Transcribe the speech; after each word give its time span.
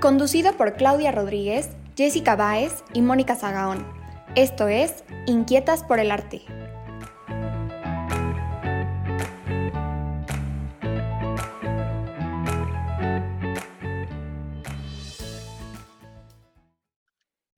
Conducido 0.00 0.54
por 0.58 0.74
Claudia 0.74 1.10
Rodríguez, 1.10 1.70
Jessica 1.96 2.36
Báez 2.36 2.84
y 2.92 3.00
Mónica 3.00 3.34
Zagaón. 3.34 3.86
Esto 4.34 4.68
es 4.68 5.02
Inquietas 5.26 5.82
por 5.82 5.98
el 5.98 6.10
Arte. 6.10 6.42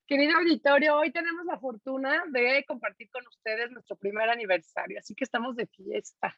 Querido 0.07 0.37
auditorio, 0.37 0.95
hoy 0.95 1.11
tenemos 1.11 1.45
la 1.45 1.59
fortuna 1.59 2.23
de 2.29 2.63
compartir 2.65 3.09
con 3.11 3.27
ustedes 3.27 3.69
nuestro 3.69 3.97
primer 3.97 4.29
aniversario, 4.29 4.97
así 4.97 5.13
que 5.13 5.25
estamos 5.25 5.57
de 5.57 5.67
fiesta. 5.67 6.37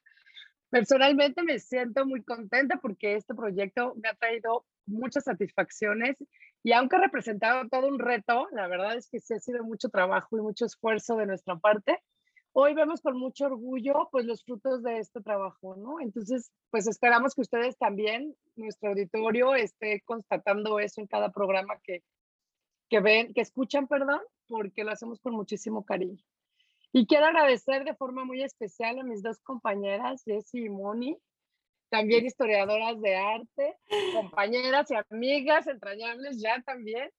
Personalmente 0.72 1.44
me 1.44 1.60
siento 1.60 2.06
muy 2.06 2.24
contenta 2.24 2.78
porque 2.78 3.16
este 3.16 3.36
proyecto 3.36 3.94
me 4.02 4.08
ha 4.08 4.16
traído 4.16 4.66
muchas 4.86 5.26
satisfacciones 5.26 6.16
y 6.64 6.72
aunque 6.72 6.96
ha 6.96 7.02
representado 7.02 7.68
todo 7.68 7.90
un 7.90 8.00
reto, 8.00 8.48
la 8.54 8.70
verdad 8.70 8.96
es 8.96 9.10
que 9.10 9.20
sí 9.20 9.34
ha 9.34 9.40
sido 9.42 9.66
mucho 9.66 9.90
trabajo 9.90 10.38
y 10.38 10.42
mucho 10.42 10.66
esfuerzo 10.66 11.18
de 11.18 11.26
nuestra 11.26 11.58
parte. 11.58 12.00
Hoy 12.54 12.74
vemos 12.74 13.02
con 13.02 13.18
mucho 13.18 13.48
orgullo 13.48 14.08
pues 14.14 14.26
los 14.26 14.46
frutos 14.46 14.82
de 14.82 15.00
este 15.00 15.20
trabajo, 15.20 15.76
¿no? 15.76 16.00
Entonces, 16.00 16.54
pues 16.70 16.88
esperamos 16.88 17.36
que 17.36 17.42
ustedes 17.42 17.78
también, 17.78 18.34
nuestro 18.56 18.92
auditorio, 18.92 19.56
esté 19.56 20.02
constatando 20.06 20.80
eso 20.80 21.02
en 21.02 21.08
cada 21.08 21.32
programa 21.34 21.82
que, 21.84 22.02
que 22.90 23.02
ven, 23.02 23.34
que 23.34 23.42
escuchan, 23.42 23.88
perdón, 23.88 24.22
porque 24.48 24.86
lo 24.86 24.92
hacemos 24.92 25.20
con 25.20 25.34
muchísimo 25.34 25.84
cariño. 25.84 26.24
Y 26.94 27.06
quiero 27.08 27.26
agradecer 27.26 27.86
de 27.86 27.96
forma 27.96 28.26
muy 28.26 28.44
especial 28.44 29.00
a 29.00 29.04
mis 29.04 29.24
dos 29.24 29.40
compañeras, 29.42 30.24
Jessie 30.26 30.66
y 30.66 30.70
Moni, 30.70 31.18
también 31.90 32.26
historiadoras 32.26 33.00
de 33.02 33.16
arte, 33.16 33.78
compañeras 34.14 34.90
y 34.92 34.96
amigas 34.96 35.68
entrañables 35.68 36.42
ya 36.42 36.62
también, 36.64 37.10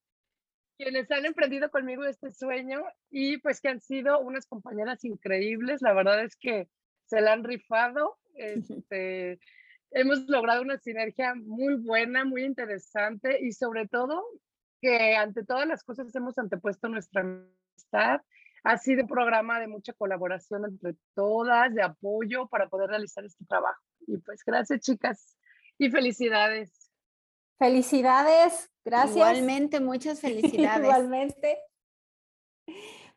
quienes 0.77 1.11
han 1.11 1.27
emprendido 1.27 1.71
conmigo 1.71 2.05
este 2.05 2.33
sueño 2.33 2.83
y 3.11 3.39
pues 3.39 3.61
que 3.61 3.69
han 3.69 3.81
sido 3.81 4.21
unas 4.21 4.47
compañeras 4.47 5.05
increíbles. 5.05 5.83
La 5.83 5.93
verdad 5.93 6.25
es 6.25 6.37
que 6.37 6.69
se 7.07 7.21
la 7.21 7.33
han 7.33 7.45
rifado. 7.45 8.19
Este, 8.35 9.39
hemos 9.91 10.21
logrado 10.27 10.63
una 10.63 10.79
sinergia 10.79 11.35
muy 11.35 11.75
buena, 11.75 12.25
muy 12.25 12.45
interesante 12.45 13.39
y 13.43 13.53
sobre 13.53 13.87
todo 13.87 14.25
que 14.81 15.15
ante 15.17 15.45
todas 15.45 15.69
las 15.69 15.85
cosas 15.85 16.15
hemos 16.15 16.39
antepuesto 16.39 16.89
nuestra 16.89 17.21
amistad. 17.21 18.23
Ha 18.65 18.79
sido 18.79 19.03
un 19.03 19.09
programa 19.09 19.59
de 19.59 19.67
mucha 19.67 19.93
colaboración 19.93 20.65
entre 20.65 20.95
todas, 21.15 21.75
de 21.75 21.83
apoyo 21.83 22.47
para 22.49 22.69
poder 22.69 22.91
realizar 22.91 23.25
este 23.25 23.45
trabajo. 23.45 23.83
Y 24.07 24.19
pues 24.19 24.43
gracias, 24.45 24.81
chicas. 24.81 25.37
Y 25.79 25.91
felicidades. 25.91 26.91
Felicidades, 27.59 28.71
gracias. 28.85 29.17
Igualmente, 29.17 29.81
muchas 29.81 30.21
felicidades. 30.21 30.85
Igualmente. 30.85 31.59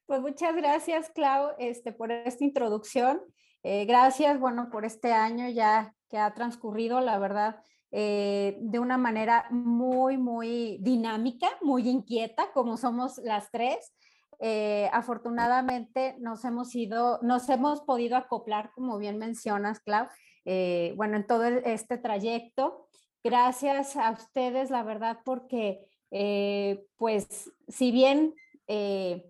Pues 0.05 0.21
muchas 0.21 0.55
gracias, 0.55 1.09
Clau, 1.09 1.53
este, 1.57 1.91
por 1.91 2.11
esta 2.11 2.43
introducción. 2.43 3.21
Eh, 3.63 3.85
gracias, 3.85 4.39
bueno, 4.39 4.69
por 4.71 4.85
este 4.85 5.11
año 5.11 5.49
ya 5.49 5.95
que 6.09 6.19
ha 6.19 6.33
transcurrido, 6.35 7.01
la 7.01 7.17
verdad, 7.17 7.63
eh, 7.91 8.57
de 8.61 8.77
una 8.77 8.97
manera 8.97 9.47
muy, 9.49 10.17
muy 10.17 10.77
dinámica, 10.81 11.47
muy 11.61 11.89
inquieta, 11.89 12.51
como 12.53 12.77
somos 12.77 13.17
las 13.23 13.49
tres. 13.49 13.93
Eh, 14.39 14.89
afortunadamente 14.91 16.15
nos 16.19 16.43
hemos 16.45 16.75
ido, 16.75 17.19
nos 17.21 17.49
hemos 17.49 17.81
podido 17.81 18.17
acoplar, 18.17 18.71
como 18.73 18.97
bien 18.97 19.17
mencionas, 19.17 19.79
Clau, 19.79 20.07
eh, 20.45 20.93
bueno, 20.95 21.17
en 21.17 21.27
todo 21.27 21.43
este 21.45 21.97
trayecto. 21.97 22.87
Gracias 23.23 23.95
a 23.95 24.11
ustedes, 24.11 24.69
la 24.69 24.83
verdad, 24.83 25.19
porque 25.25 25.87
eh, 26.11 26.85
pues 26.97 27.51
si 27.67 27.91
bien 27.91 28.35
eh, 28.67 29.25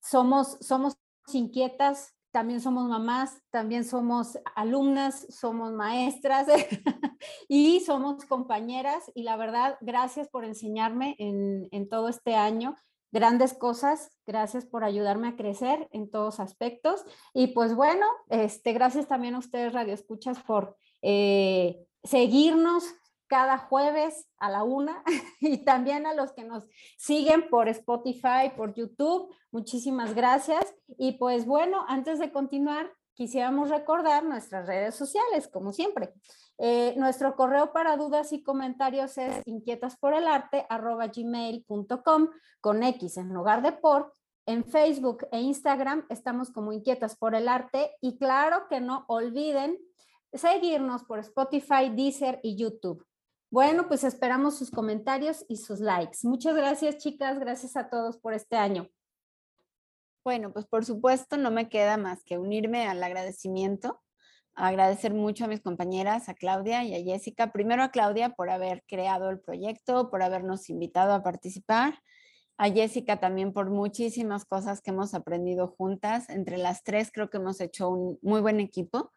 somos, 0.00 0.58
somos 0.60 0.98
inquietas, 1.32 2.14
también 2.32 2.60
somos 2.60 2.88
mamás, 2.88 3.40
también 3.50 3.84
somos 3.84 4.38
alumnas, 4.54 5.26
somos 5.30 5.72
maestras 5.72 6.46
y 7.48 7.80
somos 7.80 8.26
compañeras. 8.26 9.10
Y 9.14 9.22
la 9.22 9.36
verdad, 9.36 9.78
gracias 9.80 10.28
por 10.28 10.44
enseñarme 10.44 11.16
en, 11.18 11.68
en 11.70 11.88
todo 11.88 12.08
este 12.08 12.34
año 12.34 12.76
grandes 13.12 13.54
cosas. 13.54 14.10
Gracias 14.26 14.64
por 14.64 14.84
ayudarme 14.84 15.28
a 15.28 15.36
crecer 15.36 15.88
en 15.92 16.10
todos 16.10 16.40
aspectos. 16.40 17.04
Y 17.34 17.48
pues 17.48 17.74
bueno, 17.74 18.06
este, 18.28 18.72
gracias 18.72 19.06
también 19.06 19.34
a 19.34 19.38
ustedes, 19.38 19.72
Radio 19.72 19.94
Escuchas, 19.94 20.38
por 20.42 20.76
eh, 21.02 21.86
seguirnos 22.04 22.84
cada 23.26 23.58
jueves 23.58 24.28
a 24.38 24.50
la 24.50 24.62
una 24.64 25.02
y 25.40 25.58
también 25.58 26.06
a 26.06 26.14
los 26.14 26.32
que 26.32 26.44
nos 26.44 26.64
siguen 26.96 27.48
por 27.48 27.68
Spotify, 27.68 28.52
por 28.56 28.74
YouTube. 28.74 29.34
Muchísimas 29.50 30.14
gracias. 30.14 30.74
Y 30.98 31.12
pues 31.12 31.46
bueno, 31.46 31.84
antes 31.88 32.18
de 32.18 32.32
continuar, 32.32 32.92
quisiéramos 33.16 33.70
recordar 33.70 34.24
nuestras 34.24 34.66
redes 34.66 34.94
sociales, 34.94 35.48
como 35.48 35.72
siempre. 35.72 36.12
Eh, 36.58 36.94
nuestro 36.96 37.34
correo 37.34 37.72
para 37.72 37.96
dudas 37.96 38.32
y 38.32 38.42
comentarios 38.42 39.18
es 39.18 39.42
inquietasporelarte.gmail.com 39.46 42.28
con 42.60 42.82
X 42.82 43.16
en 43.16 43.34
lugar 43.34 43.62
de 43.62 43.72
por. 43.72 44.14
En 44.46 44.64
Facebook 44.64 45.26
e 45.32 45.40
Instagram 45.40 46.06
estamos 46.08 46.52
como 46.52 46.72
Inquietas 46.72 47.16
por 47.16 47.34
el 47.34 47.48
Arte 47.48 47.96
y 48.00 48.16
claro 48.16 48.68
que 48.68 48.80
no 48.80 49.04
olviden 49.08 49.76
seguirnos 50.32 51.02
por 51.02 51.18
Spotify, 51.18 51.90
Deezer 51.90 52.38
y 52.44 52.56
YouTube. 52.56 53.04
Bueno, 53.50 53.88
pues 53.88 54.04
esperamos 54.04 54.56
sus 54.56 54.70
comentarios 54.70 55.44
y 55.48 55.56
sus 55.56 55.80
likes. 55.80 56.18
Muchas 56.22 56.54
gracias, 56.54 56.98
chicas. 56.98 57.38
Gracias 57.38 57.76
a 57.76 57.88
todos 57.88 58.18
por 58.18 58.34
este 58.34 58.56
año. 58.56 58.88
Bueno, 60.26 60.52
pues 60.52 60.66
por 60.66 60.84
supuesto 60.84 61.36
no 61.36 61.52
me 61.52 61.68
queda 61.68 61.96
más 61.96 62.24
que 62.24 62.36
unirme 62.36 62.88
al 62.88 63.00
agradecimiento, 63.00 64.02
agradecer 64.56 65.14
mucho 65.14 65.44
a 65.44 65.46
mis 65.46 65.60
compañeras, 65.60 66.28
a 66.28 66.34
Claudia 66.34 66.82
y 66.82 66.96
a 66.96 67.04
Jessica. 67.04 67.52
Primero 67.52 67.84
a 67.84 67.92
Claudia 67.92 68.30
por 68.30 68.50
haber 68.50 68.82
creado 68.88 69.30
el 69.30 69.38
proyecto, 69.38 70.10
por 70.10 70.24
habernos 70.24 70.68
invitado 70.68 71.14
a 71.14 71.22
participar. 71.22 72.00
A 72.56 72.68
Jessica 72.68 73.20
también 73.20 73.52
por 73.52 73.70
muchísimas 73.70 74.44
cosas 74.44 74.80
que 74.80 74.90
hemos 74.90 75.14
aprendido 75.14 75.68
juntas. 75.68 76.28
Entre 76.28 76.56
las 76.56 76.82
tres 76.82 77.12
creo 77.12 77.30
que 77.30 77.36
hemos 77.36 77.60
hecho 77.60 77.88
un 77.88 78.18
muy 78.20 78.40
buen 78.40 78.58
equipo. 78.58 79.12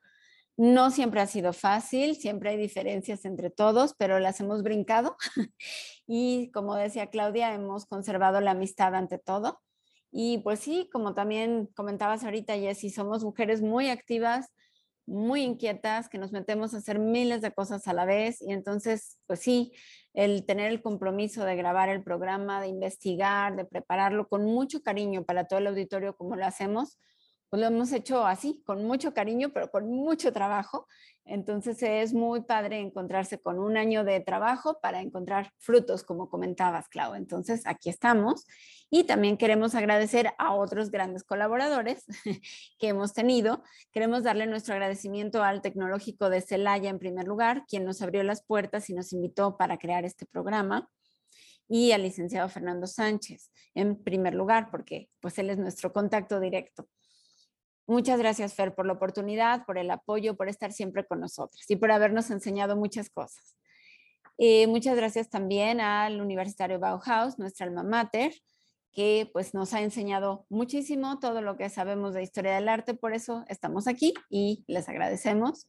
No 0.57 0.91
siempre 0.91 1.21
ha 1.21 1.25
sido 1.25 1.53
fácil, 1.53 2.17
siempre 2.17 2.51
hay 2.51 2.57
diferencias 2.57 3.25
entre 3.25 3.49
todos, 3.49 3.95
pero 3.97 4.19
las 4.19 4.39
hemos 4.41 4.61
brincado. 4.61 5.17
y 6.05 6.51
como 6.51 6.75
decía 6.75 7.07
Claudia, 7.07 7.51
hemos 7.55 7.87
conservado 7.87 8.41
la 8.41 8.51
amistad 8.51 8.93
ante 8.93 9.17
todo. 9.17 9.59
Y 10.11 10.39
pues 10.39 10.59
sí, 10.59 10.89
como 10.91 11.13
también 11.13 11.67
comentabas 11.75 12.23
ahorita, 12.23 12.55
Jessy, 12.55 12.89
somos 12.89 13.23
mujeres 13.23 13.61
muy 13.61 13.89
activas, 13.89 14.51
muy 15.05 15.41
inquietas, 15.41 16.07
que 16.09 16.17
nos 16.17 16.31
metemos 16.31 16.73
a 16.73 16.77
hacer 16.77 16.99
miles 16.99 17.41
de 17.41 17.51
cosas 17.51 17.87
a 17.87 17.93
la 17.93 18.05
vez. 18.05 18.41
Y 18.41 18.51
entonces, 18.51 19.17
pues 19.27 19.39
sí, 19.39 19.71
el 20.13 20.45
tener 20.45 20.71
el 20.71 20.81
compromiso 20.81 21.45
de 21.45 21.55
grabar 21.55 21.89
el 21.89 22.03
programa, 22.03 22.61
de 22.61 22.67
investigar, 22.67 23.55
de 23.55 23.65
prepararlo 23.65 24.27
con 24.27 24.45
mucho 24.45 24.81
cariño 24.81 25.23
para 25.25 25.45
todo 25.45 25.59
el 25.59 25.67
auditorio 25.67 26.15
como 26.15 26.35
lo 26.35 26.45
hacemos, 26.45 26.99
pues 27.49 27.59
lo 27.59 27.67
hemos 27.67 27.91
hecho 27.91 28.25
así, 28.25 28.61
con 28.65 28.85
mucho 28.85 29.13
cariño, 29.13 29.49
pero 29.53 29.71
con 29.71 29.89
mucho 29.89 30.31
trabajo. 30.31 30.87
Entonces 31.25 31.81
es 31.81 32.13
muy 32.13 32.41
padre 32.41 32.79
encontrarse 32.79 33.39
con 33.39 33.59
un 33.59 33.77
año 33.77 34.03
de 34.03 34.19
trabajo 34.19 34.79
para 34.81 35.01
encontrar 35.01 35.51
frutos, 35.57 36.03
como 36.03 36.29
comentabas, 36.29 36.87
Clau. 36.89 37.15
Entonces 37.15 37.63
aquí 37.65 37.89
estamos. 37.89 38.45
Y 38.91 39.03
también 39.03 39.37
queremos 39.37 39.75
agradecer 39.75 40.31
a 40.37 40.53
otros 40.53 40.91
grandes 40.91 41.23
colaboradores 41.23 42.05
que 42.79 42.87
hemos 42.87 43.13
tenido. 43.13 43.63
Queremos 43.91 44.23
darle 44.23 44.47
nuestro 44.47 44.73
agradecimiento 44.73 45.43
al 45.43 45.61
Tecnológico 45.61 46.29
de 46.29 46.41
Celaya 46.41 46.89
en 46.89 46.99
primer 46.99 47.27
lugar, 47.27 47.65
quien 47.67 47.85
nos 47.85 48.01
abrió 48.01 48.23
las 48.23 48.43
puertas 48.43 48.89
y 48.89 48.93
nos 48.93 49.13
invitó 49.13 49.57
para 49.57 49.77
crear 49.77 50.05
este 50.05 50.25
programa 50.25 50.89
y 51.67 51.91
al 51.91 52.01
licenciado 52.01 52.49
Fernando 52.49 52.87
Sánchez 52.87 53.51
en 53.75 53.95
primer 54.03 54.33
lugar, 54.33 54.69
porque 54.71 55.09
pues 55.19 55.37
él 55.37 55.51
es 55.51 55.59
nuestro 55.59 55.93
contacto 55.93 56.39
directo. 56.39 56.89
Muchas 57.89 58.19
gracias, 58.19 58.53
Fer, 58.53 58.75
por 58.75 58.85
la 58.85 58.93
oportunidad, 58.93 59.65
por 59.65 59.79
el 59.79 59.89
apoyo, 59.89 60.37
por 60.37 60.47
estar 60.47 60.71
siempre 60.71 61.07
con 61.07 61.19
nosotros 61.19 61.65
y 61.67 61.75
por 61.75 61.91
habernos 61.91 62.29
enseñado 62.29 62.77
muchas 62.77 63.09
cosas. 63.09 63.57
Eh, 64.37 64.67
muchas 64.67 64.95
gracias 64.95 65.27
también 65.31 65.81
al 65.81 66.21
Universitario 66.21 66.77
Bauhaus, 66.77 67.39
nuestra 67.39 67.65
alma 67.65 67.81
mater, 67.81 68.31
que 68.91 69.27
pues 69.33 69.55
nos 69.55 69.73
ha 69.73 69.81
enseñado 69.81 70.45
muchísimo 70.49 71.17
todo 71.17 71.41
lo 71.41 71.57
que 71.57 71.67
sabemos 71.69 72.13
de 72.13 72.21
historia 72.21 72.53
del 72.53 72.69
arte, 72.69 72.93
por 72.93 73.15
eso 73.15 73.43
estamos 73.47 73.87
aquí 73.87 74.13
y 74.29 74.63
les 74.67 74.87
agradecemos. 74.87 75.67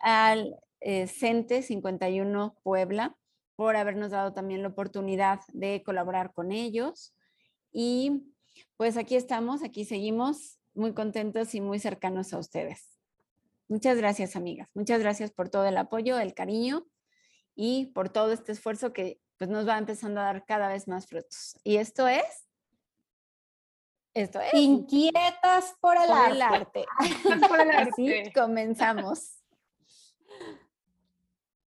Al 0.00 0.56
eh, 0.80 1.06
CENTE 1.06 1.60
51 1.60 2.56
Puebla, 2.62 3.14
por 3.56 3.76
habernos 3.76 4.12
dado 4.12 4.32
también 4.32 4.62
la 4.62 4.68
oportunidad 4.68 5.40
de 5.52 5.82
colaborar 5.84 6.32
con 6.32 6.50
ellos. 6.50 7.14
Y 7.70 8.22
pues 8.78 8.96
aquí 8.96 9.16
estamos, 9.16 9.62
aquí 9.62 9.84
seguimos 9.84 10.61
muy 10.74 10.94
contentos 10.94 11.54
y 11.54 11.60
muy 11.60 11.78
cercanos 11.78 12.32
a 12.32 12.38
ustedes. 12.38 12.98
Muchas 13.68 13.96
gracias, 13.96 14.36
amigas. 14.36 14.68
Muchas 14.74 15.00
gracias 15.00 15.30
por 15.30 15.48
todo 15.48 15.66
el 15.66 15.76
apoyo, 15.76 16.18
el 16.18 16.34
cariño 16.34 16.86
y 17.54 17.86
por 17.86 18.08
todo 18.08 18.32
este 18.32 18.52
esfuerzo 18.52 18.92
que 18.92 19.20
pues, 19.38 19.50
nos 19.50 19.66
va 19.66 19.78
empezando 19.78 20.20
a 20.20 20.24
dar 20.24 20.44
cada 20.44 20.68
vez 20.68 20.88
más 20.88 21.06
frutos. 21.06 21.58
Y 21.64 21.76
esto 21.76 22.08
es... 22.08 22.48
Esto 24.14 24.40
es... 24.40 24.52
Inquietas 24.54 25.74
por 25.80 25.96
el 25.96 26.10
arte. 26.10 26.84
por 27.48 27.60
el 27.60 27.70
arte. 27.70 27.90
Así 28.22 28.32
comenzamos. 28.32 29.42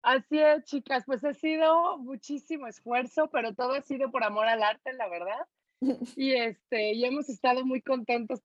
Así 0.02 0.38
es, 0.38 0.64
chicas, 0.64 1.04
pues 1.04 1.24
ha 1.24 1.34
sido 1.34 1.98
muchísimo 1.98 2.66
esfuerzo, 2.66 3.28
pero 3.30 3.54
todo 3.54 3.72
ha 3.72 3.82
sido 3.82 4.10
por 4.10 4.24
amor 4.24 4.46
al 4.46 4.62
arte, 4.62 4.92
la 4.92 5.08
verdad. 5.08 5.46
Y 6.16 6.32
este, 6.32 6.92
y 6.94 7.04
hemos 7.04 7.28
estado 7.28 7.64
muy 7.64 7.82
contentos 7.82 8.40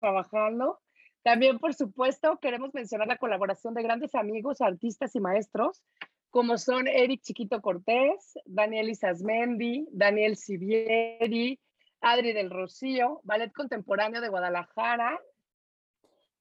trabajando. 0.00 0.80
También, 1.22 1.58
por 1.58 1.74
supuesto, 1.74 2.38
queremos 2.40 2.72
mencionar 2.72 3.06
la 3.06 3.18
colaboración 3.18 3.74
de 3.74 3.82
grandes 3.82 4.14
amigos, 4.14 4.60
artistas 4.60 5.14
y 5.14 5.20
maestros, 5.20 5.82
como 6.30 6.58
son 6.58 6.88
Eric 6.88 7.22
Chiquito 7.22 7.60
Cortés, 7.60 8.38
Daniel 8.46 8.88
Isasmendi, 8.88 9.86
Daniel 9.92 10.36
Sivieri, 10.36 11.60
Adri 12.00 12.32
del 12.32 12.50
Rocío, 12.50 13.20
Ballet 13.24 13.52
Contemporáneo 13.52 14.20
de 14.20 14.28
Guadalajara, 14.28 15.20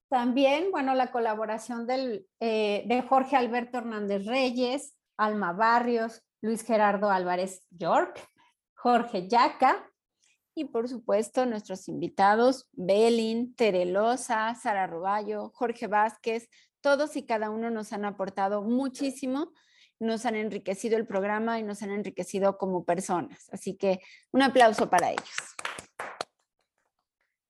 también, 0.10 0.72
bueno, 0.72 0.96
la 0.96 1.12
colaboración 1.12 1.86
del, 1.86 2.26
eh, 2.40 2.84
de 2.88 3.02
Jorge 3.04 3.36
Alberto 3.36 3.78
Hernández 3.78 4.26
Reyes, 4.26 4.96
Alma 5.18 5.54
Barrios, 5.54 6.24
Luis 6.42 6.64
Gerardo 6.64 7.12
Álvarez 7.12 7.64
York, 7.70 8.20
Jorge 8.74 9.28
Yaca. 9.28 9.89
Y 10.60 10.66
por 10.66 10.90
supuesto, 10.90 11.46
nuestros 11.46 11.88
invitados, 11.88 12.68
Belin, 12.74 13.56
Terelosa, 13.56 14.54
Sara 14.56 14.88
Ruballo, 14.88 15.52
Jorge 15.54 15.88
Vázquez, 15.88 16.50
todos 16.82 17.16
y 17.16 17.26
cada 17.26 17.50
uno 17.50 17.70
nos 17.70 17.94
han 17.94 18.04
aportado 18.04 18.62
muchísimo, 18.62 19.54
nos 20.00 20.26
han 20.26 20.36
enriquecido 20.36 20.98
el 20.98 21.08
programa 21.08 21.60
y 21.60 21.64
nos 21.64 21.82
han 21.82 21.92
enriquecido 21.92 22.58
como 22.58 22.84
personas. 22.84 23.48
Así 23.54 23.78
que 23.78 24.02
un 24.32 24.42
aplauso 24.42 24.90
para 24.90 25.12
ellos. 25.12 25.56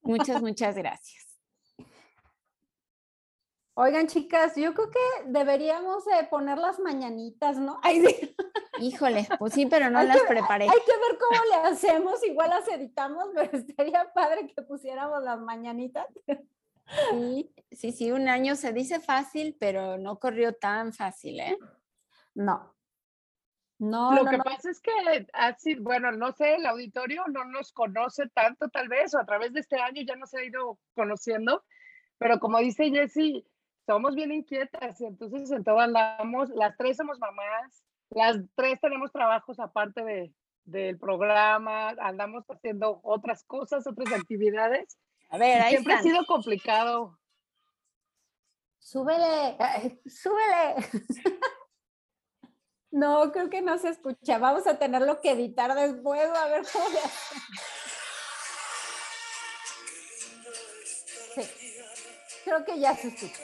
Muchas, 0.04 0.40
muchas 0.44 0.76
gracias. 0.76 1.29
Oigan, 3.82 4.08
chicas, 4.08 4.58
yo 4.58 4.74
creo 4.74 4.92
que 4.92 5.00
deberíamos 5.28 6.04
poner 6.30 6.58
las 6.58 6.80
mañanitas, 6.80 7.58
¿no? 7.60 7.80
Híjole, 8.82 9.26
pues 9.40 9.54
sí, 9.54 9.68
pero 9.68 9.90
no 9.90 10.04
las 10.04 10.22
preparé. 10.24 10.66
Hay 10.66 10.82
que 10.86 10.92
ver 10.92 11.18
cómo 11.18 11.42
le 11.50 11.70
hacemos, 11.70 12.22
igual 12.26 12.50
las 12.50 12.68
editamos, 12.68 13.30
pero 13.34 13.58
estaría 13.58 14.12
padre 14.14 14.48
que 14.54 14.62
pusiéramos 14.64 15.24
las 15.24 15.40
mañanitas. 15.40 16.08
Sí, 17.12 17.54
sí, 17.72 17.94
sí, 17.94 18.12
un 18.12 18.28
año 18.28 18.58
se 18.58 18.74
dice 18.74 19.00
fácil, 19.00 19.56
pero 19.58 19.98
no 19.98 20.20
corrió 20.20 20.52
tan 20.52 20.92
fácil, 20.92 21.40
¿eh? 21.40 21.58
No. 22.36 22.76
No, 23.78 24.14
Lo 24.14 24.26
que 24.26 24.40
pasa 24.40 24.72
es 24.72 24.82
que 24.82 24.92
así, 25.32 25.76
bueno, 25.76 26.12
no 26.12 26.34
sé, 26.34 26.56
el 26.56 26.66
auditorio 26.66 27.24
no 27.30 27.46
nos 27.46 27.72
conoce 27.72 28.28
tanto 28.34 28.68
tal 28.68 28.90
vez, 28.90 29.14
o 29.16 29.20
a 29.20 29.26
través 29.26 29.54
de 29.54 29.62
este 29.62 29.80
año 29.80 30.02
ya 30.02 30.18
nos 30.18 30.34
ha 30.34 30.44
ido 30.44 30.78
conociendo, 30.94 31.64
pero 32.18 32.42
como 32.42 32.60
dice 32.60 32.90
Jessie, 32.90 33.49
somos 33.90 34.14
bien 34.14 34.32
inquietas 34.32 35.02
y 35.02 35.06
entonces 35.06 35.50
en 35.50 35.64
todo 35.64 35.80
andamos, 35.80 36.50
las 36.50 36.78
tres 36.78 36.96
somos 36.96 37.18
mamás, 37.18 37.84
las 38.12 38.38
tres 38.54 38.80
tenemos 38.80 39.12
trabajos 39.12 39.60
aparte 39.60 40.04
de, 40.04 40.32
del 40.64 41.00
programa, 41.00 41.90
andamos 42.00 42.46
haciendo 42.50 43.00
otras 43.02 43.44
cosas, 43.46 43.88
otras 43.88 44.14
actividades. 44.14 44.96
A 45.32 45.40
ver, 45.40 45.64
ahí 45.64 45.72
Siempre 45.72 45.96
ha 45.96 46.04
sido 46.04 46.24
complicado. 46.28 47.18
Súbele, 48.78 49.58
súbele. 50.06 50.76
No, 52.92 53.32
creo 53.32 53.52
que 53.52 53.62
no 53.62 53.78
se 53.78 53.90
escucha. 53.90 54.40
Vamos 54.40 54.66
a 54.66 54.80
tenerlo 54.80 55.22
que 55.22 55.32
editar 55.32 55.76
después, 55.76 56.28
a 56.30 56.48
ver 56.48 56.64
cómo 56.74 56.90
le 56.90 57.00
Sí. 61.36 61.70
Creo 62.44 62.66
que 62.66 62.80
ya 62.80 62.96
se 62.96 63.10
escucha. 63.10 63.44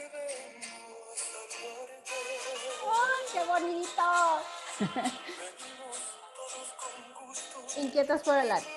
Bonito! 3.45 4.42
Inquietas 7.77 8.21
por 8.21 8.38
el 8.38 8.51
arte. 8.51 8.69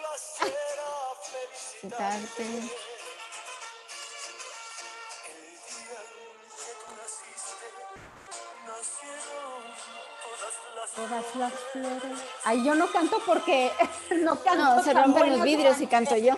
Todas 10.95 11.37
las 11.37 11.53
flores. 11.73 12.19
Ay, 12.45 12.65
yo 12.65 12.75
no 12.75 12.91
canto 12.91 13.21
porque 13.25 13.71
no 14.11 14.43
canto. 14.43 14.65
No, 14.65 14.83
se 14.83 14.93
rompen 14.93 15.31
los 15.31 15.43
vidrios 15.43 15.81
y 15.81 15.87
canto 15.87 16.17
yo. 16.17 16.35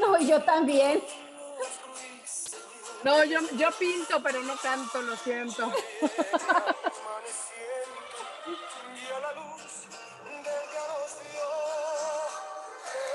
No, 0.00 0.18
yo 0.20 0.42
también. 0.42 1.02
No, 3.02 3.24
yo, 3.24 3.40
yo 3.56 3.70
pinto, 3.78 4.22
pero 4.22 4.42
no 4.42 4.56
canto, 4.56 5.02
lo 5.02 5.16
siento. 5.16 5.72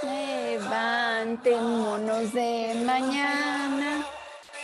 Levantémonos 0.01 2.33
de 2.33 2.81
mañana, 2.85 4.05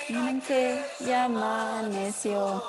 miren 0.07 0.41
que 0.41 0.81
ya 1.01 1.25
amaneció. 1.25 2.63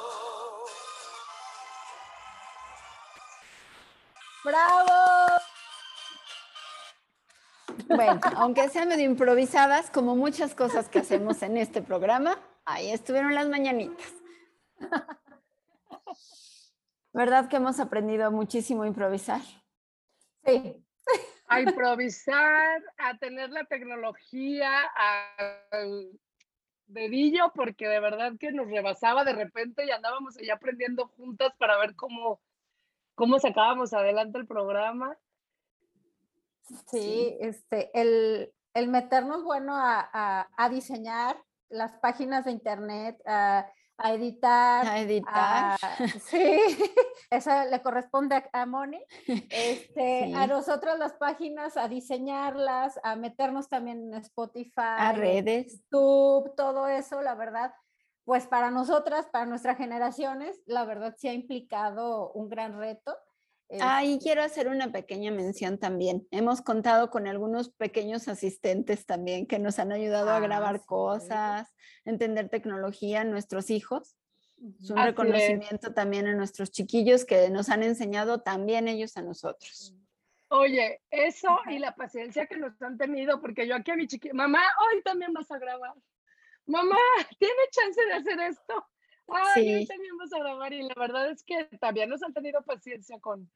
¡Bravo! 4.44 5.40
Bueno, 7.86 8.20
aunque 8.36 8.68
sean 8.70 8.88
medio 8.88 9.04
improvisadas, 9.04 9.90
como 9.90 10.16
muchas 10.16 10.56
cosas 10.56 10.88
que 10.88 10.98
hacemos 10.98 11.42
en 11.42 11.58
este 11.58 11.80
programa, 11.80 12.38
ahí 12.64 12.90
estuvieron 12.90 13.36
las 13.36 13.46
mañanitas. 13.46 14.12
¿Verdad 17.14 17.48
que 17.48 17.56
hemos 17.56 17.80
aprendido 17.80 18.30
muchísimo 18.30 18.82
a 18.82 18.86
improvisar? 18.86 19.40
Sí 20.44 20.84
a 21.46 21.60
improvisar, 21.60 22.82
a 22.98 23.16
tener 23.18 23.50
la 23.50 23.64
tecnología 23.64 24.80
al 25.70 26.10
dedillo, 26.86 27.52
porque 27.54 27.88
de 27.88 28.00
verdad 28.00 28.32
que 28.38 28.52
nos 28.52 28.68
rebasaba 28.68 29.24
de 29.24 29.34
repente 29.34 29.84
y 29.84 29.90
andábamos 29.90 30.36
ahí 30.36 30.50
aprendiendo 30.50 31.08
juntas 31.08 31.52
para 31.58 31.78
ver 31.78 31.94
cómo, 31.94 32.40
cómo 33.14 33.38
sacábamos 33.38 33.92
adelante 33.92 34.38
el 34.38 34.46
programa. 34.46 35.16
Sí, 36.90 37.36
este, 37.40 37.90
el, 37.98 38.52
el 38.72 38.88
meternos, 38.88 39.44
bueno, 39.44 39.74
a, 39.76 40.48
a, 40.56 40.68
diseñar 40.70 41.36
las 41.68 41.92
páginas 41.98 42.46
de 42.46 42.52
internet, 42.52 43.20
a, 43.26 43.70
a 43.96 44.12
editar. 44.12 44.86
A 44.86 45.00
editar. 45.00 45.78
sí, 46.20 46.40
eso 47.30 47.50
le 47.70 47.82
corresponde 47.82 48.42
a, 48.52 48.66
Moni. 48.66 49.02
Este, 49.50 50.34
A 50.34 50.46
nosotros 50.46 50.98
las 50.98 51.14
páginas, 51.14 51.76
a 51.76 51.88
diseñarlas, 51.88 52.98
a 53.02 53.16
meternos 53.16 53.68
también 53.68 54.12
en 54.12 54.20
Spotify. 54.20 54.96
A 54.98 55.12
redes. 55.12 55.72
YouTube, 55.72 56.54
todo 56.56 56.88
eso, 56.88 57.22
la 57.22 57.34
verdad. 57.34 57.72
Pues 58.24 58.46
para 58.46 58.70
nosotras, 58.70 59.26
para 59.30 59.44
nuestras 59.44 59.76
generaciones, 59.76 60.62
la 60.66 60.84
verdad 60.84 61.14
sí 61.18 61.28
ha 61.28 61.34
implicado 61.34 62.32
un 62.32 62.48
gran 62.48 62.78
reto 62.78 63.14
Ah, 63.80 64.04
y 64.04 64.18
quiero 64.18 64.42
hacer 64.42 64.68
una 64.68 64.92
pequeña 64.92 65.30
mención 65.30 65.78
también. 65.78 66.26
Hemos 66.30 66.62
contado 66.62 67.10
con 67.10 67.26
algunos 67.26 67.70
pequeños 67.70 68.28
asistentes 68.28 69.06
también 69.06 69.46
que 69.46 69.58
nos 69.58 69.78
han 69.78 69.90
ayudado 69.90 70.30
a 70.30 70.36
ah, 70.36 70.40
grabar 70.40 70.84
cosas, 70.84 71.74
entender 72.04 72.48
tecnología, 72.48 73.24
nuestros 73.24 73.70
hijos. 73.70 74.16
Es 74.80 74.90
un 74.90 75.02
reconocimiento 75.02 75.92
también 75.92 76.26
a 76.26 76.34
nuestros 76.34 76.70
chiquillos 76.70 77.24
que 77.24 77.50
nos 77.50 77.68
han 77.68 77.82
enseñado 77.82 78.40
también 78.42 78.86
ellos 78.86 79.16
a 79.16 79.22
nosotros. 79.22 79.94
Oye, 80.48 81.00
eso 81.10 81.48
y 81.68 81.78
la 81.78 81.94
paciencia 81.94 82.46
que 82.46 82.56
nos 82.56 82.80
han 82.80 82.96
tenido, 82.96 83.40
porque 83.40 83.66
yo 83.66 83.74
aquí 83.74 83.90
a 83.90 83.96
mi 83.96 84.06
chiquilla, 84.06 84.34
mamá, 84.34 84.62
hoy 84.86 85.02
también 85.02 85.32
vas 85.32 85.50
a 85.50 85.58
grabar. 85.58 85.94
Mamá, 86.66 86.96
¿tiene 87.38 87.54
chance 87.70 88.04
de 88.06 88.12
hacer 88.12 88.40
esto? 88.40 88.86
Ay, 89.28 89.74
hoy 89.74 89.86
también 89.86 90.16
vas 90.16 90.32
a 90.32 90.38
grabar. 90.38 90.72
Y 90.72 90.82
la 90.82 90.94
verdad 90.96 91.30
es 91.30 91.42
que 91.42 91.64
también 91.80 92.08
nos 92.08 92.22
han 92.22 92.32
tenido 92.32 92.62
paciencia 92.62 93.18
con, 93.20 93.50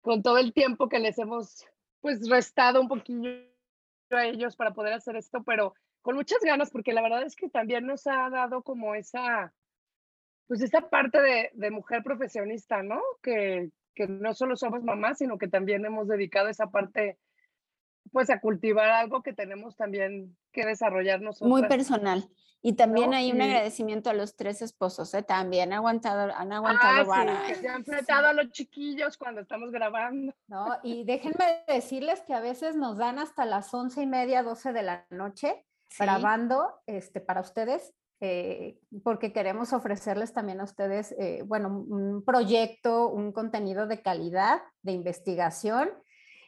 con 0.00 0.22
todo 0.22 0.38
el 0.38 0.52
tiempo 0.52 0.88
que 0.88 0.98
les 0.98 1.18
hemos 1.18 1.66
pues 2.00 2.28
restado 2.28 2.80
un 2.80 2.88
poquillo 2.88 3.30
a 4.10 4.26
ellos 4.26 4.56
para 4.56 4.74
poder 4.74 4.92
hacer 4.92 5.16
esto, 5.16 5.42
pero 5.42 5.74
con 6.02 6.16
muchas 6.16 6.40
ganas, 6.40 6.70
porque 6.70 6.92
la 6.92 7.00
verdad 7.00 7.22
es 7.22 7.34
que 7.34 7.48
también 7.48 7.86
nos 7.86 8.06
ha 8.06 8.28
dado 8.28 8.62
como 8.62 8.94
esa, 8.94 9.54
pues 10.46 10.60
esa 10.60 10.90
parte 10.90 11.20
de, 11.20 11.50
de 11.54 11.70
mujer 11.70 12.02
profesionista, 12.02 12.82
¿no? 12.82 13.00
Que, 13.22 13.70
que 13.94 14.06
no 14.06 14.34
solo 14.34 14.56
somos 14.56 14.82
mamás, 14.82 15.18
sino 15.18 15.38
que 15.38 15.48
también 15.48 15.84
hemos 15.86 16.06
dedicado 16.06 16.48
esa 16.48 16.70
parte, 16.70 17.18
pues 18.12 18.30
a 18.30 18.40
cultivar 18.40 18.90
algo 18.90 19.22
que 19.22 19.32
tenemos 19.32 19.76
también 19.76 20.36
que 20.52 20.64
desarrollar 20.64 21.20
nosotros. 21.20 21.50
Muy 21.50 21.66
personal. 21.66 22.28
Y 22.66 22.72
también 22.72 23.12
hay 23.12 23.30
un 23.30 23.42
agradecimiento 23.42 24.08
a 24.08 24.14
los 24.14 24.36
tres 24.36 24.62
esposos, 24.62 25.12
¿eh? 25.12 25.22
También 25.22 25.74
han 25.74 25.80
aguantado, 25.80 26.32
han 26.34 26.50
aguantado 26.50 27.12
ah, 27.12 27.42
sí, 27.46 27.52
que 27.52 27.54
se 27.56 27.68
han 27.68 27.84
fletado 27.84 28.28
a 28.28 28.32
los 28.32 28.52
chiquillos 28.52 29.18
cuando 29.18 29.42
estamos 29.42 29.70
grabando. 29.70 30.32
No, 30.46 30.68
y 30.82 31.04
déjenme 31.04 31.62
decirles 31.68 32.22
que 32.22 32.32
a 32.32 32.40
veces 32.40 32.74
nos 32.74 32.96
dan 32.96 33.18
hasta 33.18 33.44
las 33.44 33.74
once 33.74 34.00
y 34.00 34.06
media, 34.06 34.42
doce 34.42 34.72
de 34.72 34.82
la 34.82 35.04
noche 35.10 35.62
grabando 35.98 36.72
este, 36.86 37.20
para 37.20 37.42
ustedes, 37.42 37.92
eh, 38.20 38.78
porque 39.02 39.34
queremos 39.34 39.74
ofrecerles 39.74 40.32
también 40.32 40.62
a 40.62 40.64
ustedes, 40.64 41.12
eh, 41.18 41.42
bueno, 41.44 41.68
un 41.68 42.24
proyecto, 42.24 43.10
un 43.10 43.32
contenido 43.32 43.86
de 43.86 44.00
calidad, 44.00 44.62
de 44.80 44.92
investigación 44.92 45.90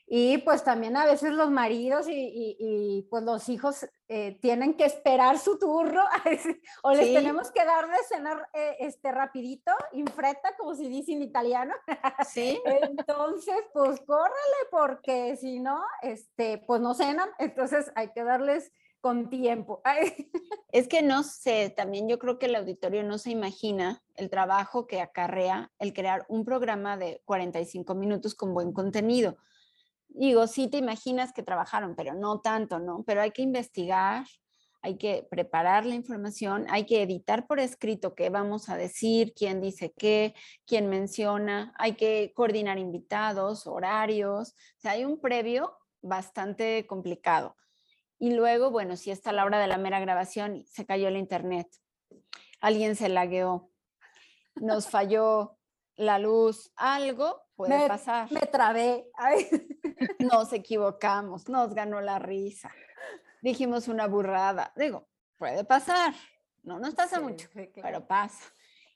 y 0.08 0.38
pues 0.38 0.62
también 0.62 0.96
a 0.96 1.04
veces 1.04 1.32
los 1.32 1.50
maridos 1.50 2.06
y, 2.08 3.06
pues 3.10 3.25
los 3.25 3.48
hijos 3.48 3.86
eh, 4.06 4.38
tienen 4.40 4.75
que 4.75 4.84
esperar 4.84 5.38
su 5.38 5.58
turno 5.58 6.00
o 6.84 6.92
les 6.92 7.12
tenemos 7.12 7.50
que 7.50 7.64
dar 7.64 7.88
de 7.88 7.96
cenar 8.08 8.48
eh, 8.54 8.76
este 8.80 9.10
rapidito, 9.10 9.72
infreta, 9.92 10.54
como 10.56 10.76
se 10.76 10.88
dice 10.88 11.12
en 11.12 11.22
italiano. 11.22 11.75
Sí. 12.28 12.60
Entonces, 12.82 13.56
pues 13.72 14.00
córrele 14.02 14.60
porque 14.70 15.36
si 15.36 15.58
no, 15.58 15.82
este, 16.02 16.58
pues 16.58 16.80
no 16.80 16.94
cenan, 16.94 17.28
entonces 17.38 17.90
hay 17.96 18.12
que 18.12 18.22
darles 18.22 18.72
con 19.00 19.28
tiempo. 19.28 19.82
Es 20.72 20.88
que 20.88 21.00
no 21.00 21.22
sé, 21.22 21.70
también 21.70 22.06
yo 22.06 22.18
creo 22.18 22.38
que 22.38 22.46
el 22.46 22.54
auditorio 22.54 23.02
no 23.02 23.16
se 23.16 23.30
imagina 23.30 24.02
el 24.14 24.28
trabajo 24.28 24.86
que 24.86 25.00
acarrea 25.00 25.72
el 25.78 25.94
crear 25.94 26.26
un 26.28 26.44
programa 26.44 26.98
de 26.98 27.22
45 27.25 27.94
minutos 27.94 28.34
con 28.34 28.52
buen 28.52 28.72
contenido 28.72 29.38
digo, 30.16 30.46
sí 30.46 30.68
te 30.68 30.78
imaginas 30.78 31.32
que 31.32 31.42
trabajaron, 31.42 31.94
pero 31.94 32.14
no 32.14 32.40
tanto, 32.40 32.78
¿no? 32.78 33.04
Pero 33.06 33.20
hay 33.20 33.30
que 33.30 33.42
investigar, 33.42 34.26
hay 34.82 34.96
que 34.96 35.26
preparar 35.30 35.85
la 35.85 35.94
información, 35.94 36.66
hay 36.70 36.87
que 36.87 37.02
editar 37.02 37.46
por 37.46 37.61
escrito 37.61 38.14
qué 38.14 38.30
vamos 38.30 38.68
a 38.68 38.76
decir, 38.76 39.32
quién 39.35 39.61
dice 39.61 39.92
qué, 39.96 40.35
quién 40.64 40.88
menciona, 40.88 41.75
hay 41.78 41.94
que 41.94 42.32
coordinar 42.35 42.78
invitados, 42.78 43.66
horarios, 43.66 44.50
o 44.50 44.80
sea, 44.80 44.92
hay 44.92 45.04
un 45.04 45.20
previo 45.20 45.76
bastante 46.02 46.87
complicado. 46.87 47.56
Y 48.18 48.32
luego, 48.32 48.70
bueno, 48.70 48.96
si 48.96 49.11
está 49.11 49.32
la 49.32 49.44
hora 49.44 49.58
de 49.58 49.66
la 49.66 49.76
mera 49.76 50.00
grabación, 50.00 50.64
se 50.66 50.87
cayó 50.87 51.08
el 51.08 51.16
internet, 51.16 51.68
alguien 52.61 52.96
se 52.96 53.08
lagueó, 53.08 53.70
nos 54.54 54.88
falló 54.88 55.55
la 55.96 56.18
luz, 56.18 56.70
algo 56.76 57.42
puede 57.56 57.88
pasar. 57.88 58.30
Me 58.30 58.40
trabé. 58.42 59.10
Nos 60.18 60.52
equivocamos, 60.52 61.48
nos 61.48 61.74
ganó 61.74 62.00
la 62.00 62.18
risa. 62.18 62.70
Dijimos 63.40 63.88
una 63.88 64.06
burrada. 64.06 64.72
Digo, 64.76 65.08
puede 65.38 65.64
pasar. 65.64 66.14
No 66.62 66.78
nos 66.78 66.94
pasa 66.94 67.20
mucho, 67.20 67.48
pero 67.74 68.06
pasa. 68.06 68.44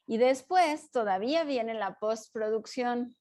Y 0.07 0.19
después 0.19 0.91
todavía 0.91 1.45
viene 1.45 1.73
la 1.75 1.99
postproducción, 2.01 3.17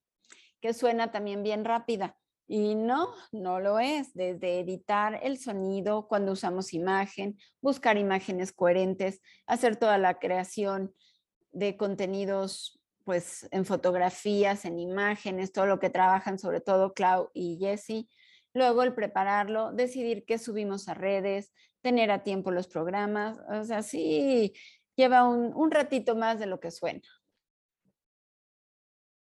que 0.60 0.74
suena 0.74 1.12
también 1.12 1.44
bien 1.44 1.64
rápida. 1.64 2.18
Y 2.48 2.74
no, 2.74 3.14
no 3.32 3.60
lo 3.60 3.80
es. 3.80 4.12
Desde 4.16 4.60
editar 4.60 5.20
el 5.22 5.38
sonido 5.38 6.08
cuando 6.08 6.32
usamos 6.32 6.74
imagen, 6.74 7.38
buscar 7.62 7.98
imágenes 7.98 8.52
coherentes, 8.52 9.22
hacer 9.46 9.76
toda 9.76 10.00
la 10.00 10.18
creación 10.18 10.96
de 11.52 11.78
contenidos 11.78 12.79
pues 13.10 13.50
en 13.50 13.66
fotografías, 13.66 14.66
en 14.66 14.78
imágenes, 14.78 15.52
todo 15.52 15.66
lo 15.66 15.80
que 15.80 15.90
trabajan, 15.90 16.38
sobre 16.38 16.62
todo 16.62 16.94
Clau 16.94 17.32
y 17.34 17.58
Jessie. 17.58 18.08
Luego 18.54 18.84
el 18.84 18.94
prepararlo, 18.94 19.72
decidir 19.72 20.26
qué 20.28 20.38
subimos 20.38 20.88
a 20.88 20.94
redes, 20.94 21.52
tener 21.82 22.12
a 22.12 22.22
tiempo 22.22 22.52
los 22.52 22.68
programas, 22.68 23.40
o 23.52 23.64
sea, 23.64 23.82
sí, 23.82 24.54
lleva 24.96 25.28
un, 25.28 25.72
ratito 25.72 26.16
más 26.16 26.38
de 26.38 26.46
lo 26.46 26.60
que 26.60 26.70
suena. 26.70 27.02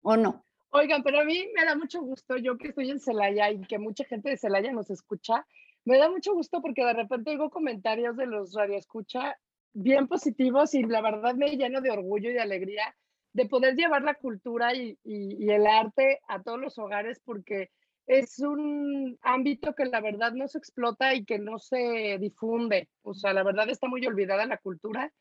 ¿O 0.02 0.16
no? 0.16 0.44
Oigan, 0.70 1.04
pero 1.04 1.20
a 1.20 1.24
mí 1.24 1.46
me 1.54 1.64
da 1.64 1.76
mucho 1.76 2.02
gusto, 2.02 2.36
yo 2.38 2.58
que 2.58 2.70
estoy 2.70 2.90
en 2.90 2.98
Celaya 2.98 3.52
y 3.52 3.60
que 3.68 3.78
mucha 3.78 4.02
gente 4.04 4.30
de 4.30 4.36
Celaya 4.36 4.72
nos 4.72 4.90
escucha, 4.90 5.46
me 5.84 5.96
da 5.96 6.10
mucho 6.10 6.34
gusto 6.34 6.60
porque 6.60 6.84
de 6.84 6.92
repente 6.92 7.30
digo 7.30 7.50
comentarios 7.50 8.16
de 8.16 8.26
los 8.26 8.52
radioescucha 8.52 9.38
bien 9.74 10.08
positivos 10.08 10.74
y 10.74 10.82
la 10.82 11.02
verdad 11.02 11.36
me 11.36 11.56
lleno 11.56 11.80
de 11.80 11.92
orgullo 11.92 12.30
y 12.30 12.32
de 12.32 12.40
alegría 12.40 12.92
de 13.36 13.46
poder 13.46 13.76
llevar 13.76 14.02
la 14.02 14.14
cultura 14.14 14.74
y, 14.74 14.98
el 15.04 15.66
arte 15.66 16.20
a 16.26 16.42
todos 16.42 16.58
los 16.58 16.78
hogares 16.78 17.20
porque 17.22 17.70
es 18.06 18.38
un 18.38 19.18
ámbito 19.20 19.74
que 19.74 19.84
la 19.84 20.00
verdad 20.00 20.32
no 20.32 20.48
se 20.48 20.56
explota 20.56 21.14
y 21.14 21.26
que 21.26 21.38
no 21.38 21.58
se 21.58 22.16
difunde. 22.18 22.88
O 23.02 23.12
sea, 23.12 23.34
la 23.34 23.42
verdad 23.42 23.68
está 23.68 23.88
muy 23.88 24.06
olvidada 24.06 24.46
la 24.46 24.56
cultura. 24.56 25.12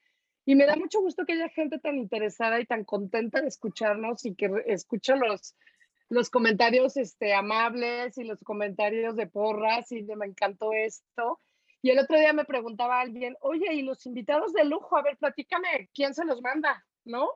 Y 0.45 0.55
me 0.55 0.65
da 0.65 0.77
mucho 0.77 1.01
gusto 1.01 1.25
que 1.25 1.33
haya 1.33 1.49
gente 1.49 1.77
tan 1.79 1.97
interesada 1.97 2.57
y 2.61 2.65
tan 2.65 2.85
contenta 2.85 3.41
de 3.41 3.49
escucharnos 3.49 4.25
y 4.25 4.33
que 4.35 4.49
escucha 4.67 5.17
los, 5.17 5.53
los 6.07 6.29
comentarios 6.29 6.95
este, 6.95 7.33
amables 7.33 8.17
y 8.17 8.23
los 8.23 8.41
comentarios 8.45 9.17
de 9.17 9.27
porras 9.27 9.91
y 9.91 10.03
me 10.03 10.27
encantó 10.27 10.71
esto. 10.71 11.41
Y 11.81 11.89
el 11.89 11.99
otro 11.99 12.17
día 12.17 12.31
me 12.31 12.45
preguntaba 12.45 13.01
alguien, 13.01 13.35
oye, 13.41 13.73
¿y 13.73 13.81
los 13.81 14.05
invitados 14.05 14.53
de 14.53 14.63
lujo? 14.63 14.95
A 14.95 15.01
ver, 15.01 15.17
platícame, 15.17 15.89
¿quién 15.93 16.13
se 16.13 16.23
los 16.23 16.41
manda? 16.41 16.85
¿No? 17.03 17.29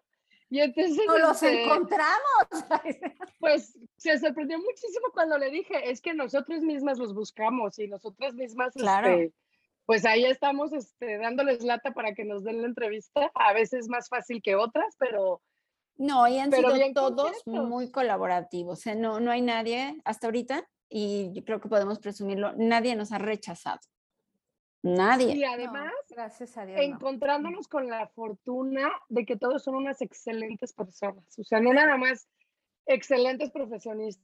Y 0.50 0.60
entonces... 0.62 0.98
los 1.08 1.44
este, 1.44 1.64
encontramos. 1.64 2.20
Pues 3.40 3.78
se 3.96 4.18
sorprendió 4.20 4.58
muchísimo 4.58 5.08
cuando 5.14 5.38
le 5.38 5.50
dije, 5.50 5.90
es 5.90 6.02
que 6.02 6.14
nosotros 6.14 6.62
mismas 6.62 6.98
los 6.98 7.14
buscamos 7.14 7.80
y 7.80 7.88
nosotras 7.88 8.34
mismas, 8.34 8.74
claro. 8.74 9.08
Este, 9.08 9.34
pues 9.86 10.06
ahí 10.06 10.26
estamos 10.26 10.74
este, 10.74 11.18
dándoles 11.20 11.64
lata 11.64 11.94
para 11.94 12.14
que 12.14 12.26
nos 12.26 12.44
den 12.44 12.62
la 12.62 12.68
entrevista. 12.68 13.32
A 13.34 13.54
veces 13.54 13.88
más 13.88 14.10
fácil 14.10 14.42
que 14.42 14.56
otras, 14.56 14.96
pero... 15.00 15.42
No, 15.96 16.28
y 16.28 16.38
han 16.38 16.52
sido 16.52 16.72
todos 16.94 17.32
muy 17.46 17.92
colaborativos. 17.92 18.86
¿eh? 18.88 18.96
No, 18.96 19.20
no 19.20 19.32
hay 19.32 19.42
nadie 19.42 20.02
hasta 20.04 20.28
ahorita, 20.28 20.68
y 20.90 21.32
yo 21.34 21.44
creo 21.44 21.62
que 21.62 21.70
podemos 21.70 22.00
presumirlo, 22.00 22.54
nadie 22.58 22.96
nos 22.96 23.12
ha 23.12 23.20
rechazado. 23.20 23.80
Nadie. 24.82 25.36
Y 25.36 25.44
además, 25.44 25.92
gracias 26.10 26.58
a 26.58 26.66
Dios, 26.66 26.80
encontrándonos 26.80 27.68
con 27.68 27.88
la 27.88 28.08
fortuna 28.08 28.90
de 29.10 29.26
que 29.26 29.36
todos 29.36 29.64
son 29.64 29.76
unas 29.76 30.02
excelentes 30.02 30.74
personas. 30.74 31.38
O 31.38 31.44
sea, 31.44 31.60
no 31.60 31.74
nada 31.74 31.98
más 31.98 32.30
excelentes 32.86 33.52
profesionistas, 33.52 34.24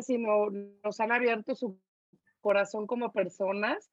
sino 0.00 0.50
nos 0.82 0.98
han 1.00 1.12
abierto 1.12 1.54
su 1.54 1.78
corazón 2.40 2.86
como 2.86 3.12
personas. 3.12 3.90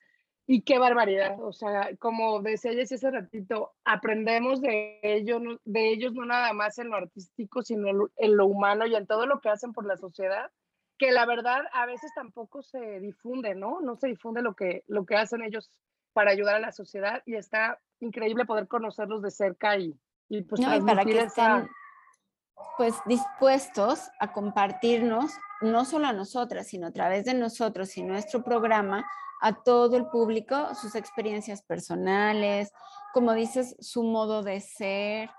Y 0.48 0.64
qué 0.64 0.80
barbaridad. 0.80 1.40
O 1.44 1.54
sea, 1.54 1.96
como 2.00 2.42
decía 2.42 2.74
Jessy 2.74 2.96
hace 2.96 3.12
ratito, 3.12 3.74
aprendemos 3.84 4.62
de 4.62 5.00
ellos, 5.04 5.44
de 5.64 5.92
ellos 5.92 6.14
no 6.14 6.26
nada 6.26 6.54
más 6.54 6.80
en 6.80 6.90
lo 6.90 6.96
artístico, 6.96 7.62
sino 7.62 8.10
en 8.18 8.36
lo 8.36 8.48
humano 8.48 8.88
y 8.88 8.96
en 8.96 9.06
todo 9.06 9.28
lo 9.28 9.42
que 9.42 9.50
hacen 9.50 9.74
por 9.74 9.86
la 9.86 9.96
sociedad 9.96 10.50
que 11.00 11.12
la 11.12 11.26
verdad 11.26 11.62
a 11.72 11.86
veces 11.86 12.12
tampoco 12.14 12.62
se 12.62 13.00
difunde, 13.00 13.56
¿no? 13.56 13.80
No 13.80 13.96
se 13.96 14.08
difunde 14.08 14.42
lo 14.42 14.54
que, 14.54 14.84
lo 14.88 15.06
que 15.06 15.16
hacen 15.16 15.42
ellos 15.42 15.72
para 16.14 16.32
ayudar 16.32 16.56
a 16.56 16.60
la 16.60 16.72
sociedad 16.72 17.22
y 17.26 17.36
está 17.36 17.80
increíble 18.00 18.46
poder 18.46 18.68
conocerlos 18.68 19.22
de 19.22 19.32
cerca 19.32 19.78
y, 19.78 19.94
y 20.30 20.42
pues 20.44 20.62
No, 20.62 20.76
y 20.76 20.82
para 20.82 21.04
que 21.04 21.18
esa- 21.20 21.58
estén 21.58 21.70
pues 22.78 22.96
dispuestos 23.06 24.10
a 24.20 24.32
compartirnos, 24.32 25.32
no 25.62 25.86
solo 25.86 26.08
a 26.08 26.14
nosotras, 26.14 26.68
sino 26.68 26.88
a 26.88 26.92
través 26.92 27.26
de 27.26 27.34
nosotros 27.34 27.96
y 27.98 28.04
nuestro 28.04 28.44
programa, 28.44 29.06
a 29.42 29.64
todo 29.64 29.96
el 29.98 30.08
público, 30.08 30.74
sus 30.76 30.96
experiencias 30.96 31.62
personales, 31.62 32.72
como 33.14 33.34
dices, 33.34 33.76
su 33.80 34.04
modo 34.04 34.44
de 34.44 34.60
ser. 34.62 35.30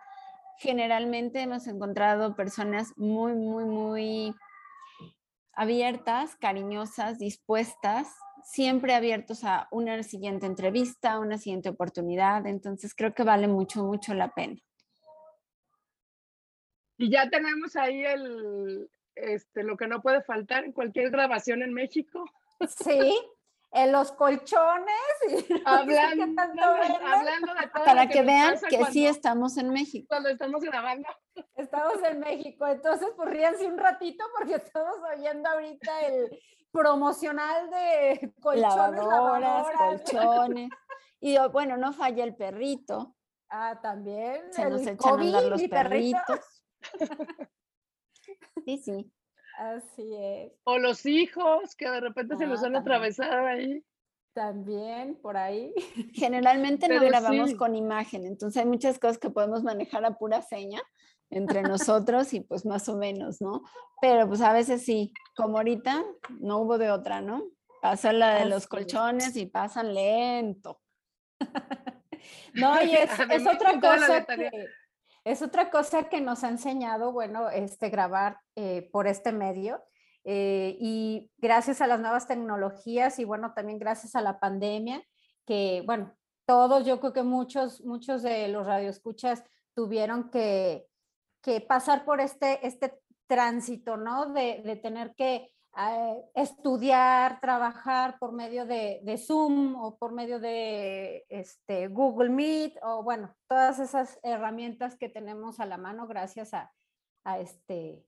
Generalmente 0.58 1.40
hemos 1.40 1.66
encontrado 1.66 2.34
personas 2.34 2.92
muy, 2.96 3.32
muy, 3.34 3.64
muy 3.64 4.34
abiertas, 5.52 6.36
cariñosas, 6.36 7.18
dispuestas, 7.18 8.08
siempre 8.44 8.94
abiertos 8.94 9.44
a 9.44 9.68
una 9.70 10.02
siguiente 10.02 10.46
entrevista, 10.46 11.18
una 11.18 11.38
siguiente 11.38 11.68
oportunidad. 11.68 12.46
Entonces 12.46 12.94
creo 12.94 13.14
que 13.14 13.22
vale 13.22 13.48
mucho, 13.48 13.84
mucho 13.84 14.14
la 14.14 14.32
pena. 14.32 14.56
Y 16.98 17.10
ya 17.10 17.30
tenemos 17.30 17.76
ahí 17.76 18.04
el, 18.04 18.90
este, 19.14 19.62
lo 19.62 19.76
que 19.76 19.86
no 19.86 20.02
puede 20.02 20.22
faltar 20.22 20.64
en 20.64 20.72
cualquier 20.72 21.10
grabación 21.10 21.62
en 21.62 21.72
México. 21.72 22.24
Sí, 22.68 23.18
en 23.72 23.92
los 23.92 24.12
colchones. 24.12 24.94
Y 25.28 25.32
no 25.32 25.38
sé 25.38 25.44
qué 25.48 25.62
Hablando, 25.64 26.42
hablando 26.42 27.54
de 27.54 27.68
todo 27.72 27.84
Para 27.84 28.08
que 28.08 28.22
vean 28.22 28.58
que 28.68 28.84
sí 28.86 29.06
estamos 29.06 29.56
en 29.56 29.70
México. 29.70 30.06
Cuando 30.08 30.28
estamos 30.28 30.62
grabando. 30.62 31.08
Estamos 31.54 32.02
en 32.02 32.20
México, 32.20 32.66
entonces 32.66 33.08
pues 33.16 33.30
ríanse 33.30 33.66
un 33.66 33.78
ratito 33.78 34.24
porque 34.36 34.54
estamos 34.56 34.96
oyendo 35.16 35.48
ahorita 35.48 36.00
el 36.02 36.38
promocional 36.72 37.70
de 37.70 38.32
colchones, 38.40 38.74
lavadoras, 39.04 39.66
lavadoras. 39.66 40.02
colchones. 40.02 40.70
Y 41.20 41.36
oh, 41.38 41.50
bueno, 41.50 41.76
no 41.76 41.92
falla 41.92 42.24
el 42.24 42.34
perrito. 42.36 43.14
Ah, 43.48 43.78
también. 43.82 44.52
Se 44.52 44.68
nos 44.68 44.82
el 44.82 44.88
echan 44.88 45.18
a 45.18 45.22
andar 45.22 45.42
COVID, 45.42 45.50
los 45.50 45.62
perritos. 45.64 46.64
Sí, 48.64 48.78
sí. 48.78 49.12
Así 49.58 50.14
es. 50.16 50.52
O 50.64 50.78
los 50.78 51.04
hijos 51.04 51.74
que 51.76 51.90
de 51.90 52.00
repente 52.00 52.36
se 52.36 52.44
Ah, 52.44 52.46
nos 52.46 52.58
han 52.62 52.72
también. 52.72 52.82
atravesado 52.82 53.46
ahí. 53.46 53.84
También 54.32 55.16
por 55.20 55.36
ahí. 55.36 55.74
Generalmente 56.14 56.88
no 56.88 56.94
Pero 57.00 57.06
grabamos 57.10 57.50
sí. 57.50 57.56
con 57.56 57.74
imagen, 57.74 58.24
entonces 58.26 58.62
hay 58.62 58.68
muchas 58.68 58.98
cosas 58.98 59.18
que 59.18 59.30
podemos 59.30 59.64
manejar 59.64 60.04
a 60.04 60.16
pura 60.16 60.42
seña 60.42 60.80
entre 61.30 61.62
nosotros 61.62 62.32
y 62.34 62.40
pues 62.40 62.66
más 62.66 62.88
o 62.88 62.96
menos, 62.96 63.40
¿no? 63.40 63.62
Pero 64.00 64.28
pues 64.28 64.40
a 64.40 64.52
veces 64.52 64.84
sí, 64.84 65.12
como 65.36 65.58
ahorita 65.58 66.04
no 66.40 66.58
hubo 66.58 66.78
de 66.78 66.90
otra, 66.90 67.20
¿no? 67.20 67.44
Pasó 67.80 68.12
la 68.12 68.34
de 68.34 68.46
los 68.46 68.64
es. 68.64 68.68
colchones 68.68 69.36
y 69.36 69.46
pasan 69.46 69.94
lento. 69.94 70.80
No, 72.52 72.82
y 72.82 72.94
es, 72.94 73.10
es 73.30 73.46
otra 73.46 73.80
cosa 73.80 74.26
que 74.26 74.50
es 75.24 75.42
otra 75.42 75.70
cosa 75.70 76.08
que 76.08 76.20
nos 76.20 76.44
ha 76.44 76.48
enseñado, 76.48 77.12
bueno, 77.12 77.50
este 77.50 77.90
grabar 77.90 78.38
eh, 78.56 78.88
por 78.92 79.06
este 79.06 79.32
medio. 79.32 79.82
eh, 80.24 80.76
y 80.78 81.30
gracias 81.38 81.80
a 81.80 81.86
las 81.86 82.00
nuevas 82.00 82.26
tecnologías 82.26 83.18
y 83.18 83.24
bueno, 83.24 83.54
también 83.54 83.78
gracias 83.78 84.14
a 84.14 84.20
la 84.20 84.38
pandemia, 84.38 85.02
que 85.46 85.82
bueno, 85.86 86.14
todos, 86.46 86.84
yo 86.84 87.00
creo 87.00 87.14
que 87.14 87.22
muchos, 87.22 87.80
muchos 87.82 88.22
de 88.22 88.48
los 88.48 88.66
radioescuchas 88.66 89.44
tuvieron 89.74 90.30
que, 90.30 90.89
que 91.42 91.60
pasar 91.60 92.04
por 92.04 92.20
este, 92.20 92.66
este 92.66 93.00
tránsito, 93.26 93.96
¿no? 93.96 94.32
De, 94.32 94.62
de 94.64 94.76
tener 94.76 95.14
que 95.14 95.52
eh, 95.78 96.24
estudiar, 96.34 97.40
trabajar 97.40 98.18
por 98.18 98.32
medio 98.32 98.66
de, 98.66 99.00
de 99.04 99.18
Zoom 99.18 99.76
o 99.76 99.96
por 99.96 100.12
medio 100.12 100.40
de 100.40 101.24
este, 101.28 101.88
Google 101.88 102.30
Meet 102.30 102.78
o 102.82 103.02
bueno, 103.02 103.34
todas 103.48 103.78
esas 103.78 104.18
herramientas 104.22 104.96
que 104.96 105.08
tenemos 105.08 105.60
a 105.60 105.66
la 105.66 105.78
mano 105.78 106.06
gracias 106.06 106.54
a, 106.54 106.72
a 107.24 107.38
este... 107.38 108.04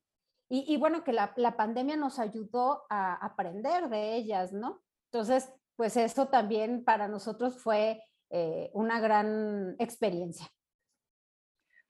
Y, 0.48 0.74
y 0.74 0.76
bueno, 0.76 1.02
que 1.02 1.12
la, 1.12 1.32
la 1.36 1.56
pandemia 1.56 1.96
nos 1.96 2.18
ayudó 2.18 2.84
a 2.90 3.14
aprender 3.14 3.88
de 3.88 4.16
ellas, 4.16 4.52
¿no? 4.52 4.82
Entonces, 5.10 5.50
pues 5.76 5.96
eso 5.96 6.28
también 6.28 6.84
para 6.84 7.08
nosotros 7.08 7.62
fue 7.62 8.02
eh, 8.30 8.70
una 8.74 9.00
gran 9.00 9.76
experiencia. 9.78 10.46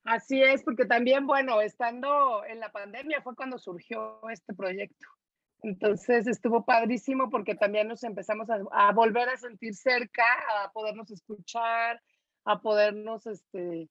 Así 0.04 0.42
es, 0.42 0.62
porque 0.64 0.85
también, 0.85 1.26
bueno, 1.26 1.60
estando 1.60 2.45
en 2.45 2.58
la 2.60 2.73
pandemia 2.73 3.23
fue 3.23 3.36
cuando 3.36 3.58
surgió 3.58 4.21
este 4.30 4.52
proyecto. 4.54 5.06
Entonces 5.62 6.26
estuvo 6.26 6.65
padrísimo 6.65 7.30
porque 7.30 7.54
también 7.54 7.86
nos 7.86 8.02
empezamos 8.02 8.50
a, 8.50 8.58
a 8.73 8.93
volver 8.93 9.28
a 9.28 9.36
sentir 9.36 9.75
cerca, 9.75 10.25
a 10.65 10.73
podernos 10.73 11.08
escuchar, 11.12 12.02
a 12.45 12.60
podernos, 12.60 13.26
este, 13.28 13.88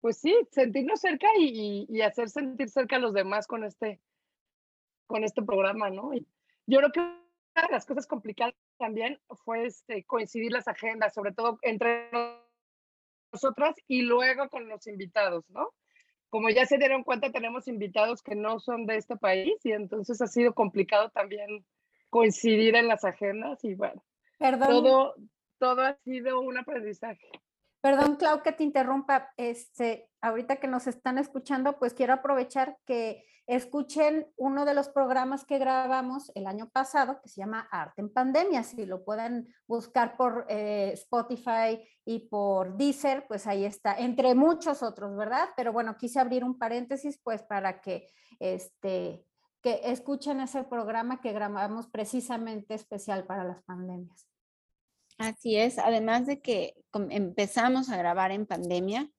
pues 0.00 0.16
sí, 0.18 0.34
sentirnos 0.50 1.00
cerca 1.00 1.26
y, 1.38 1.86
y- 1.90 1.98
y 1.98 2.00
hacer 2.00 2.30
sentir 2.30 2.70
cerca 2.70 2.96
a 2.96 3.00
los 3.00 3.12
demás 3.12 3.46
con 3.46 3.64
este, 3.64 4.00
con 5.06 5.24
este 5.24 5.42
programa, 5.42 5.90
¿no? 5.90 6.14
Y 6.14 6.26
yo 6.66 6.78
creo 6.78 6.90
que 6.92 7.00
una 7.00 7.66
de 7.66 7.72
las 7.72 7.84
cosas 7.84 8.06
complicadas 8.06 8.54
también 8.78 9.20
fue 9.44 9.66
este, 9.66 10.04
coincidir 10.04 10.52
las 10.52 10.68
agendas, 10.68 11.12
sobre 11.12 11.32
todo 11.32 11.58
entre 11.60 12.10
nosotras 13.34 13.74
y 13.88 14.02
luego 14.02 14.48
con 14.48 14.68
los 14.68 14.86
invitados, 14.86 15.44
¿no? 15.50 15.68
Como 16.30 16.50
ya 16.50 16.66
se 16.66 16.78
dieron 16.78 17.04
cuenta, 17.04 17.30
tenemos 17.30 17.68
invitados 17.68 18.22
que 18.22 18.34
no 18.34 18.58
son 18.58 18.86
de 18.86 18.96
este 18.96 19.16
país 19.16 19.54
y 19.64 19.72
entonces 19.72 20.20
ha 20.20 20.26
sido 20.26 20.54
complicado 20.54 21.10
también 21.10 21.64
coincidir 22.10 22.76
en 22.76 22.88
las 22.88 23.04
agendas 23.04 23.62
y 23.64 23.74
bueno, 23.74 24.02
Perdón, 24.38 24.68
todo, 24.68 25.14
todo 25.58 25.82
ha 25.82 25.94
sido 26.04 26.40
un 26.40 26.58
aprendizaje. 26.58 27.28
Perdón, 27.80 28.16
Clau, 28.16 28.42
que 28.42 28.52
te 28.52 28.64
interrumpa. 28.64 29.32
Este, 29.36 30.08
ahorita 30.20 30.56
que 30.56 30.68
nos 30.68 30.86
están 30.86 31.18
escuchando, 31.18 31.78
pues 31.78 31.92
quiero 31.92 32.14
aprovechar 32.14 32.78
que 32.86 33.26
escuchen 33.46 34.26
uno 34.36 34.64
de 34.64 34.74
los 34.74 34.88
programas 34.88 35.44
que 35.44 35.58
grabamos 35.58 36.32
el 36.34 36.46
año 36.46 36.68
pasado, 36.70 37.20
que 37.20 37.28
se 37.28 37.40
llama 37.40 37.68
Arte 37.70 38.00
en 38.00 38.12
Pandemia. 38.12 38.62
Si 38.62 38.86
lo 38.86 39.04
pueden 39.04 39.54
buscar 39.66 40.16
por 40.16 40.46
eh, 40.48 40.92
Spotify 40.94 41.80
y 42.04 42.20
por 42.20 42.76
Deezer, 42.76 43.26
pues 43.26 43.46
ahí 43.46 43.64
está, 43.64 43.96
entre 43.98 44.34
muchos 44.34 44.82
otros, 44.82 45.16
¿verdad? 45.16 45.48
Pero 45.56 45.72
bueno, 45.72 45.96
quise 45.96 46.20
abrir 46.20 46.44
un 46.44 46.58
paréntesis, 46.58 47.20
pues 47.22 47.42
para 47.42 47.80
que, 47.80 48.08
este, 48.40 49.24
que 49.62 49.80
escuchen 49.84 50.40
ese 50.40 50.64
programa 50.64 51.20
que 51.20 51.32
grabamos 51.32 51.88
precisamente 51.88 52.74
especial 52.74 53.26
para 53.26 53.44
las 53.44 53.62
pandemias. 53.62 54.26
Así 55.18 55.56
es, 55.56 55.78
además 55.78 56.26
de 56.26 56.40
que 56.40 56.74
empezamos 57.10 57.88
a 57.88 57.96
grabar 57.96 58.32
en 58.32 58.46
pandemia, 58.46 59.10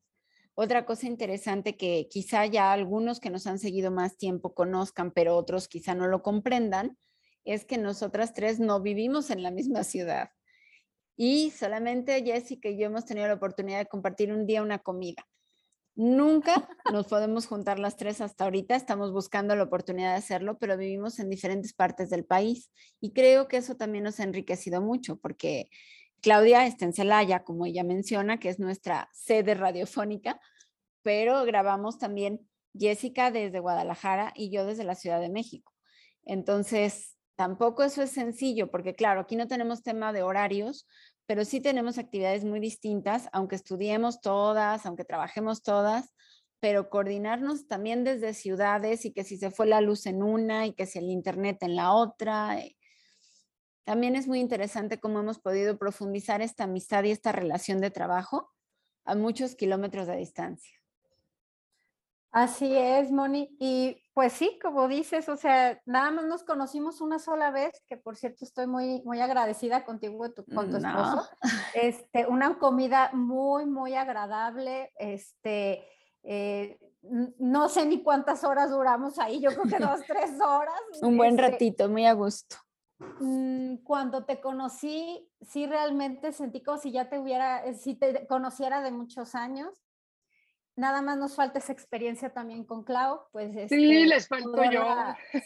otra 0.55 0.85
cosa 0.85 1.07
interesante 1.07 1.75
que 1.75 2.07
quizá 2.09 2.45
ya 2.45 2.71
algunos 2.71 3.19
que 3.19 3.29
nos 3.29 3.45
han 3.45 3.59
seguido 3.59 3.91
más 3.91 4.17
tiempo 4.17 4.53
conozcan, 4.53 5.11
pero 5.11 5.35
otros 5.35 5.67
quizá 5.67 5.93
no 5.95 6.07
lo 6.07 6.23
comprendan, 6.23 6.97
es 7.43 7.65
que 7.65 7.77
nosotras 7.77 8.33
tres 8.33 8.59
no 8.59 8.81
vivimos 8.81 9.29
en 9.29 9.43
la 9.43 9.51
misma 9.51 9.83
ciudad. 9.83 10.29
Y 11.17 11.51
solamente 11.51 12.23
Jessica 12.23 12.69
y 12.69 12.77
yo 12.77 12.87
hemos 12.87 13.05
tenido 13.05 13.27
la 13.27 13.35
oportunidad 13.35 13.79
de 13.79 13.85
compartir 13.85 14.33
un 14.33 14.45
día 14.45 14.61
una 14.61 14.79
comida. 14.79 15.25
Nunca 15.97 16.67
nos 16.91 17.07
podemos 17.07 17.47
juntar 17.47 17.79
las 17.79 17.95
tres 17.95 18.19
hasta 18.19 18.43
ahorita, 18.43 18.75
estamos 18.75 19.13
buscando 19.13 19.55
la 19.55 19.63
oportunidad 19.63 20.11
de 20.11 20.17
hacerlo, 20.17 20.57
pero 20.57 20.75
vivimos 20.77 21.19
en 21.19 21.29
diferentes 21.29 21.73
partes 21.73 22.09
del 22.09 22.25
país 22.25 22.69
y 22.99 23.13
creo 23.13 23.47
que 23.47 23.57
eso 23.57 23.75
también 23.75 24.03
nos 24.03 24.19
ha 24.19 24.23
enriquecido 24.23 24.81
mucho 24.81 25.17
porque 25.17 25.69
Claudia 26.21 26.65
está 26.65 26.85
en 26.85 26.93
Celaya, 26.93 27.43
como 27.43 27.65
ella 27.65 27.83
menciona, 27.83 28.39
que 28.39 28.49
es 28.49 28.59
nuestra 28.59 29.09
sede 29.13 29.53
radiofónica, 29.53 30.39
pero 31.03 31.45
grabamos 31.45 31.99
también 31.99 32.47
Jessica 32.77 33.31
desde 33.31 33.59
Guadalajara 33.59 34.33
y 34.35 34.49
yo 34.49 34.65
desde 34.65 34.83
la 34.83 34.95
Ciudad 34.95 35.21
de 35.21 35.29
México. 35.29 35.71
Entonces, 36.23 37.15
tampoco 37.35 37.83
eso 37.83 38.01
es 38.01 38.11
sencillo 38.11 38.71
porque 38.71 38.95
claro, 38.95 39.21
aquí 39.21 39.35
no 39.35 39.47
tenemos 39.47 39.83
tema 39.83 40.13
de 40.13 40.23
horarios, 40.23 40.87
pero 41.27 41.45
sí 41.45 41.59
tenemos 41.61 41.97
actividades 41.97 42.45
muy 42.45 42.59
distintas, 42.59 43.29
aunque 43.31 43.55
estudiemos 43.55 44.21
todas, 44.21 44.85
aunque 44.85 45.05
trabajemos 45.05 45.63
todas, 45.63 46.13
pero 46.59 46.89
coordinarnos 46.89 47.67
también 47.67 48.03
desde 48.03 48.33
ciudades 48.33 49.05
y 49.05 49.13
que 49.13 49.23
si 49.23 49.37
se 49.37 49.51
fue 49.51 49.67
la 49.67 49.81
luz 49.81 50.05
en 50.05 50.23
una 50.23 50.65
y 50.65 50.73
que 50.73 50.85
si 50.85 50.99
el 50.99 51.09
internet 51.09 51.57
en 51.61 51.75
la 51.75 51.93
otra. 51.93 52.57
También 53.85 54.15
es 54.15 54.27
muy 54.27 54.39
interesante 54.39 54.99
cómo 54.99 55.19
hemos 55.19 55.39
podido 55.39 55.77
profundizar 55.77 56.41
esta 56.41 56.63
amistad 56.65 57.03
y 57.03 57.11
esta 57.11 57.31
relación 57.31 57.79
de 57.81 57.91
trabajo 57.91 58.51
a 59.05 59.13
muchos 59.15 59.55
kilómetros 59.55 60.07
de 60.07 60.17
distancia. 60.17 60.75
Así 62.31 62.75
es, 62.75 63.11
Moni. 63.11 63.55
Y 63.59 64.01
pues 64.13 64.33
sí, 64.33 64.59
como 64.61 64.87
dices, 64.89 65.29
o 65.29 65.37
sea, 65.37 65.79
nada 65.85 66.11
más 66.11 66.25
nos 66.25 66.43
conocimos 66.43 66.99
una 66.99 67.17
sola 67.19 67.49
vez, 67.51 67.81
que 67.87 67.95
por 67.95 68.17
cierto 68.17 68.43
estoy 68.43 68.67
muy, 68.67 69.01
muy 69.05 69.21
agradecida 69.21 69.85
contigo 69.85 70.25
y 70.25 70.33
tu- 70.33 70.43
con 70.53 70.69
tu 70.69 70.79
No. 70.79 70.89
esposo. 70.89 71.29
Este, 71.75 72.25
una 72.27 72.57
comida 72.57 73.11
muy, 73.13 73.65
muy 73.67 73.95
agradable. 73.95 74.91
Este, 74.97 75.87
eh, 76.23 76.77
no 77.37 77.69
sé 77.69 77.85
ni 77.85 78.01
cuántas 78.03 78.43
horas 78.43 78.71
duramos 78.71 79.19
ahí, 79.19 79.39
yo 79.39 79.51
creo 79.51 79.63
que 79.65 79.77
dos, 79.79 80.01
tres 80.07 80.31
horas. 80.41 80.73
Un 81.03 81.15
buen 81.15 81.39
Este, 81.39 81.51
ratito, 81.51 81.87
muy 81.87 82.05
a 82.05 82.13
gusto. 82.13 82.57
Mm, 82.99 83.77
Cuando 83.83 84.25
te 84.25 84.39
conocí, 84.39 85.29
sí 85.41 85.65
realmente 85.67 86.31
sentí 86.31 86.63
como 86.63 86.77
si 86.77 86.91
ya 86.91 87.09
te 87.09 87.19
hubiera, 87.19 87.65
eh, 87.65 87.73
si 87.73 87.95
te 87.95 88.25
conociera 88.27 88.81
de 88.81 88.91
muchos 88.91 89.35
años. 89.35 89.81
nada 90.77 91.01
más 91.01 91.17
nos 91.17 91.35
falta 91.35 91.59
esa 91.59 91.71
experiencia 91.71 92.33
también 92.33 92.65
con 92.65 92.83
Clau, 92.83 93.21
pues 93.31 93.53
sí, 93.53 93.61
este, 93.61 94.05
les 94.05 94.27
falto 94.27 94.61
yo. 94.69 94.83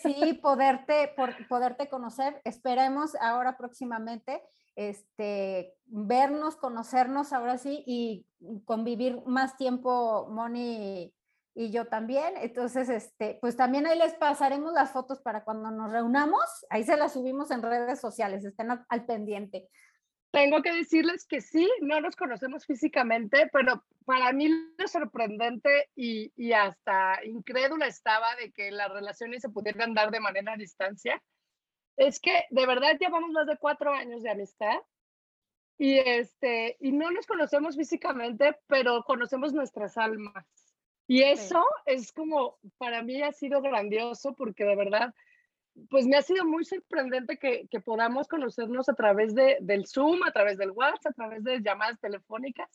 Sí, 0.02 0.34
poderte, 0.42 1.14
por, 1.16 1.48
poderte 1.48 1.88
conocer. 1.88 2.42
Esperemos 2.46 3.16
ahora 3.22 3.56
próximamente 3.56 4.42
este, 4.76 5.76
vernos, 5.86 6.56
conocernos 6.56 7.32
ahora 7.34 7.58
sí 7.58 7.84
y 7.86 8.26
convivir 8.66 9.22
más 9.26 9.56
tiempo, 9.56 10.28
Moni 10.32 11.14
y 11.54 11.72
yo 11.72 11.86
también. 11.88 12.36
Entonces, 12.38 12.90
este, 12.90 13.38
pues 13.42 13.56
también 13.56 13.86
ahí 13.86 13.98
les 13.98 14.14
pasaremos 14.16 14.74
las 14.74 14.92
fotos 14.92 15.22
para 15.22 15.44
cuando 15.44 15.72
nos 15.72 15.92
reunamos. 15.92 16.44
Ahí 16.70 16.84
se 16.84 16.98
las 16.98 17.14
subimos 17.14 17.52
en 17.52 17.62
redes 17.62 18.00
sociales, 18.00 18.46
estén 18.46 18.70
al 18.72 19.06
pendiente. 19.06 19.70
Tengo 20.32 20.62
que 20.62 20.74
decirles 20.74 21.26
que 21.26 21.42
sí, 21.42 21.68
no 21.82 22.02
nos 22.02 22.16
conocemos 22.16 22.66
físicamente, 22.66 23.50
pero 23.52 23.84
para 24.06 24.32
mí 24.32 24.48
lo 24.48 24.88
sorprendente 24.88 25.90
y, 25.96 26.32
y, 26.36 26.54
hasta 26.54 27.20
incrédula 27.26 27.88
estaba 27.88 28.36
de 28.36 28.52
que 28.52 28.70
las 28.70 28.92
relaciones 28.92 29.42
se 29.42 29.50
pudieran 29.50 29.96
dar 29.96 30.12
de 30.12 30.20
manera 30.20 30.54
a 30.54 30.58
distancia. 30.58 31.22
Es 31.98 32.20
que 32.20 32.46
de 32.52 32.66
verdad 32.68 32.98
llevamos 33.00 33.32
más 33.32 33.48
de 33.48 33.58
cuatro 33.58 33.92
años 33.92 34.22
de 34.22 34.30
amistad 34.30 34.78
y, 35.80 35.98
este, 35.98 36.78
y 36.80 36.92
no 36.92 37.10
nos 37.10 37.26
conocemos 37.26 37.76
físicamente, 37.76 38.56
pero 38.68 39.04
conocemos 39.06 39.54
nuestras 39.54 39.98
almas. 39.98 40.46
Y 41.10 41.24
eso 41.24 41.65
sí. 41.86 41.93
es 41.93 42.12
como, 42.12 42.60
para 42.78 43.02
mí 43.02 43.22
ha 43.24 43.32
sido 43.32 43.62
grandioso 43.62 44.36
porque 44.36 44.63
de 44.63 44.76
verdad 44.76 45.13
pues 45.89 46.06
me 46.06 46.17
ha 46.17 46.22
sido 46.22 46.45
muy 46.45 46.65
sorprendente 46.65 47.38
que, 47.38 47.67
que 47.67 47.80
podamos 47.80 48.28
conocernos 48.28 48.89
a 48.89 48.93
través 48.93 49.34
de, 49.34 49.58
del 49.62 49.88
Zoom, 49.88 50.24
a 50.24 50.32
través 50.32 50.58
del 50.58 50.72
WhatsApp, 50.72 51.12
a 51.12 51.13
través 51.13 51.43
de 51.43 51.62
llamadas 51.62 52.00
telefónicas. 52.00 52.69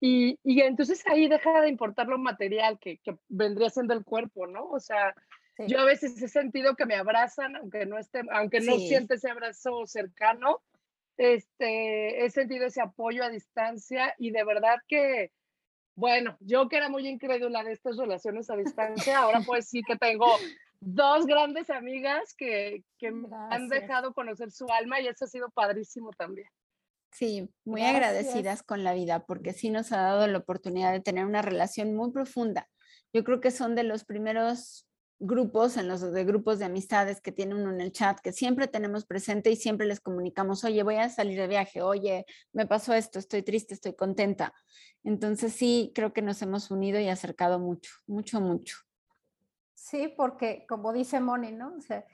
Y, 0.00 0.38
y 0.44 0.60
entonces 0.60 1.02
ahí 1.08 1.28
deja 1.28 1.60
de 1.60 1.68
importar 1.68 2.06
lo 2.06 2.18
material 2.18 2.78
que, 2.78 2.98
que 2.98 3.16
vendría 3.28 3.70
siendo 3.70 3.94
el 3.94 4.04
cuerpo, 4.04 4.46
¿no? 4.46 4.68
O 4.68 4.78
sea, 4.78 5.14
sí. 5.56 5.64
yo 5.66 5.80
a 5.80 5.84
veces 5.84 6.20
he 6.22 6.28
sentido 6.28 6.76
que 6.76 6.86
me 6.86 6.94
abrazan, 6.94 7.56
aunque 7.56 7.86
no, 7.86 7.98
esté, 7.98 8.22
aunque 8.30 8.60
no 8.60 8.74
sí. 8.74 8.88
siente 8.88 9.14
ese 9.14 9.30
abrazo 9.30 9.86
cercano, 9.86 10.60
este, 11.16 12.24
he 12.24 12.30
sentido 12.30 12.66
ese 12.66 12.80
apoyo 12.80 13.24
a 13.24 13.30
distancia 13.30 14.14
y 14.18 14.30
de 14.30 14.44
verdad 14.44 14.76
que, 14.86 15.32
bueno, 15.98 16.36
yo 16.38 16.68
que 16.68 16.76
era 16.76 16.88
muy 16.88 17.08
incrédula 17.08 17.64
de 17.64 17.72
estas 17.72 17.96
relaciones 17.96 18.48
a 18.50 18.56
distancia, 18.56 19.18
ahora 19.18 19.40
pues 19.44 19.68
sí 19.68 19.82
que 19.82 19.96
tengo 19.96 20.28
dos 20.78 21.26
grandes 21.26 21.70
amigas 21.70 22.34
que, 22.36 22.84
que 22.98 23.10
me 23.10 23.28
han 23.50 23.68
dejado 23.68 24.14
conocer 24.14 24.52
su 24.52 24.70
alma 24.70 25.00
y 25.00 25.08
eso 25.08 25.24
ha 25.24 25.28
sido 25.28 25.50
padrísimo 25.50 26.12
también. 26.12 26.46
Sí, 27.10 27.50
muy 27.64 27.80
Gracias. 27.80 27.96
agradecidas 27.96 28.62
con 28.62 28.84
la 28.84 28.94
vida 28.94 29.26
porque 29.26 29.52
sí 29.52 29.70
nos 29.70 29.90
ha 29.90 29.96
dado 30.02 30.28
la 30.28 30.38
oportunidad 30.38 30.92
de 30.92 31.00
tener 31.00 31.26
una 31.26 31.42
relación 31.42 31.96
muy 31.96 32.12
profunda. 32.12 32.68
Yo 33.12 33.24
creo 33.24 33.40
que 33.40 33.50
son 33.50 33.74
de 33.74 33.82
los 33.82 34.04
primeros 34.04 34.87
grupos, 35.20 35.76
en 35.76 35.88
los 35.88 36.00
de 36.12 36.24
grupos 36.24 36.58
de 36.58 36.66
amistades 36.66 37.20
que 37.20 37.32
tiene 37.32 37.54
uno 37.54 37.72
en 37.72 37.80
el 37.80 37.92
chat, 37.92 38.20
que 38.20 38.32
siempre 38.32 38.68
tenemos 38.68 39.04
presente 39.04 39.50
y 39.50 39.56
siempre 39.56 39.86
les 39.86 40.00
comunicamos, 40.00 40.64
oye, 40.64 40.82
voy 40.82 40.96
a 40.96 41.08
salir 41.08 41.38
de 41.38 41.48
viaje, 41.48 41.82
oye, 41.82 42.24
me 42.52 42.66
pasó 42.66 42.94
esto, 42.94 43.18
estoy 43.18 43.42
triste, 43.42 43.74
estoy 43.74 43.94
contenta. 43.94 44.54
Entonces 45.02 45.52
sí, 45.52 45.92
creo 45.94 46.12
que 46.12 46.22
nos 46.22 46.40
hemos 46.42 46.70
unido 46.70 47.00
y 47.00 47.08
acercado 47.08 47.58
mucho, 47.58 47.90
mucho, 48.06 48.40
mucho. 48.40 48.76
Sí, 49.74 50.12
porque 50.16 50.66
como 50.68 50.92
dice 50.92 51.20
Moni, 51.20 51.52
¿no? 51.52 51.74
O 51.76 51.80
sea, 51.80 52.04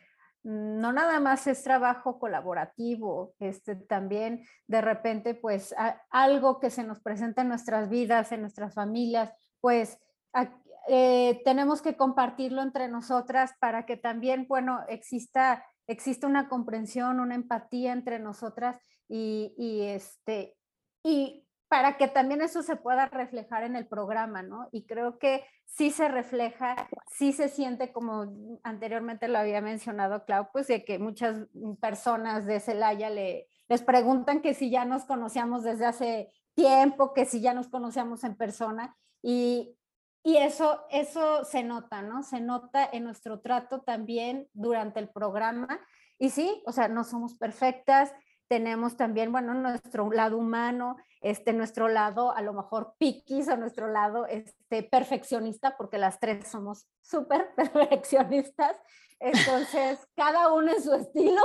no 0.45 0.93
nada 0.93 1.21
más 1.21 1.47
es 1.47 1.63
trabajo 1.63 2.19
colaborativo, 2.19 3.35
este, 3.39 3.77
también 3.77 4.47
de 4.67 4.83
repente, 4.83 5.35
pues 5.35 5.75
a, 5.77 6.03
algo 6.11 6.61
que 6.61 6.71
se 6.71 6.85
nos 6.85 7.01
presenta 7.01 7.43
en 7.43 7.49
nuestras 7.49 7.89
vidas, 7.89 8.31
en 8.31 8.43
nuestras 8.43 8.75
familias, 8.75 9.33
pues 9.61 9.99
a, 10.35 10.51
eh, 10.89 11.41
tenemos 11.45 11.83
que 11.83 11.97
compartirlo 11.97 12.63
entre 12.63 12.89
nosotras 12.89 13.53
para 13.61 13.87
que 13.87 13.97
también, 13.97 14.47
bueno, 14.49 14.81
exista, 14.89 15.65
exista 15.87 16.27
una 16.27 16.49
comprensión, 16.49 17.21
una 17.21 17.35
empatía 17.35 17.93
entre 17.93 18.19
nosotras 18.19 18.79
y, 19.09 19.55
y 19.57 19.83
este, 19.83 20.57
y 21.03 21.45
para 21.69 21.97
que 21.97 22.07
también 22.09 22.41
eso 22.41 22.63
se 22.63 22.77
pueda 22.77 23.07
reflejar 23.07 23.65
en 23.65 23.75
el 23.75 23.87
programa, 23.87 24.43
¿no? 24.43 24.69
Y 24.71 24.87
creo 24.87 25.19
que 25.19 25.45
sí 25.65 25.91
se 25.91 26.09
refleja, 26.09 26.89
sí 27.11 27.33
se 27.33 27.49
siente 27.49 27.93
como 27.93 28.33
anteriormente 28.63 29.27
lo 29.27 29.39
había 29.39 29.61
mencionado 29.61 30.25
Clau, 30.25 30.51
pues 30.53 30.69
de 30.69 30.85
que 30.85 30.99
muchas 30.99 31.49
personas 31.81 32.47
de 32.47 32.61
Celaya 32.61 33.11
le, 33.11 33.49
les 33.69 33.83
preguntan 33.83 34.41
que 34.41 34.55
si 34.55 34.71
ya 34.71 34.85
nos 34.85 35.05
conocíamos 35.05 35.65
desde 35.65 35.87
hace 35.87 36.33
tiempo, 36.55 37.13
que 37.13 37.25
si 37.25 37.41
ya 37.41 37.55
nos 37.55 37.69
conocíamos 37.69 38.23
en 38.25 38.37
persona 38.37 38.97
y, 39.23 39.77
y 40.27 40.39
eso, 40.39 40.87
eso 40.89 41.45
se 41.45 41.63
nota, 41.63 42.01
¿no? 42.01 42.23
Se 42.23 42.41
nota 42.41 42.89
en 42.91 43.05
nuestro 43.05 43.41
trato 43.41 43.83
también 43.83 44.49
durante 44.55 44.99
el 44.99 45.11
programa. 45.11 45.79
Y 46.19 46.31
sí, 46.31 46.63
o 46.65 46.73
sea, 46.73 46.89
no 46.89 47.05
somos 47.05 47.37
perfectas, 47.37 48.11
tenemos 48.49 48.97
también, 48.97 49.33
bueno, 49.33 49.53
nuestro 49.53 50.11
lado 50.11 50.39
humano, 50.39 50.97
este, 51.21 51.53
nuestro 51.53 51.89
lado 51.89 52.35
a 52.35 52.41
lo 52.41 52.55
mejor 52.55 52.95
piquis 52.97 53.49
o 53.49 53.57
nuestro 53.59 53.87
lado 53.89 54.27
este, 54.27 54.83
perfeccionista, 54.83 55.77
porque 55.77 55.99
las 55.99 56.19
tres 56.19 56.49
somos 56.49 56.87
súper 57.03 57.55
perfeccionistas. 57.57 58.81
Entonces, 59.21 59.99
cada 60.17 60.55
uno 60.55 60.73
en 60.73 60.83
su 60.83 60.95
estilo. 60.95 61.43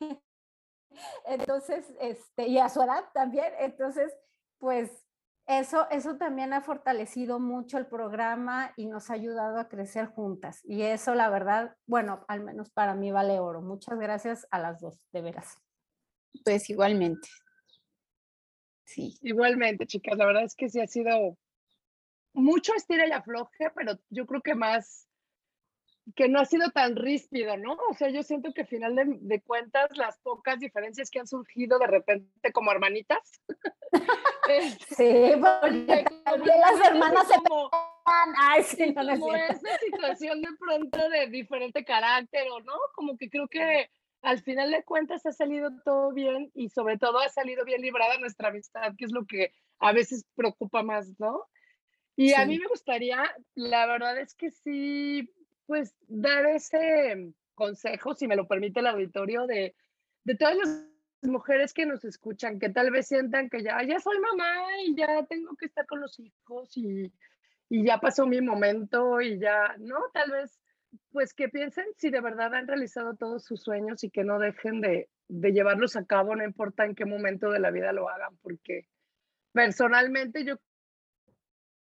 Entonces, 1.26 1.84
este, 1.98 2.46
y 2.46 2.58
a 2.60 2.68
su 2.68 2.80
edad 2.80 3.04
también. 3.12 3.52
Entonces, 3.58 4.16
pues 4.58 5.03
eso, 5.46 5.88
eso 5.90 6.16
también 6.16 6.52
ha 6.52 6.62
fortalecido 6.62 7.38
mucho 7.38 7.76
el 7.76 7.86
programa 7.86 8.72
y 8.76 8.86
nos 8.86 9.10
ha 9.10 9.14
ayudado 9.14 9.58
a 9.58 9.68
crecer 9.68 10.06
juntas. 10.06 10.60
Y 10.64 10.82
eso, 10.82 11.14
la 11.14 11.28
verdad, 11.28 11.76
bueno, 11.86 12.24
al 12.28 12.42
menos 12.42 12.70
para 12.70 12.94
mí 12.94 13.12
vale 13.12 13.40
oro. 13.40 13.60
Muchas 13.60 13.98
gracias 13.98 14.46
a 14.50 14.58
las 14.58 14.80
dos, 14.80 14.98
de 15.12 15.20
veras. 15.20 15.58
Pues 16.44 16.70
igualmente. 16.70 17.28
Sí. 18.84 19.18
Igualmente, 19.22 19.86
chicas. 19.86 20.16
La 20.16 20.26
verdad 20.26 20.44
es 20.44 20.54
que 20.54 20.68
sí 20.68 20.80
ha 20.80 20.86
sido 20.86 21.36
mucho 22.32 22.74
estira 22.74 23.06
y 23.06 23.12
afloje, 23.12 23.70
pero 23.74 23.98
yo 24.10 24.26
creo 24.26 24.40
que 24.40 24.54
más 24.54 25.08
que 26.14 26.28
no 26.28 26.38
ha 26.38 26.44
sido 26.44 26.70
tan 26.70 26.96
ríspido, 26.96 27.56
¿no? 27.56 27.76
O 27.90 27.94
sea, 27.94 28.10
yo 28.10 28.22
siento 28.22 28.52
que 28.52 28.62
al 28.62 28.66
final 28.66 28.94
de, 28.94 29.04
de, 29.20 29.40
cuentas 29.40 29.96
las 29.96 30.18
pocas 30.18 30.60
diferencias 30.60 31.10
que 31.10 31.18
han 31.18 31.26
surgido 31.26 31.78
de 31.78 31.86
repente 31.86 32.52
como 32.52 32.72
hermanitas. 32.72 33.42
Este, 34.46 34.94
sí, 34.94 35.40
porque 35.40 36.04
también 36.22 36.60
las 36.60 36.86
hermanas 36.86 37.26
se 37.28 37.34
como, 37.36 37.70
Ay, 38.04 38.62
sí, 38.62 38.92
no 38.92 39.18
como 39.18 39.34
esa 39.34 39.78
situación 39.78 40.42
de 40.42 40.48
pronto 40.58 41.08
de 41.08 41.28
diferente 41.28 41.82
carácter, 41.82 42.46
¿o 42.50 42.60
no? 42.60 42.74
Como 42.94 43.16
que 43.16 43.30
creo 43.30 43.48
que 43.48 43.88
al 44.20 44.42
final 44.42 44.70
de 44.70 44.84
cuentas 44.84 45.24
ha 45.24 45.32
salido 45.32 45.70
todo 45.84 46.12
bien 46.12 46.50
y 46.54 46.68
sobre 46.68 46.98
todo 46.98 47.20
ha 47.20 47.28
salido 47.30 47.64
bien 47.64 47.80
librada 47.80 48.18
nuestra 48.18 48.48
amistad, 48.48 48.94
que 48.98 49.06
es 49.06 49.12
lo 49.12 49.24
que 49.24 49.52
a 49.78 49.92
veces 49.92 50.26
preocupa 50.34 50.82
más, 50.82 51.18
¿no? 51.18 51.46
Y 52.16 52.28
sí. 52.28 52.34
a 52.34 52.44
mí 52.44 52.58
me 52.58 52.66
gustaría, 52.68 53.22
la 53.54 53.86
verdad 53.86 54.18
es 54.18 54.34
que 54.34 54.50
sí, 54.50 55.32
pues 55.66 55.94
dar 56.08 56.46
ese 56.46 57.32
consejo, 57.54 58.14
si 58.14 58.26
me 58.26 58.36
lo 58.36 58.46
permite 58.46 58.80
el 58.80 58.86
auditorio, 58.86 59.46
de, 59.46 59.74
de 60.24 60.34
todas 60.34 60.56
las 60.56 60.86
mujeres 61.22 61.72
que 61.72 61.86
nos 61.86 62.04
escuchan, 62.04 62.58
que 62.58 62.68
tal 62.68 62.90
vez 62.90 63.08
sientan 63.08 63.48
que 63.48 63.62
ya, 63.62 63.82
ya 63.82 63.98
soy 64.00 64.18
mamá 64.18 64.66
y 64.86 64.94
ya 64.94 65.24
tengo 65.26 65.56
que 65.56 65.66
estar 65.66 65.86
con 65.86 66.00
los 66.00 66.18
hijos 66.18 66.76
y, 66.76 67.12
y 67.68 67.84
ya 67.84 67.98
pasó 67.98 68.26
mi 68.26 68.40
momento 68.40 69.20
y 69.20 69.38
ya, 69.38 69.74
¿no? 69.78 69.96
Tal 70.12 70.30
vez, 70.30 70.60
pues 71.10 71.32
que 71.34 71.48
piensen 71.48 71.86
si 71.96 72.10
de 72.10 72.20
verdad 72.20 72.54
han 72.54 72.68
realizado 72.68 73.16
todos 73.16 73.44
sus 73.44 73.62
sueños 73.62 74.04
y 74.04 74.10
que 74.10 74.24
no 74.24 74.38
dejen 74.38 74.80
de, 74.80 75.08
de 75.28 75.52
llevarlos 75.52 75.96
a 75.96 76.04
cabo, 76.04 76.36
no 76.36 76.44
importa 76.44 76.84
en 76.84 76.94
qué 76.94 77.04
momento 77.04 77.50
de 77.50 77.60
la 77.60 77.70
vida 77.70 77.92
lo 77.92 78.08
hagan, 78.08 78.36
porque 78.42 78.88
personalmente 79.52 80.44
yo 80.44 80.56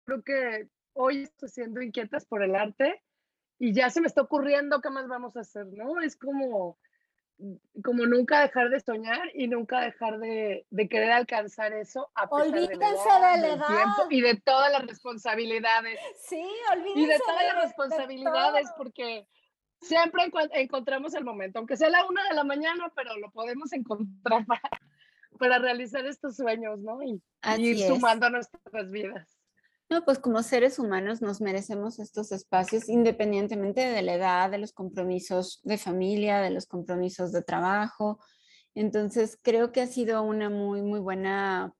creo 0.06 0.24
que 0.24 0.68
hoy 0.94 1.24
estoy 1.24 1.50
siendo 1.50 1.82
inquietas 1.82 2.26
por 2.26 2.42
el 2.42 2.56
arte 2.56 3.04
y 3.60 3.74
ya 3.74 3.90
se 3.90 4.02
me 4.02 4.08
está 4.08 4.22
ocurriendo 4.22 4.82
qué 4.82 4.90
más 4.90 5.08
vamos 5.08 5.36
a 5.36 5.42
hacer, 5.42 5.66
¿no? 5.68 6.00
Es 6.02 6.16
como, 6.16 6.78
como 7.84 8.06
nunca 8.06 8.42
dejar 8.42 8.70
de 8.70 8.80
soñar 8.80 9.32
y 9.34 9.48
nunca 9.48 9.82
dejar 9.82 10.20
de, 10.20 10.66
de 10.70 10.90
querer 10.90 11.12
alcanzar 11.12 11.74
eso 11.74 12.12
a 12.16 12.30
pesar 12.30 12.48
olvídense 12.48 12.78
de 12.78 12.80
la 12.80 12.90
edad, 12.90 13.36
de 13.36 13.42
la 13.42 13.54
edad. 13.54 13.68
tiempo 13.68 14.08
y 14.12 14.22
de 14.22 14.36
todas 14.42 14.72
las 14.72 14.86
responsabilidades. 14.86 16.00
Sí, 16.18 16.44
olvídense 16.72 17.00
Y 17.00 17.06
de 17.06 17.20
todas 17.20 17.42
de, 17.42 17.48
las 17.48 17.64
responsabilidades, 17.64 18.70
porque 18.78 19.28
siempre 19.82 20.24
encu 20.24 20.40
encontramos 20.54 21.14
el 21.16 21.24
momento, 21.24 21.60
aunque 21.60 21.78
sea 21.78 21.90
la 21.90 22.06
una 22.06 22.28
de 22.28 22.36
la 22.36 22.44
mañana, 22.44 22.92
pero 22.96 23.18
lo 23.18 23.32
podemos 23.32 23.74
encontrar 23.74 24.46
para, 24.48 24.70
para 25.40 25.60
realizar 25.60 26.06
estos 26.06 26.36
sueños, 26.36 26.80
¿no? 26.80 27.02
Y, 27.02 27.22
y 27.58 27.62
ir 27.62 27.88
sumando 27.88 28.30
nuestras 28.30 28.92
vidas. 28.92 29.37
No, 29.90 30.04
pues 30.04 30.20
como 30.20 30.44
seres 30.44 30.80
humanos 30.80 31.22
nos 31.22 31.40
merecemos 31.40 32.00
estos 32.00 32.34
espacios 32.34 32.90
independientemente 32.90 33.82
de 33.82 34.02
la 34.02 34.16
edad, 34.16 34.52
de 34.52 34.58
los 34.58 34.74
compromisos 34.74 35.62
de 35.64 35.78
familia, 35.78 36.42
de 36.42 36.50
los 36.50 36.66
compromisos 36.66 37.32
de 37.32 37.42
trabajo. 37.42 38.20
Entonces, 38.76 39.40
creo 39.42 39.72
que 39.72 39.82
ha 39.82 39.88
sido 39.88 40.22
una 40.24 40.50
muy, 40.50 40.82
muy 40.82 41.00
buena 41.00 41.74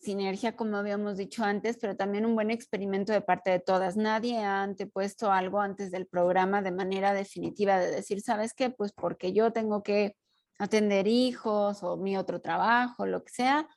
sinergia, 0.00 0.56
como 0.56 0.76
habíamos 0.76 1.16
dicho 1.16 1.44
antes, 1.44 1.76
pero 1.80 1.96
también 1.96 2.26
un 2.26 2.34
buen 2.34 2.50
experimento 2.50 3.12
de 3.12 3.20
parte 3.20 3.50
de 3.50 3.60
todas. 3.60 3.96
Nadie 3.96 4.38
ha 4.38 4.62
antepuesto 4.62 5.30
algo 5.30 5.60
antes 5.60 5.90
del 5.90 6.06
programa 6.06 6.60
de 6.62 6.72
manera 6.72 7.14
definitiva 7.14 7.78
de 7.78 7.90
decir, 7.90 8.20
¿sabes 8.20 8.52
qué? 8.54 8.70
Pues 8.70 8.92
porque 8.92 9.32
yo 9.32 9.52
tengo 9.52 9.82
que 9.82 10.16
atender 10.58 11.06
hijos 11.06 11.82
o 11.82 11.96
mi 11.96 12.16
otro 12.16 12.40
trabajo, 12.40 13.06
lo 13.06 13.24
que 13.24 13.32
sea, 13.32 13.68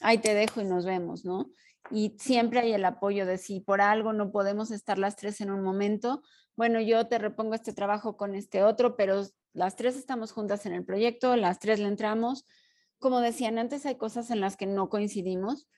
ahí 0.00 0.18
te 0.18 0.34
dejo 0.34 0.60
y 0.60 0.64
nos 0.64 0.84
vemos, 0.84 1.24
¿no? 1.24 1.50
Y 1.90 2.16
siempre 2.18 2.60
hay 2.60 2.72
el 2.72 2.84
apoyo 2.84 3.26
de 3.26 3.38
si 3.38 3.60
por 3.60 3.80
algo 3.80 4.12
no 4.12 4.30
podemos 4.30 4.70
estar 4.70 4.98
las 4.98 5.16
tres 5.16 5.40
en 5.40 5.50
un 5.50 5.62
momento, 5.62 6.22
bueno, 6.56 6.80
yo 6.80 7.06
te 7.08 7.18
repongo 7.18 7.54
este 7.54 7.72
trabajo 7.72 8.16
con 8.16 8.34
este 8.34 8.62
otro, 8.62 8.96
pero 8.96 9.22
las 9.54 9.76
tres 9.76 9.96
estamos 9.96 10.32
juntas 10.32 10.66
en 10.66 10.74
el 10.74 10.84
proyecto, 10.84 11.34
las 11.36 11.58
tres 11.58 11.80
le 11.80 11.88
entramos. 11.88 12.46
Como 12.98 13.20
decían 13.20 13.58
antes, 13.58 13.86
hay 13.86 13.96
cosas 13.96 14.30
en 14.30 14.40
las 14.40 14.56
que 14.56 14.66
no 14.66 14.88
coincidimos, 14.90 15.68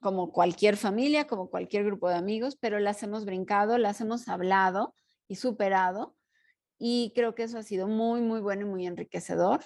como 0.00 0.30
cualquier 0.32 0.76
familia, 0.76 1.26
como 1.26 1.48
cualquier 1.48 1.84
grupo 1.84 2.08
de 2.08 2.16
amigos, 2.16 2.56
pero 2.60 2.78
las 2.78 3.02
hemos 3.02 3.24
brincado, 3.24 3.78
las 3.78 4.00
hemos 4.00 4.28
hablado 4.28 4.94
y 5.28 5.36
superado. 5.36 6.14
Y 6.78 7.12
creo 7.14 7.34
que 7.34 7.44
eso 7.44 7.58
ha 7.58 7.62
sido 7.62 7.88
muy, 7.88 8.20
muy 8.20 8.40
bueno 8.40 8.66
y 8.66 8.68
muy 8.68 8.86
enriquecedor 8.86 9.62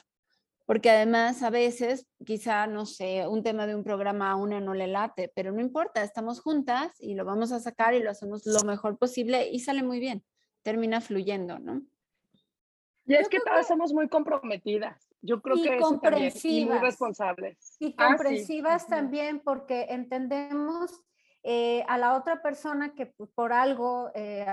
porque 0.66 0.90
además 0.90 1.42
a 1.42 1.50
veces 1.50 2.06
quizá, 2.24 2.66
no 2.66 2.86
sé, 2.86 3.26
un 3.26 3.42
tema 3.42 3.66
de 3.66 3.74
un 3.74 3.84
programa 3.84 4.30
a 4.30 4.36
una 4.36 4.60
no 4.60 4.74
le 4.74 4.86
late, 4.86 5.32
pero 5.34 5.52
no 5.52 5.60
importa, 5.60 6.02
estamos 6.02 6.40
juntas 6.40 6.92
y 7.00 7.14
lo 7.14 7.24
vamos 7.24 7.52
a 7.52 7.60
sacar 7.60 7.94
y 7.94 8.02
lo 8.02 8.10
hacemos 8.10 8.46
lo 8.46 8.62
mejor 8.64 8.98
posible 8.98 9.48
y 9.50 9.60
sale 9.60 9.82
muy 9.82 9.98
bien, 9.98 10.24
termina 10.62 11.00
fluyendo, 11.00 11.58
¿no? 11.58 11.82
Y 13.04 13.14
es 13.14 13.28
que 13.28 13.40
todas 13.40 13.66
somos 13.66 13.92
muy 13.92 14.08
comprometidas. 14.08 15.12
Yo 15.22 15.42
creo 15.42 15.56
que 15.56 15.76
comprensivas, 15.78 16.44
y 16.44 16.64
muy 16.66 16.78
responsables. 16.78 17.76
Y 17.80 17.94
ah, 17.98 18.08
comprensivas 18.08 18.86
también 18.86 19.40
porque 19.40 19.86
entendemos 19.90 21.02
eh, 21.42 21.84
a 21.88 21.98
la 21.98 22.14
otra 22.14 22.42
persona 22.42 22.94
que 22.94 23.06
por 23.06 23.52
algo, 23.52 24.10
eh, 24.14 24.46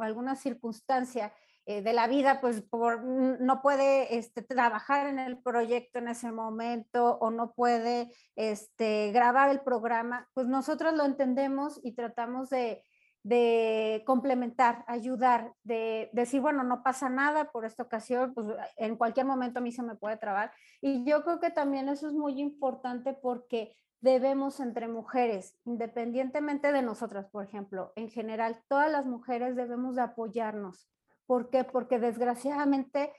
alguna 0.00 0.34
circunstancia, 0.34 1.32
eh, 1.64 1.80
de 1.80 1.92
la 1.92 2.08
vida, 2.08 2.40
pues 2.40 2.64
no 2.72 3.62
puede 3.62 4.16
este, 4.16 4.42
trabajar 4.42 5.06
en 5.06 5.20
el 5.20 5.38
proyecto 5.38 6.00
en 6.00 6.08
ese 6.08 6.32
momento 6.32 7.18
o 7.20 7.30
no 7.30 7.52
puede 7.52 8.12
este, 8.34 9.12
grabar 9.12 9.48
el 9.50 9.60
programa, 9.60 10.28
pues 10.34 10.48
nosotros 10.48 10.92
lo 10.94 11.04
entendemos 11.04 11.78
y 11.84 11.92
tratamos 11.94 12.50
de, 12.50 12.82
de 13.22 14.02
complementar, 14.06 14.84
ayudar, 14.88 15.52
de, 15.62 16.10
decir, 16.12 16.40
bueno, 16.40 16.64
no 16.64 16.82
pasa 16.82 17.08
nada 17.08 17.52
por 17.52 17.64
esta 17.64 17.84
ocasión, 17.84 18.34
pues 18.34 18.48
en 18.76 18.96
cualquier 18.96 19.26
momento 19.26 19.60
a 19.60 19.62
mí 19.62 19.70
se 19.70 19.84
me 19.84 19.94
puede 19.94 20.16
trabar. 20.16 20.52
Y 20.80 21.04
yo 21.04 21.22
creo 21.22 21.38
que 21.38 21.50
también 21.50 21.88
eso 21.88 22.08
es 22.08 22.14
muy 22.14 22.40
importante 22.40 23.12
porque 23.14 23.76
debemos 24.00 24.58
entre 24.58 24.88
mujeres, 24.88 25.56
independientemente 25.64 26.72
de 26.72 26.82
nosotras, 26.82 27.28
por 27.30 27.44
ejemplo, 27.44 27.92
en 27.94 28.10
general, 28.10 28.60
todas 28.66 28.90
las 28.90 29.06
mujeres 29.06 29.54
debemos 29.54 29.94
de 29.94 30.02
apoyarnos 30.02 30.88
¿Por 31.26 31.50
qué? 31.50 31.64
Porque 31.64 31.98
desgraciadamente 31.98 33.12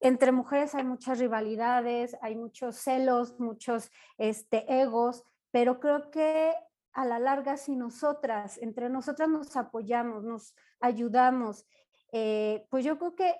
entre 0.00 0.32
mujeres 0.32 0.74
hay 0.74 0.84
muchas 0.84 1.18
rivalidades, 1.18 2.16
hay 2.20 2.36
muchos 2.36 2.76
celos, 2.76 3.38
muchos 3.40 3.90
este, 4.16 4.80
egos, 4.80 5.24
pero 5.50 5.80
creo 5.80 6.10
que 6.10 6.54
a 6.92 7.04
la 7.04 7.18
larga 7.18 7.56
si 7.56 7.76
nosotras, 7.76 8.58
entre 8.58 8.88
nosotras 8.90 9.28
nos 9.28 9.56
apoyamos, 9.56 10.24
nos 10.24 10.54
ayudamos, 10.80 11.66
eh, 12.12 12.66
pues 12.70 12.84
yo 12.84 12.98
creo 12.98 13.14
que 13.14 13.34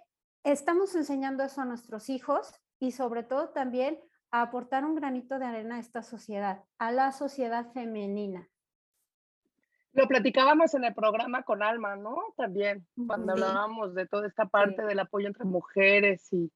estamos 0.44 0.94
enseñando 0.94 1.44
eso 1.44 1.60
a 1.60 1.64
nuestros 1.64 2.08
hijos 2.08 2.52
y 2.78 2.92
sobre 2.92 3.22
todo 3.22 3.50
también 3.50 4.00
a 4.30 4.42
aportar 4.42 4.84
un 4.84 4.94
granito 4.94 5.38
de 5.38 5.46
arena 5.46 5.76
a 5.76 5.80
esta 5.80 6.02
sociedad, 6.02 6.64
a 6.78 6.92
la 6.92 7.12
sociedad 7.12 7.72
femenina. 7.72 8.48
Lo 9.92 10.06
platicábamos 10.06 10.74
en 10.74 10.84
el 10.84 10.94
programa 10.94 11.42
con 11.42 11.62
Alma, 11.62 11.96
¿no? 11.96 12.16
También, 12.36 12.86
cuando 13.06 13.32
hablábamos 13.32 13.94
de 13.94 14.06
toda 14.06 14.26
esta 14.26 14.46
parte 14.46 14.82
del 14.82 14.98
apoyo 15.00 15.28
entre 15.28 15.44
mujeres 15.44 16.32
y, 16.32 16.52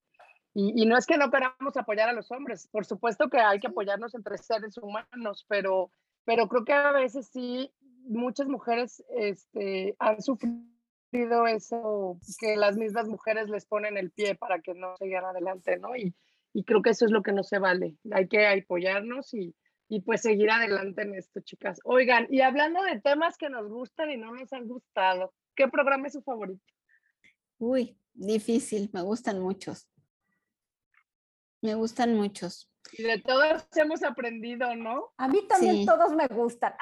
y, 0.55 0.85
no 0.85 0.99
es 0.99 1.07
que 1.07 1.16
no 1.16 1.31
queramos 1.31 1.77
apoyar 1.77 2.09
a 2.11 2.12
los 2.12 2.31
hombres, 2.31 2.68
por 2.71 2.85
supuesto 2.85 3.31
que 3.31 3.38
hay 3.38 3.59
que 3.59 3.68
apoyarnos 3.68 4.14
entre 4.14 4.37
seres 4.37 4.77
humanos, 4.77 5.47
pero, 5.49 5.90
pero 6.25 6.47
creo 6.49 6.64
que 6.64 6.75
a 6.75 6.92
veces 6.92 7.29
sí, 7.33 7.73
muchas 8.05 8.49
mujeres 8.49 9.03
este, 9.16 9.97
han 9.99 10.21
sufrido 10.21 11.47
eso, 11.47 12.18
que 12.38 12.57
las 12.57 12.77
mismas 12.77 13.09
mujeres 13.09 13.49
les 13.49 13.64
ponen 13.64 13.97
el 13.97 14.11
pie 14.11 14.35
para 14.35 14.61
que 14.61 14.75
no 14.75 14.97
sigan 14.99 15.25
adelante, 15.25 15.79
¿no? 15.79 15.97
Y, 15.97 16.14
y 16.53 16.64
creo 16.64 16.83
que 16.83 16.90
eso 16.90 17.07
es 17.07 17.11
lo 17.11 17.23
que 17.23 17.33
no 17.33 17.42
se 17.42 17.59
vale. 17.59 17.97
Hay 18.12 18.29
que 18.29 18.47
apoyarnos 18.47 19.33
y, 19.33 19.55
y 19.93 20.01
pues 20.01 20.23
seguir 20.23 20.51
adelante 20.51 21.03
en 21.03 21.15
esto, 21.17 21.41
chicas. 21.41 21.79
Oigan, 21.85 22.27
y 22.31 22.41
hablando 22.41 22.83
de 22.83 22.99
temas 23.03 23.37
que 23.37 23.51
nos 23.51 23.69
gustan 23.69 24.11
y 24.11 24.17
no 24.17 24.33
nos 24.33 24.51
han 24.55 24.67
gustado, 24.67 25.35
¿qué 25.55 25.69
programa 25.69 26.07
es 26.07 26.15
su 26.15 26.23
favorito? 26.23 26.65
Uy, 27.59 27.99
difícil, 28.15 28.89
me 28.95 29.03
gustan 29.03 29.41
muchos. 29.41 29.91
Me 31.61 31.75
gustan 31.75 32.17
muchos. 32.17 32.73
Y 32.93 33.03
de 33.03 33.19
todos 33.21 33.67
hemos 33.77 34.03
aprendido, 34.03 34.75
¿no? 34.77 35.13
A 35.19 35.29
mí 35.29 35.47
también 35.47 35.85
todos 35.85 36.15
me 36.15 36.27
gustan. 36.27 36.73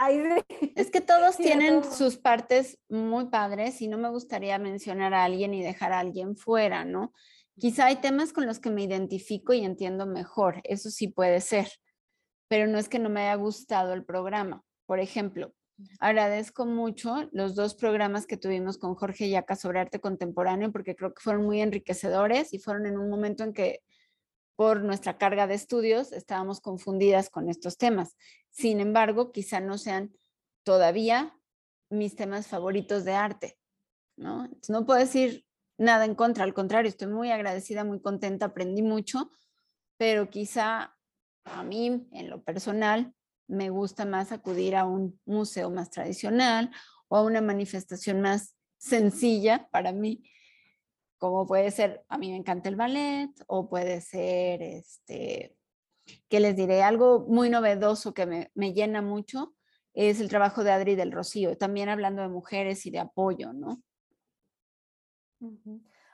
Es 0.77 0.93
que 0.93 1.01
todos 1.01 1.37
tienen 1.37 1.83
sus 1.83 2.17
partes 2.17 2.79
muy 2.89 3.27
padres 3.27 3.83
y 3.83 3.89
no 3.89 3.99
me 3.99 4.09
gustaría 4.09 4.57
mencionar 4.61 5.15
a 5.15 5.25
alguien 5.25 5.53
y 5.53 5.65
dejar 5.65 5.93
a 5.93 5.99
alguien 5.99 6.37
fuera, 6.37 6.85
¿no? 6.85 7.13
Quizá 7.59 7.87
hay 7.87 7.97
temas 7.97 8.33
con 8.33 8.47
los 8.47 8.61
que 8.61 8.71
me 8.71 8.85
identifico 8.85 9.53
y 9.53 9.65
entiendo 9.65 10.07
mejor, 10.07 10.61
eso 10.63 10.91
sí 10.91 11.09
puede 11.09 11.41
ser 11.41 11.67
pero 12.51 12.67
no 12.67 12.79
es 12.79 12.89
que 12.89 12.99
no 12.99 13.09
me 13.09 13.21
haya 13.21 13.37
gustado 13.37 13.93
el 13.93 14.05
programa. 14.05 14.65
Por 14.85 14.99
ejemplo, 14.99 15.55
agradezco 16.01 16.67
mucho 16.67 17.29
los 17.31 17.55
dos 17.55 17.77
programas 17.77 18.27
que 18.27 18.37
tuvimos 18.37 18.77
con 18.77 18.97
Jorge 18.97 19.31
Yaca 19.31 19.55
sobre 19.55 19.79
arte 19.79 20.01
contemporáneo 20.01 20.73
porque 20.73 20.97
creo 20.97 21.15
que 21.15 21.23
fueron 21.23 21.45
muy 21.45 21.61
enriquecedores 21.61 22.53
y 22.53 22.59
fueron 22.59 22.87
en 22.87 22.99
un 22.99 23.09
momento 23.09 23.45
en 23.45 23.53
que 23.53 23.85
por 24.57 24.83
nuestra 24.83 25.17
carga 25.17 25.47
de 25.47 25.55
estudios 25.55 26.11
estábamos 26.11 26.61
confundidas 26.61 27.31
con 27.31 27.49
estos 27.49 27.79
temas. 27.79 28.17
Sin 28.51 28.81
embargo, 28.81 29.31
quizá 29.31 29.61
no 29.61 29.79
sean 29.79 30.13
todavía 30.65 31.39
mis 31.89 32.17
temas 32.17 32.49
favoritos 32.49 33.05
de 33.05 33.13
arte, 33.13 33.59
¿no? 34.17 34.51
no 34.69 34.87
puedo 34.87 34.99
decir 34.99 35.47
nada 35.79 36.05
en 36.05 36.17
contra, 36.17 36.43
al 36.43 36.53
contrario, 36.53 36.89
estoy 36.89 37.07
muy 37.07 37.31
agradecida, 37.31 37.85
muy 37.85 38.01
contenta, 38.01 38.47
aprendí 38.47 38.83
mucho, 38.83 39.31
pero 39.97 40.31
quizá 40.31 40.97
a 41.45 41.63
mí, 41.63 42.07
en 42.13 42.31
lo 42.31 42.43
personal, 42.43 43.15
me 43.47 43.71
gusta 43.71 44.05
más 44.05 44.33
acudir 44.33 44.77
a 44.77 44.85
un 44.85 45.21
museo 45.25 45.71
más 45.71 45.91
tradicional 45.91 46.71
o 47.09 47.17
a 47.17 47.23
una 47.23 47.41
manifestación 47.41 48.21
más 48.21 48.57
sencilla 48.79 49.69
para 49.71 49.93
mí, 49.93 50.23
como 51.19 51.47
puede 51.47 51.71
ser, 51.71 52.05
a 52.09 52.17
mí 52.17 52.31
me 52.31 52.37
encanta 52.37 52.71
el 52.71 52.77
ballet 52.77 53.31
o 53.47 53.69
puede 53.69 54.01
ser, 54.01 54.63
este, 54.63 55.55
que 56.29 56.41
les 56.41 56.57
diré, 56.57 56.83
algo 56.83 57.27
muy 57.29 57.51
novedoso 57.51 58.15
que 58.15 58.25
me, 58.25 58.51
me 58.55 58.73
llena 58.73 59.03
mucho 59.03 59.55
es 59.93 60.21
el 60.21 60.29
trabajo 60.29 60.65
de 60.65 60.71
Adri 60.71 60.95
del 60.95 61.13
Rocío, 61.13 61.59
también 61.59 61.89
hablando 61.89 62.23
de 62.23 62.29
mujeres 62.29 62.87
y 62.87 62.91
de 62.91 63.01
apoyo, 63.01 63.53
¿no? 63.53 63.83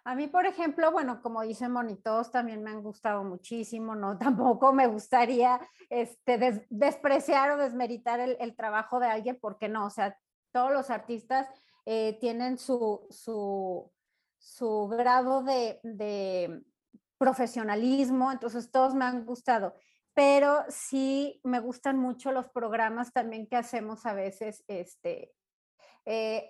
A 0.06 0.14
mí, 0.14 0.28
por 0.28 0.46
ejemplo, 0.46 0.92
bueno, 0.92 1.20
como 1.20 1.42
dicen 1.42 1.72
monitos, 1.72 2.30
también 2.30 2.62
me 2.62 2.70
han 2.70 2.80
gustado 2.80 3.24
muchísimo, 3.24 3.96
¿no? 3.96 4.16
Tampoco 4.18 4.72
me 4.72 4.86
gustaría 4.86 5.60
este, 5.90 6.64
despreciar 6.70 7.50
o 7.50 7.56
desmeritar 7.56 8.20
el, 8.20 8.54
trabajo 8.54 9.00
de 9.00 9.08
alguien, 9.08 9.36
porque 9.40 9.68
no, 9.68 9.86
o 9.86 9.90
sea, 9.90 10.16
todos 10.52 10.70
los 10.70 10.90
artistas 10.90 11.48
eh, 11.86 12.18
tienen 12.20 12.56
su, 12.56 13.04
su, 13.10 13.90
su 14.38 14.86
grado 14.86 15.42
de, 15.42 15.80
de, 15.82 16.62
profesionalismo, 17.18 18.30
entonces 18.30 18.70
todos 18.70 18.94
me 18.94 19.06
han 19.06 19.24
gustado, 19.24 19.74
pero 20.14 20.66
sí 20.68 21.40
me 21.42 21.58
gustan 21.58 21.98
mucho 21.98 22.30
los 22.30 22.48
programas 22.48 23.12
también 23.12 23.48
que 23.48 23.56
hacemos 23.56 24.06
a 24.06 24.12
veces, 24.12 24.62
este, 24.68 25.32
eh, 26.04 26.46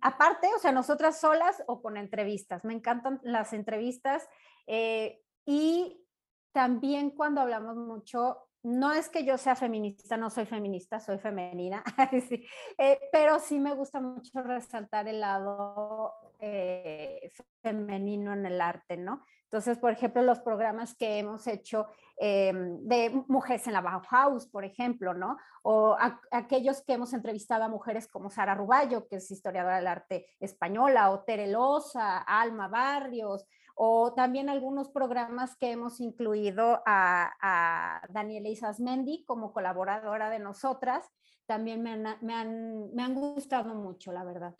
aparte, 0.00 0.48
o 0.56 0.58
sea, 0.58 0.72
nosotras 0.72 1.20
solas 1.20 1.62
o 1.66 1.82
con 1.82 1.96
entrevistas. 1.96 2.64
Me 2.64 2.74
encantan 2.74 3.20
las 3.22 3.52
entrevistas 3.52 4.28
eh, 4.66 5.20
y 5.44 6.04
también 6.52 7.10
cuando 7.10 7.40
hablamos 7.40 7.76
mucho, 7.76 8.48
no 8.62 8.92
es 8.92 9.08
que 9.08 9.24
yo 9.24 9.38
sea 9.38 9.54
feminista, 9.54 10.16
no 10.16 10.30
soy 10.30 10.46
feminista, 10.46 11.00
soy 11.00 11.18
femenina, 11.18 11.84
eh, 12.78 13.00
pero 13.12 13.38
sí 13.38 13.58
me 13.58 13.74
gusta 13.74 14.00
mucho 14.00 14.42
resaltar 14.42 15.06
el 15.08 15.20
lado 15.20 16.14
eh, 16.40 17.30
femenino 17.62 18.32
en 18.32 18.46
el 18.46 18.60
arte, 18.60 18.96
¿no? 18.96 19.24
Entonces, 19.50 19.78
por 19.78 19.92
ejemplo, 19.92 20.20
los 20.20 20.40
programas 20.40 20.94
que 20.94 21.18
hemos 21.18 21.46
hecho 21.46 21.86
em, 22.18 22.86
de 22.86 23.24
mujeres 23.28 23.66
en 23.66 23.72
la 23.72 23.80
Bauhaus, 23.80 24.46
por 24.46 24.66
ejemplo, 24.66 25.14
¿no? 25.14 25.38
O 25.62 25.96
aquellos 26.30 26.82
que 26.82 26.92
hemos 26.92 27.14
entrevistado 27.14 27.64
a 27.64 27.68
mujeres 27.68 28.08
como 28.08 28.28
Sara 28.28 28.54
Ruballo, 28.54 29.08
que 29.08 29.16
es 29.16 29.30
historiadora 29.30 29.76
del 29.76 29.86
arte 29.86 30.26
española, 30.38 31.10
o 31.10 31.20
Tere 31.24 31.46
Loza, 31.46 32.18
Alma 32.18 32.68
Barrios, 32.68 33.46
o 33.74 34.12
también 34.12 34.50
algunos 34.50 34.90
programas 34.90 35.56
que 35.56 35.70
hemos 35.70 35.98
incluido 36.00 36.82
a, 36.84 37.32
a 37.40 38.02
Daniela 38.10 38.50
Isasmendi 38.50 39.24
como 39.24 39.54
colaboradora 39.54 40.28
de 40.28 40.40
nosotras, 40.40 41.08
también 41.46 41.82
me 41.82 43.02
han 43.02 43.14
gustado 43.14 43.74
mucho, 43.74 44.12
la 44.12 44.24
verdad. 44.24 44.54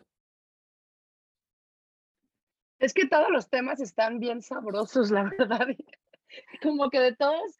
Es 2.79 2.93
que 2.93 3.07
todos 3.07 3.29
los 3.29 3.49
temas 3.49 3.79
están 3.81 4.19
bien 4.19 4.41
sabrosos, 4.41 5.11
la 5.11 5.23
verdad. 5.37 5.67
Como 6.61 6.89
que 6.89 6.99
de 6.99 7.15
todos 7.15 7.57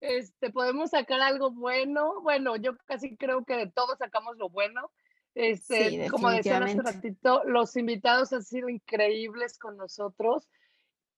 este, 0.00 0.50
podemos 0.50 0.90
sacar 0.90 1.20
algo 1.20 1.50
bueno. 1.52 2.20
Bueno, 2.22 2.56
yo 2.56 2.76
casi 2.86 3.16
creo 3.16 3.44
que 3.44 3.56
de 3.56 3.70
todos 3.70 3.98
sacamos 3.98 4.36
lo 4.36 4.48
bueno. 4.48 4.90
Este, 5.34 6.08
como 6.10 6.30
decía 6.30 6.58
hace 6.58 6.82
ratito, 6.82 7.42
los 7.44 7.74
invitados 7.76 8.32
han 8.32 8.42
sido 8.42 8.68
increíbles 8.68 9.58
con 9.58 9.76
nosotros. 9.76 10.48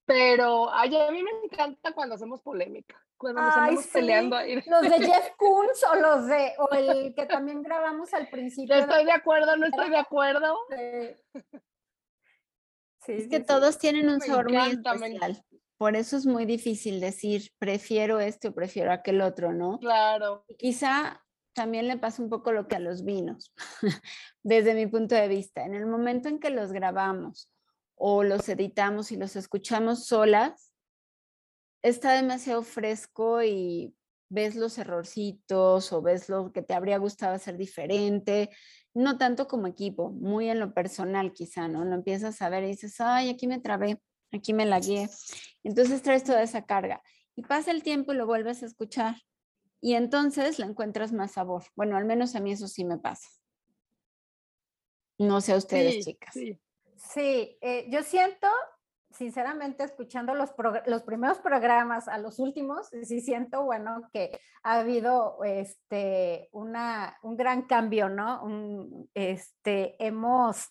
Pero 0.07 0.71
ay, 0.73 0.95
a 0.97 1.11
mí 1.11 1.23
me 1.23 1.31
encanta 1.45 1.93
cuando 1.93 2.17
hacemos 2.17 2.43
polémica, 2.43 3.03
cuando 3.17 3.41
nos 3.41 3.57
andamos 3.57 3.87
peleando 3.87 4.37
ahí. 4.37 4.63
Los 4.67 4.83
de 4.83 4.99
Jeff 5.01 5.31
Koons 5.39 5.83
o 5.85 5.95
los 5.95 6.27
de, 6.27 6.53
o 6.59 6.69
el 6.75 7.15
que 7.15 7.25
también 7.25 7.63
grabamos 7.63 8.13
al 8.13 8.29
principio. 8.29 8.77
estoy 8.77 9.07
de 9.07 9.13
acuerdo, 9.13 9.57
no 9.57 9.67
estoy 9.67 9.89
de 9.89 9.97
acuerdo. 9.97 10.59
Sí, 10.69 11.41
es 13.09 13.29
que 13.29 13.41
todos 13.41 13.79
tienen 13.79 14.09
un 14.09 14.21
sabor 14.21 14.51
muy 14.51 14.71
especial. 14.71 15.45
Por 15.77 15.97
eso 15.97 16.17
es 16.17 16.27
muy 16.27 16.47
difícil 16.47 17.01
decir 17.01 17.51
prefiero 17.59 18.21
este 18.21 18.49
o 18.49 18.55
prefiero 18.55 18.93
aquel 18.93 19.21
otro, 19.21 19.53
¿no? 19.53 19.79
Claro. 19.79 20.45
quizá 20.57 21.21
también 21.55 21.89
le 21.89 21.97
pasa 21.99 22.23
un 22.23 22.31
poco 22.31 22.53
lo 22.53 22.67
que 22.67 22.77
a 22.77 22.81
los 22.81 23.05
vinos, 23.05 23.55
desde 24.43 24.75
mi 24.75 24.87
punto 24.87 25.15
de 25.15 25.29
vista. 25.29 25.65
En 25.65 25.75
el 25.75 25.87
momento 25.87 26.29
en 26.29 26.41
que 26.41 26.51
los 26.51 26.73
grabamos 26.73 27.51
o 27.95 28.25
los 28.25 28.49
editamos 28.49 29.13
y 29.13 29.17
los 29.17 29.37
escuchamos 29.37 30.07
solas, 30.07 30.73
está 31.83 32.13
demasiado 32.13 32.63
fresco 32.63 33.43
y 33.43 33.95
ves 34.29 34.57
los 34.57 34.79
errorcitos 34.79 35.93
o 35.93 36.03
ves 36.03 36.29
lo 36.29 36.53
que 36.53 36.63
te 36.63 36.75
habría 36.75 36.99
gustado 36.99 37.35
hacer 37.35 37.57
diferente, 37.57 38.51
no 38.95 39.19
tanto 39.19 39.47
como 39.47 39.67
equipo, 39.67 40.11
muy 40.11 40.49
en 40.49 40.61
lo 40.61 40.73
personal 40.73 41.33
quizá, 41.33 41.69
¿no? 41.69 41.85
Lo 41.85 41.95
empiezas 41.95 42.41
a 42.43 42.49
ver 42.49 42.65
y 42.65 42.69
dices, 42.69 43.01
ay, 43.01 43.29
aquí 43.31 43.47
me 43.47 43.61
trabé, 43.61 44.01
aquí 44.33 44.53
me 44.53 44.67
la 44.67 44.81
guié. 44.81 45.09
Entonces 45.63 46.03
traes 46.03 46.25
toda 46.25 46.43
esa 46.43 46.65
carga 46.65 47.03
y 47.37 47.43
pasa 47.43 47.71
el 47.71 47.83
tiempo 47.83 48.13
y 48.13 48.17
lo 48.17 48.27
vuelves 48.27 48.63
a 48.63 48.67
escuchar 48.67 49.17
y 49.81 49.95
entonces 49.95 50.59
le 50.59 50.67
encuentras 50.67 51.13
más 51.13 51.33
sabor. 51.33 51.65
Bueno, 51.77 51.97
al 51.97 52.05
menos 52.05 52.35
a 52.35 52.41
mí 52.41 52.53
eso 52.53 52.69
sí 52.69 52.85
me 52.85 52.99
pasa. 52.99 53.29
No 55.19 55.41
sé 55.41 55.53
a 55.53 55.57
ustedes, 55.57 56.05
chicas. 56.05 56.33
Sí. 56.33 56.59
Sí, 56.97 57.59
eh, 57.61 57.87
yo 57.91 58.03
siento, 58.03 58.49
sinceramente, 59.15 59.85
escuchando 59.85 60.35
los, 60.35 60.51
los 60.87 61.03
primeros 61.03 61.39
programas 61.39 62.09
a 62.09 62.19
los 62.19 62.39
últimos, 62.39 62.89
sí 63.03 63.21
siento, 63.21 63.65
bueno, 63.65 64.09
que 64.13 64.39
ha 64.63 64.81
habido 64.81 65.43
este, 65.45 66.49
una, 66.53 67.17
un 67.23 67.37
gran 67.37 67.63
cambio, 67.63 68.09
¿no? 68.09 68.43
este, 69.15 69.97
hemos 70.05 70.69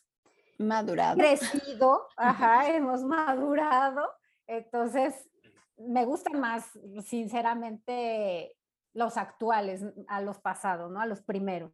madurado. 0.57 1.17
Crecido, 1.17 2.07
ajá, 2.17 2.69
hemos 2.69 3.03
madurado. 3.03 4.09
Entonces, 4.47 5.29
me 5.77 6.05
gustan 6.05 6.39
más, 6.39 6.69
sinceramente, 7.05 8.55
los 8.93 9.17
actuales 9.17 9.83
a 10.07 10.21
los 10.21 10.39
pasados, 10.39 10.91
¿no? 10.91 11.01
A 11.01 11.05
los 11.05 11.21
primeros. 11.21 11.71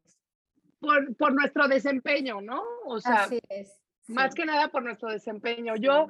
Por, 0.79 1.15
por 1.17 1.34
nuestro 1.34 1.67
desempeño, 1.67 2.39
¿no? 2.41 2.63
O 2.86 3.01
sea, 3.01 3.23
Así 3.23 3.39
es. 3.49 3.82
Más 4.08 4.34
que 4.34 4.45
nada 4.45 4.69
por 4.69 4.84
nuestro 4.84 5.10
desempeño. 5.10 5.75
Yo 5.75 6.08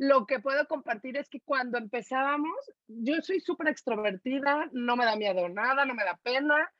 lo 0.00 0.24
que 0.24 0.40
puedo 0.40 0.66
compartir 0.66 1.18
es 1.18 1.28
que 1.28 1.42
cuando 1.42 1.76
empezábamos, 1.76 2.56
yo 2.88 3.20
soy 3.20 3.38
súper 3.38 3.68
extrovertida, 3.68 4.70
no 4.72 4.96
me 4.96 5.04
da 5.04 5.14
miedo 5.14 5.46
nada, 5.50 5.84
no 5.84 5.94
me 5.94 6.04
da 6.04 6.18
pena. 6.22 6.72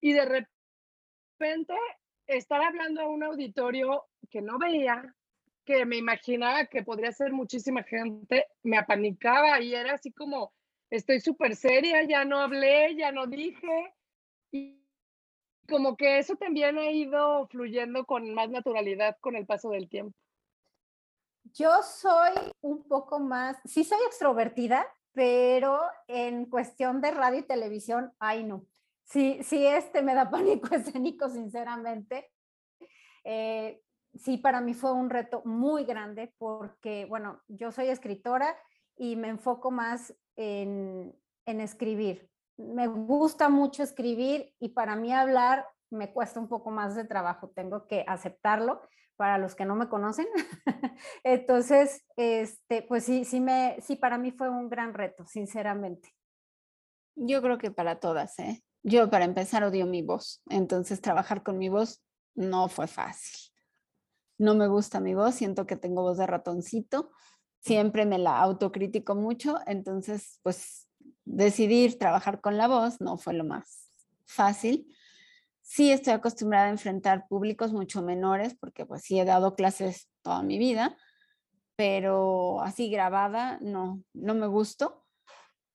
Y 0.00 0.14
de 0.14 0.46
repente 1.36 1.74
estar 2.26 2.62
hablando 2.62 3.02
a 3.02 3.08
un 3.08 3.22
auditorio 3.22 4.06
que 4.30 4.40
no 4.40 4.58
veía, 4.58 5.14
que 5.66 5.84
me 5.84 5.98
imaginaba 5.98 6.64
que 6.64 6.82
podría 6.82 7.12
ser 7.12 7.32
muchísima 7.32 7.82
gente, 7.82 8.46
me 8.62 8.78
apanicaba 8.78 9.60
y 9.60 9.74
era 9.74 9.92
así 9.92 10.10
como, 10.10 10.54
estoy 10.88 11.20
súper 11.20 11.56
seria, 11.56 12.02
ya 12.04 12.24
no 12.24 12.38
hablé, 12.38 12.96
ya 12.96 13.12
no 13.12 13.26
dije. 13.26 13.92
Y 14.52 14.80
como 15.68 15.98
que 15.98 16.16
eso 16.16 16.36
también 16.36 16.78
ha 16.78 16.90
ido 16.90 17.46
fluyendo 17.48 18.06
con 18.06 18.32
más 18.32 18.48
naturalidad 18.48 19.18
con 19.20 19.36
el 19.36 19.44
paso 19.44 19.68
del 19.68 19.90
tiempo. 19.90 20.16
Yo 21.52 21.70
soy 21.82 22.32
un 22.60 22.82
poco 22.88 23.20
más, 23.20 23.56
sí 23.64 23.84
soy 23.84 23.98
extrovertida, 24.06 24.86
pero 25.12 25.80
en 26.08 26.46
cuestión 26.46 27.00
de 27.00 27.10
radio 27.10 27.40
y 27.40 27.46
televisión, 27.46 28.12
ay 28.18 28.44
no. 28.44 28.66
Sí, 29.04 29.38
sí, 29.42 29.66
este 29.66 30.02
me 30.02 30.14
da 30.14 30.30
pánico 30.30 30.74
escénico, 30.74 31.28
sinceramente. 31.28 32.30
Eh, 33.24 33.80
sí, 34.14 34.38
para 34.38 34.60
mí 34.60 34.74
fue 34.74 34.92
un 34.92 35.10
reto 35.10 35.42
muy 35.44 35.84
grande 35.84 36.34
porque, 36.38 37.04
bueno, 37.04 37.42
yo 37.48 37.70
soy 37.70 37.88
escritora 37.88 38.56
y 38.96 39.16
me 39.16 39.28
enfoco 39.28 39.70
más 39.70 40.14
en, 40.36 41.14
en 41.46 41.60
escribir 41.60 42.30
me 42.56 42.86
gusta 42.86 43.48
mucho 43.48 43.82
escribir 43.82 44.52
y 44.60 44.70
para 44.70 44.96
mí 44.96 45.12
hablar 45.12 45.66
me 45.94 46.12
cuesta 46.12 46.40
un 46.40 46.48
poco 46.48 46.70
más 46.70 46.94
de 46.94 47.04
trabajo, 47.04 47.50
tengo 47.54 47.86
que 47.86 48.04
aceptarlo 48.06 48.82
para 49.16 49.38
los 49.38 49.54
que 49.54 49.64
no 49.64 49.76
me 49.76 49.88
conocen. 49.88 50.26
Entonces, 51.24 52.04
este, 52.16 52.82
pues 52.82 53.04
sí, 53.04 53.24
sí, 53.24 53.40
me, 53.40 53.76
sí, 53.80 53.96
para 53.96 54.18
mí 54.18 54.32
fue 54.32 54.48
un 54.48 54.68
gran 54.68 54.94
reto, 54.94 55.24
sinceramente. 55.26 56.14
Yo 57.14 57.40
creo 57.42 57.58
que 57.58 57.70
para 57.70 58.00
todas, 58.00 58.38
¿eh? 58.38 58.62
Yo 58.82 59.08
para 59.08 59.24
empezar 59.24 59.64
odio 59.64 59.86
mi 59.86 60.02
voz, 60.02 60.42
entonces 60.50 61.00
trabajar 61.00 61.42
con 61.42 61.56
mi 61.58 61.68
voz 61.68 62.02
no 62.34 62.68
fue 62.68 62.86
fácil. 62.86 63.50
No 64.36 64.54
me 64.54 64.66
gusta 64.66 65.00
mi 65.00 65.14
voz, 65.14 65.36
siento 65.36 65.66
que 65.66 65.76
tengo 65.76 66.02
voz 66.02 66.18
de 66.18 66.26
ratoncito, 66.26 67.12
siempre 67.60 68.04
me 68.04 68.18
la 68.18 68.40
autocritico 68.40 69.14
mucho, 69.14 69.58
entonces 69.66 70.40
pues 70.42 70.88
decidir 71.24 71.98
trabajar 71.98 72.40
con 72.40 72.58
la 72.58 72.68
voz 72.68 73.00
no 73.00 73.16
fue 73.16 73.32
lo 73.32 73.44
más 73.44 73.88
fácil. 74.26 74.94
Sí 75.66 75.90
estoy 75.90 76.12
acostumbrada 76.12 76.66
a 76.66 76.70
enfrentar 76.70 77.26
públicos 77.26 77.72
mucho 77.72 78.02
menores 78.02 78.54
porque 78.54 78.84
pues 78.84 79.02
sí 79.02 79.18
he 79.18 79.24
dado 79.24 79.54
clases 79.54 80.10
toda 80.22 80.42
mi 80.42 80.58
vida, 80.58 80.96
pero 81.74 82.60
así 82.60 82.90
grabada 82.90 83.58
no, 83.62 84.02
no 84.12 84.34
me 84.34 84.46
gustó. 84.46 85.06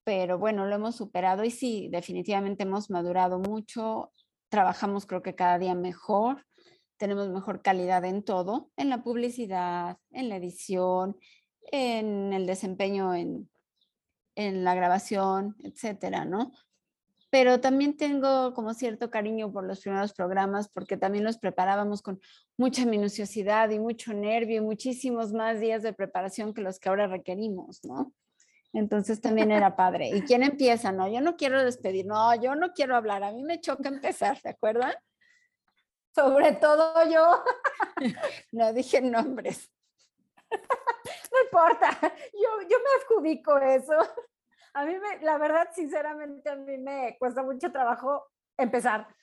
Pero 0.04 0.38
bueno, 0.38 0.68
lo 0.68 0.76
hemos 0.76 0.96
superado 0.96 1.44
y 1.44 1.50
sí, 1.50 1.90
definitivamente 1.92 2.64
hemos 2.64 2.90
madurado 2.92 3.40
mucho, 3.40 4.14
trabajamos 4.50 5.08
creo 5.08 5.24
que 5.24 5.36
cada 5.36 5.58
día 5.58 5.74
mejor, 5.74 6.46
tenemos 6.98 7.30
mejor 7.30 7.64
calidad 7.64 8.06
en 8.06 8.24
todo, 8.24 8.72
en 8.78 8.90
la 8.90 9.04
publicidad, 9.04 9.98
en 10.12 10.30
la 10.30 10.36
edición, 10.36 11.18
en 11.72 12.32
el 12.34 12.46
desempeño 12.46 13.16
en 13.16 13.50
en 14.40 14.64
la 14.64 14.74
grabación, 14.74 15.58
etcétera, 15.66 16.24
¿no? 16.24 16.54
Pero 17.30 17.62
también 17.62 17.96
tengo 17.96 18.54
como 18.54 18.74
cierto 18.74 19.12
cariño 19.12 19.52
por 19.52 19.64
los 19.64 19.82
primeros 19.82 20.14
programas 20.14 20.70
porque 20.70 20.98
también 20.98 21.24
los 21.24 21.38
preparábamos 21.38 22.02
con 22.02 22.20
mucha 22.58 22.86
minuciosidad 22.86 23.70
y 23.70 23.80
mucho 23.80 24.14
nervio 24.14 24.58
y 24.58 24.62
muchísimos 24.62 25.32
más 25.32 25.60
días 25.60 25.84
de 25.84 25.94
preparación 25.94 26.54
que 26.54 26.62
los 26.62 26.80
que 26.80 26.90
ahora 26.90 27.08
requerimos, 27.08 27.84
¿no? 27.84 28.14
Entonces 28.74 29.22
también 29.22 29.52
era 29.52 29.76
padre. 29.76 30.10
¿Y 30.10 30.22
quién 30.22 30.44
empieza? 30.44 30.92
No, 30.92 31.08
yo 31.08 31.22
no 31.22 31.36
quiero 31.36 31.64
despedir, 31.64 32.06
no, 32.06 32.34
yo 32.36 32.56
no 32.56 32.74
quiero 32.74 32.96
hablar, 32.96 33.24
a 33.24 33.32
mí 33.32 33.44
me 33.44 33.62
choca 33.62 33.90
empezar, 33.90 34.40
¿se 34.40 34.50
acuerdan? 34.50 34.94
Sobre 36.16 36.54
todo 36.54 37.10
yo. 37.10 37.44
no 38.52 38.74
dije 38.74 39.02
nombres. 39.02 39.70
No 41.32 41.44
importa, 41.44 41.96
yo, 42.02 42.68
yo 42.68 42.78
me 42.80 43.04
adjudico 43.04 43.58
eso. 43.60 43.94
A 44.80 44.86
mí, 44.86 44.94
me, 44.98 45.26
la 45.26 45.38
verdad, 45.38 45.68
sinceramente, 45.74 46.50
a 46.50 46.56
mí 46.56 46.78
me 46.78 47.18
cuesta 47.20 47.44
mucho 47.44 47.70
trabajo 47.70 48.26
empezar. 48.58 49.14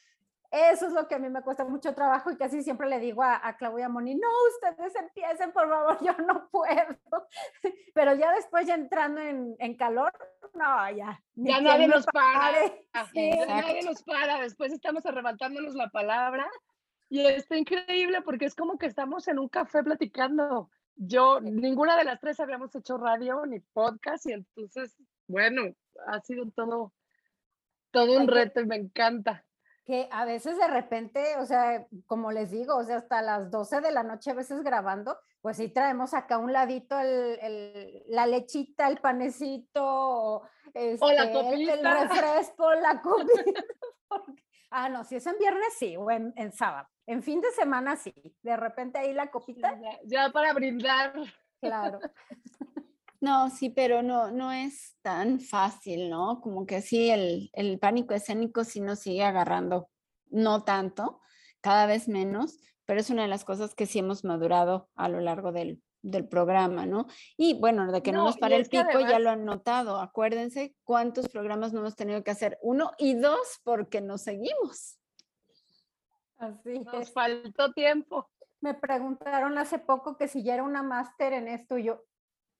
Eso 0.50 0.86
es 0.86 0.92
lo 0.92 1.08
que 1.08 1.14
a 1.14 1.18
mí 1.18 1.30
me 1.30 1.40
cuesta 1.40 1.64
mucho 1.64 1.94
trabajo 1.94 2.30
y 2.30 2.36
casi 2.36 2.62
siempre 2.62 2.90
le 2.90 3.00
digo 3.00 3.22
a, 3.22 3.40
a 3.42 3.56
Claudia 3.56 3.88
Moni, 3.88 4.16
no, 4.16 4.28
ustedes 4.54 4.94
empiecen, 4.96 5.52
por 5.52 5.66
favor, 5.66 5.96
yo 6.04 6.12
no 6.26 6.50
puedo. 6.50 6.98
Pero 7.94 8.14
ya 8.16 8.32
después, 8.32 8.66
ya 8.66 8.74
entrando 8.74 9.22
en, 9.22 9.56
en 9.58 9.76
calor, 9.78 10.12
no, 10.52 10.90
ya. 10.90 11.22
Ya 11.36 11.60
nadie 11.62 11.88
nos 11.88 12.04
para. 12.04 12.52
ya 13.14 13.46
nadie 13.46 13.82
nos 13.82 14.02
para. 14.02 14.40
Después 14.40 14.74
estamos 14.74 15.06
arrebatándonos 15.06 15.74
la 15.74 15.88
palabra 15.88 16.46
y 17.08 17.24
está 17.24 17.56
increíble 17.56 18.20
porque 18.20 18.44
es 18.44 18.54
como 18.54 18.76
que 18.76 18.86
estamos 18.86 19.26
en 19.26 19.38
un 19.38 19.48
café 19.48 19.82
platicando 19.82 20.68
yo, 20.96 21.40
ninguna 21.40 21.96
de 21.96 22.04
las 22.04 22.20
tres 22.20 22.40
habíamos 22.40 22.74
hecho 22.74 22.96
radio 22.96 23.44
ni 23.44 23.60
podcast 23.60 24.26
y 24.26 24.32
entonces, 24.32 24.96
bueno, 25.26 25.74
ha 26.06 26.20
sido 26.20 26.50
todo, 26.50 26.92
todo 27.90 28.18
un 28.18 28.28
reto 28.28 28.60
y 28.60 28.66
me 28.66 28.76
encanta. 28.76 29.44
que 29.84 30.08
a 30.10 30.24
veces 30.24 30.58
de 30.58 30.66
repente, 30.66 31.36
o 31.38 31.46
sea, 31.46 31.86
como 32.06 32.32
les 32.32 32.50
digo, 32.50 32.76
o 32.76 32.84
sea, 32.84 32.96
hasta 32.96 33.22
las 33.22 33.50
12 33.50 33.80
de 33.80 33.92
la 33.92 34.02
noche 34.02 34.30
a 34.30 34.34
veces 34.34 34.62
grabando, 34.62 35.16
pues 35.40 35.58
sí 35.58 35.68
traemos 35.68 36.12
acá 36.12 36.38
un 36.38 36.52
ladito 36.52 36.98
el, 36.98 38.02
la 38.08 38.26
lechita, 38.26 38.88
el 38.88 38.98
panecito, 38.98 39.84
o, 39.84 40.48
este, 40.74 41.14
la 41.14 41.22
el, 41.24 41.68
el, 41.68 41.84
refresco, 41.84 42.74
la 42.74 43.00
copita. 43.00 43.44
ah, 44.70 44.88
no, 44.88 45.04
si 45.04 45.16
es 45.16 45.26
en 45.26 45.38
viernes 45.38 45.74
sí, 45.78 45.96
o 45.96 46.10
en, 46.10 46.32
en, 46.36 46.52
sábado. 46.52 46.88
En 47.06 47.22
fin 47.22 47.40
de 47.40 47.52
semana 47.52 47.94
sí. 47.94 48.12
De 48.42 48.56
repente 48.56 48.98
ahí 48.98 49.12
la 49.12 49.30
copita. 49.30 49.78
Ya, 49.80 50.00
ya 50.04 50.30
para 50.30 50.52
brindar. 50.52 51.12
Claro. 51.60 52.00
No, 53.20 53.50
sí, 53.50 53.70
pero 53.70 54.02
no, 54.02 54.30
no 54.30 54.52
es 54.52 54.96
tan 55.02 55.40
fácil, 55.40 56.10
¿no? 56.10 56.40
Como 56.40 56.66
que 56.66 56.82
sí, 56.82 57.10
el, 57.10 57.50
el 57.52 57.78
pánico 57.78 58.14
escénico 58.14 58.64
sí 58.64 58.80
nos 58.80 59.00
sigue 59.00 59.24
agarrando, 59.24 59.88
no 60.30 60.64
tanto, 60.64 61.20
cada 61.60 61.86
vez 61.86 62.08
menos, 62.08 62.58
pero 62.84 63.00
es 63.00 63.10
una 63.10 63.22
de 63.22 63.28
las 63.28 63.44
cosas 63.44 63.74
que 63.74 63.86
sí 63.86 63.98
hemos 63.98 64.24
madurado 64.24 64.88
a 64.94 65.08
lo 65.08 65.20
largo 65.20 65.52
del, 65.52 65.82
del 66.02 66.28
programa, 66.28 66.86
¿no? 66.86 67.06
Y 67.36 67.58
bueno, 67.58 67.90
de 67.90 68.02
que 68.02 68.12
no, 68.12 68.24
nos 68.24 68.38
pare 68.38 68.56
el 68.56 68.66
pico 68.66 69.00
ya 69.00 69.18
lo 69.18 69.30
han 69.30 69.44
notado. 69.44 70.00
Acuérdense 70.00 70.76
cuántos 70.84 71.28
programas 71.28 71.72
no 71.72 71.80
hemos 71.80 71.96
tenido 71.96 72.22
que 72.22 72.30
hacer. 72.30 72.58
Uno 72.62 72.92
y 72.98 73.14
dos 73.14 73.60
porque 73.64 74.00
nos 74.00 74.22
seguimos. 74.22 74.98
Así 76.38 76.80
Nos 76.80 77.12
faltó 77.12 77.72
tiempo. 77.72 78.30
Me 78.60 78.74
preguntaron 78.74 79.58
hace 79.58 79.78
poco 79.78 80.16
que 80.16 80.28
si 80.28 80.42
ya 80.42 80.54
era 80.54 80.62
una 80.62 80.82
máster 80.82 81.32
en 81.32 81.48
esto 81.48 81.78
y 81.78 81.84
yo, 81.84 82.04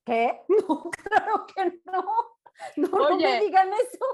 ¿Qué? 0.07 0.39
No, 0.69 0.89
claro 0.89 1.45
que 1.53 1.81
no. 1.85 2.03
No, 2.75 2.87
no 2.87 3.17
me 3.19 3.39
digan 3.39 3.69
eso. 3.71 4.05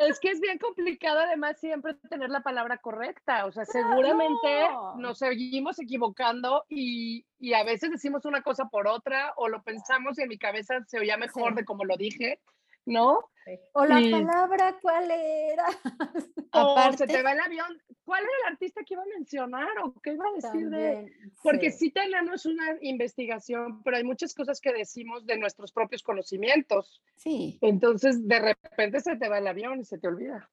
Es 0.00 0.18
que 0.18 0.30
es 0.30 0.40
bien 0.40 0.56
complicado 0.58 1.18
además 1.18 1.58
siempre 1.60 1.92
tener 2.08 2.30
la 2.30 2.40
palabra 2.40 2.78
correcta. 2.78 3.44
O 3.44 3.52
sea, 3.52 3.66
seguramente 3.66 4.70
nos 4.96 5.18
seguimos 5.18 5.78
equivocando 5.78 6.64
y, 6.70 7.26
y, 7.38 7.52
a 7.52 7.64
veces 7.64 7.90
decimos 7.90 8.24
una 8.24 8.40
cosa 8.40 8.70
por 8.70 8.86
otra 8.86 9.34
o 9.36 9.48
lo 9.48 9.62
pensamos 9.62 10.18
y 10.18 10.22
en 10.22 10.30
mi 10.30 10.38
cabeza 10.38 10.82
se 10.86 11.00
oía 11.00 11.18
mejor 11.18 11.54
de 11.54 11.66
como 11.66 11.84
lo 11.84 11.98
dije, 11.98 12.40
¿no? 12.86 13.28
O 13.72 13.84
la 13.84 14.00
palabra, 14.10 14.78
¿cuál 14.80 15.10
era? 15.10 15.66
O 16.54 16.92
se 16.92 17.06
te 17.06 17.22
va 17.22 17.32
el 17.32 17.40
avión. 17.40 17.82
¿Cuál 18.04 18.22
era 18.22 18.32
el 18.44 18.52
artista 18.52 18.82
que 18.84 18.92
iba 18.92 19.02
a 19.02 19.06
mencionar 19.06 19.70
o 19.82 19.94
qué 20.02 20.12
iba 20.12 20.26
a 20.26 20.32
decir 20.34 20.68
de...? 20.68 21.10
Porque 21.42 21.70
sí. 21.70 21.90
tenemos 21.90 22.44
una 22.44 22.76
investigación, 22.82 23.82
pero 23.82 23.96
hay 23.96 24.04
muchas 24.04 24.34
cosas 24.34 24.60
que 24.60 24.72
decimos 24.72 25.24
de 25.24 25.38
nuestros 25.38 25.72
propios 25.72 26.02
conocimientos. 26.02 27.02
Sí. 27.16 27.58
Entonces, 27.62 28.28
de 28.28 28.38
repente 28.38 29.00
se 29.00 29.16
te 29.16 29.28
va 29.30 29.38
el 29.38 29.46
avión 29.46 29.80
y 29.80 29.84
se 29.84 29.98
te 29.98 30.08
olvida. 30.08 30.50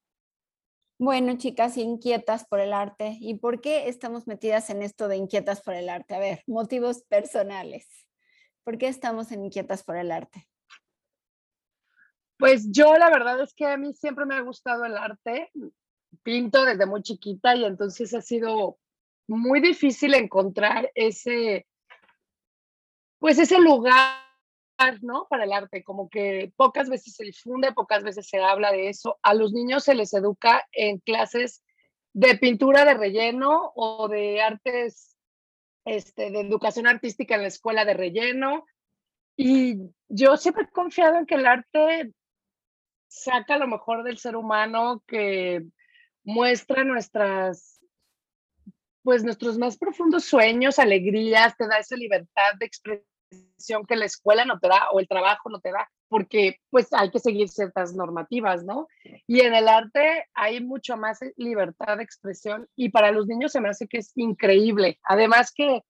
Bueno, 0.97 1.37
chicas, 1.37 1.77
inquietas 1.77 2.45
por 2.45 2.59
el 2.59 2.73
arte. 2.73 3.17
¿Y 3.19 3.35
por 3.35 3.61
qué 3.61 3.87
estamos 3.87 4.25
metidas 4.25 4.69
en 4.69 4.81
esto 4.81 5.07
de 5.07 5.17
inquietas 5.17 5.61
por 5.61 5.73
el 5.73 5.89
arte? 5.89 6.15
A 6.15 6.19
ver, 6.19 6.43
motivos 6.47 7.03
personales. 7.03 7.87
¿Por 8.63 8.77
qué 8.77 8.87
estamos 8.87 9.31
en 9.31 9.45
inquietas 9.45 9.83
por 9.83 9.97
el 9.97 10.11
arte? 10.11 10.48
Pues 12.39 12.71
yo 12.71 12.97
la 12.97 13.09
verdad 13.09 13.41
es 13.41 13.53
que 13.53 13.65
a 13.65 13.75
mí 13.75 13.93
siempre 13.93 14.25
me 14.25 14.35
ha 14.35 14.39
gustado 14.39 14.85
el 14.85 14.95
arte, 14.95 15.51
pinto 16.23 16.63
desde 16.63 16.85
muy 16.85 17.01
chiquita 17.01 17.53
y 17.53 17.65
entonces 17.65 18.13
ha 18.13 18.21
sido 18.21 18.77
muy 19.27 19.59
difícil 19.59 20.13
encontrar 20.13 20.89
ese, 20.95 21.67
pues 23.19 23.39
ese 23.39 23.59
lugar, 23.59 24.23
¿no? 25.01 25.27
Para 25.29 25.43
el 25.43 25.51
arte, 25.51 25.83
como 25.83 26.09
que 26.09 26.53
pocas 26.55 26.89
veces 26.89 27.13
se 27.13 27.25
difunde, 27.25 27.73
pocas 27.73 28.03
veces 28.03 28.29
se 28.29 28.41
habla 28.41 28.71
de 28.71 28.87
eso. 28.87 29.19
A 29.21 29.33
los 29.33 29.51
niños 29.51 29.83
se 29.83 29.93
les 29.93 30.13
educa 30.13 30.65
en 30.71 30.99
clases 30.99 31.61
de 32.13 32.37
pintura 32.37 32.85
de 32.85 32.93
relleno 32.93 33.73
o 33.75 34.07
de 34.07 34.41
artes, 34.41 35.17
este, 35.83 36.31
de 36.31 36.39
educación 36.39 36.87
artística 36.87 37.35
en 37.35 37.41
la 37.41 37.49
escuela 37.49 37.83
de 37.83 37.95
relleno. 37.95 38.65
Y 39.35 39.91
yo 40.07 40.37
siempre 40.37 40.63
he 40.63 40.71
confiado 40.71 41.17
en 41.17 41.25
que 41.25 41.35
el 41.35 41.45
arte 41.45 42.13
saca 43.09 43.57
lo 43.57 43.67
mejor 43.67 44.03
del 44.03 44.17
ser 44.17 44.37
humano, 44.37 45.03
que 45.05 45.65
muestra 46.23 46.83
nuestras, 46.83 47.81
pues 49.03 49.23
nuestros 49.23 49.57
más 49.57 49.77
profundos 49.77 50.25
sueños, 50.25 50.79
alegrías, 50.79 51.57
te 51.57 51.67
da 51.67 51.79
esa 51.79 51.97
libertad 51.97 52.53
de 52.59 52.65
expresión 52.65 53.85
que 53.87 53.95
la 53.95 54.05
escuela 54.05 54.45
no 54.45 54.59
te 54.59 54.69
da 54.69 54.89
o 54.91 54.99
el 54.99 55.07
trabajo 55.07 55.49
no 55.49 55.59
te 55.59 55.71
da, 55.71 55.89
porque 56.07 56.57
pues 56.69 56.93
hay 56.93 57.11
que 57.11 57.19
seguir 57.19 57.49
ciertas 57.49 57.93
normativas, 57.93 58.63
¿no? 58.63 58.87
Y 59.27 59.41
en 59.41 59.53
el 59.53 59.67
arte 59.67 60.25
hay 60.33 60.63
mucho 60.63 60.95
más 60.95 61.19
libertad 61.35 61.97
de 61.97 62.03
expresión 62.03 62.67
y 62.75 62.89
para 62.89 63.11
los 63.11 63.27
niños 63.27 63.51
se 63.51 63.61
me 63.61 63.69
hace 63.69 63.87
que 63.87 63.97
es 63.97 64.11
increíble. 64.15 64.99
Además 65.03 65.51
que 65.53 65.81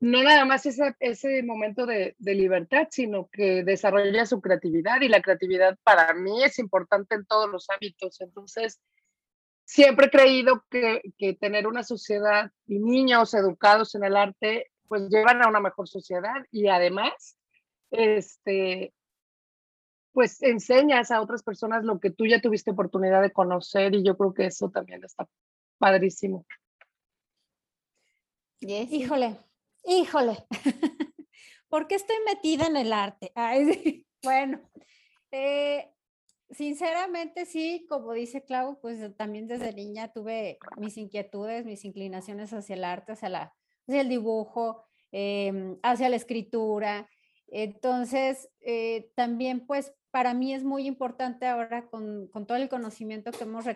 no 0.00 0.22
nada 0.22 0.44
más 0.44 0.64
ese, 0.66 0.94
ese 1.00 1.42
momento 1.42 1.84
de, 1.84 2.14
de, 2.18 2.34
libertad, 2.34 2.86
sino 2.90 3.28
que 3.32 3.64
desarrolla 3.64 4.26
su 4.26 4.40
creatividad 4.40 5.00
y 5.00 5.08
la 5.08 5.20
creatividad 5.20 5.76
para 5.82 6.14
mí 6.14 6.44
es 6.44 6.58
importante 6.58 7.16
en 7.16 7.26
todos 7.26 7.50
los 7.50 7.68
hábitos. 7.70 8.20
Entonces, 8.20 8.80
siempre 9.64 10.06
he 10.06 10.10
creído 10.10 10.64
que, 10.70 11.02
que 11.18 11.34
tener 11.34 11.66
una 11.66 11.82
sociedad 11.82 12.50
y 12.66 12.78
niños 12.78 13.34
educados 13.34 13.94
en 13.96 14.04
el 14.04 14.16
arte, 14.16 14.70
pues 14.86 15.08
llevan 15.10 15.42
a 15.42 15.48
una 15.48 15.60
mejor 15.60 15.88
sociedad 15.88 16.46
y 16.52 16.68
además, 16.68 17.36
este, 17.90 18.94
pues 20.12 20.42
enseñas 20.42 21.10
a 21.10 21.20
otras 21.20 21.42
personas 21.42 21.84
lo 21.84 21.98
que 21.98 22.10
tú 22.10 22.24
ya 22.24 22.40
tuviste 22.40 22.70
oportunidad 22.70 23.20
de 23.20 23.32
conocer 23.32 23.94
y 23.94 24.04
yo 24.04 24.16
creo 24.16 24.32
que 24.32 24.46
eso 24.46 24.70
también 24.70 25.04
está 25.04 25.28
padrísimo. 25.78 26.46
Yes. 28.60 28.90
Híjole, 28.90 29.38
Híjole, 29.90 30.36
¿por 31.70 31.88
qué 31.88 31.94
estoy 31.94 32.16
metida 32.26 32.66
en 32.66 32.76
el 32.76 32.92
arte? 32.92 33.32
Bueno, 34.22 34.60
eh, 35.30 35.92
sinceramente 36.50 37.46
sí, 37.46 37.86
como 37.88 38.12
dice 38.12 38.44
Clau, 38.44 38.80
pues 38.80 39.16
también 39.16 39.46
desde 39.46 39.72
niña 39.72 40.12
tuve 40.12 40.58
mis 40.76 40.98
inquietudes, 40.98 41.64
mis 41.64 41.84
inclinaciones 41.84 42.52
hacia 42.52 42.74
el 42.74 42.82
arte, 42.82 43.12
hacia, 43.12 43.28
la, 43.28 43.54
hacia 43.86 44.00
el 44.00 44.08
dibujo, 44.08 44.84
eh, 45.12 45.76
hacia 45.84 46.08
la 46.08 46.16
escritura. 46.16 47.08
Entonces, 47.46 48.50
eh, 48.60 49.12
también 49.14 49.66
pues 49.66 49.94
para 50.10 50.34
mí 50.34 50.52
es 50.52 50.64
muy 50.64 50.86
importante 50.86 51.46
ahora 51.46 51.86
con, 51.86 52.26
con 52.26 52.44
todo 52.44 52.58
el 52.58 52.68
conocimiento 52.68 53.30
que 53.30 53.44
hemos 53.44 53.66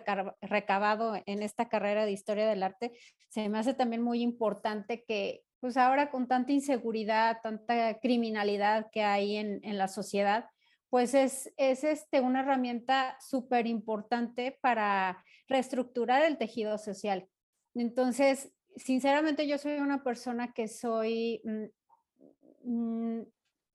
recabado 0.41 1.15
en 1.25 1.41
esta 1.41 1.69
carrera 1.69 2.05
de 2.05 2.11
historia 2.11 2.47
del 2.47 2.63
arte, 2.63 2.91
se 3.29 3.47
me 3.47 3.57
hace 3.57 3.73
también 3.73 4.01
muy 4.01 4.21
importante 4.21 5.05
que, 5.05 5.43
pues 5.63 5.77
ahora 5.77 6.11
con 6.11 6.27
tanta 6.27 6.51
inseguridad, 6.51 7.37
tanta 7.41 7.97
criminalidad 8.01 8.91
que 8.91 9.01
hay 9.01 9.37
en, 9.37 9.77
la 9.77 9.87
sociedad, 9.87 10.49
pues 10.89 11.13
es, 11.13 11.53
es 11.55 11.85
este, 11.85 12.19
una 12.19 12.41
herramienta 12.41 13.15
súper 13.21 13.65
importante 13.65 14.59
para 14.59 15.23
reestructurar 15.47 16.21
el 16.23 16.37
tejido 16.37 16.77
social. 16.77 17.29
Entonces, 17.75 18.51
sinceramente 18.75 19.47
yo 19.47 19.57
soy 19.57 19.75
una 19.77 20.03
persona 20.03 20.51
que 20.51 20.67
soy, 20.67 21.41
mm, 21.45 22.69
mm, 22.69 23.25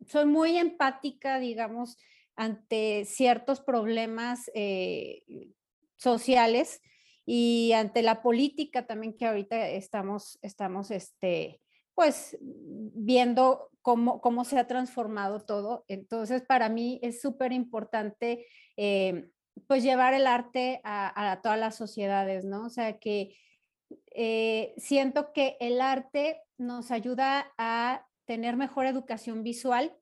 soy 0.09 0.27
muy 0.27 0.59
empática, 0.59 1.39
digamos, 1.39 1.97
ante 2.37 3.07
ciertos 3.07 3.63
problemas 3.63 4.51
eh, 4.55 5.23
sociales 5.97 6.83
y 7.25 7.73
ante 7.73 8.03
la 8.03 8.21
política 8.21 8.87
también 8.87 9.17
que 9.17 9.25
ahorita 9.25 9.71
estamos, 9.71 10.39
estamos 10.43 10.91
este, 10.91 11.63
pues 11.99 12.39
viendo 12.41 13.73
cómo, 13.83 14.21
cómo 14.21 14.45
se 14.45 14.57
ha 14.57 14.69
transformado 14.69 15.41
todo. 15.41 15.85
Entonces, 15.89 16.43
para 16.43 16.69
mí 16.69 17.01
es 17.03 17.21
súper 17.21 17.51
importante 17.51 18.47
eh, 18.77 19.31
pues 19.67 19.83
llevar 19.83 20.15
el 20.15 20.29
arte 20.29 20.81
a, 20.85 21.33
a, 21.33 21.43
todas 21.43 21.59
las 21.59 21.75
sociedades, 21.75 22.45
¿no? 22.45 22.67
O 22.67 22.69
sea, 22.71 23.01
que 23.01 23.37
eh, 24.13 24.75
siento 24.77 25.33
que 25.33 25.57
el 25.59 25.81
arte 25.81 26.41
nos 26.57 26.93
ayuda 26.93 27.53
a 27.59 28.07
tener 28.27 28.57
mejor 28.57 28.87
educación 28.87 29.43
visual, 29.43 29.93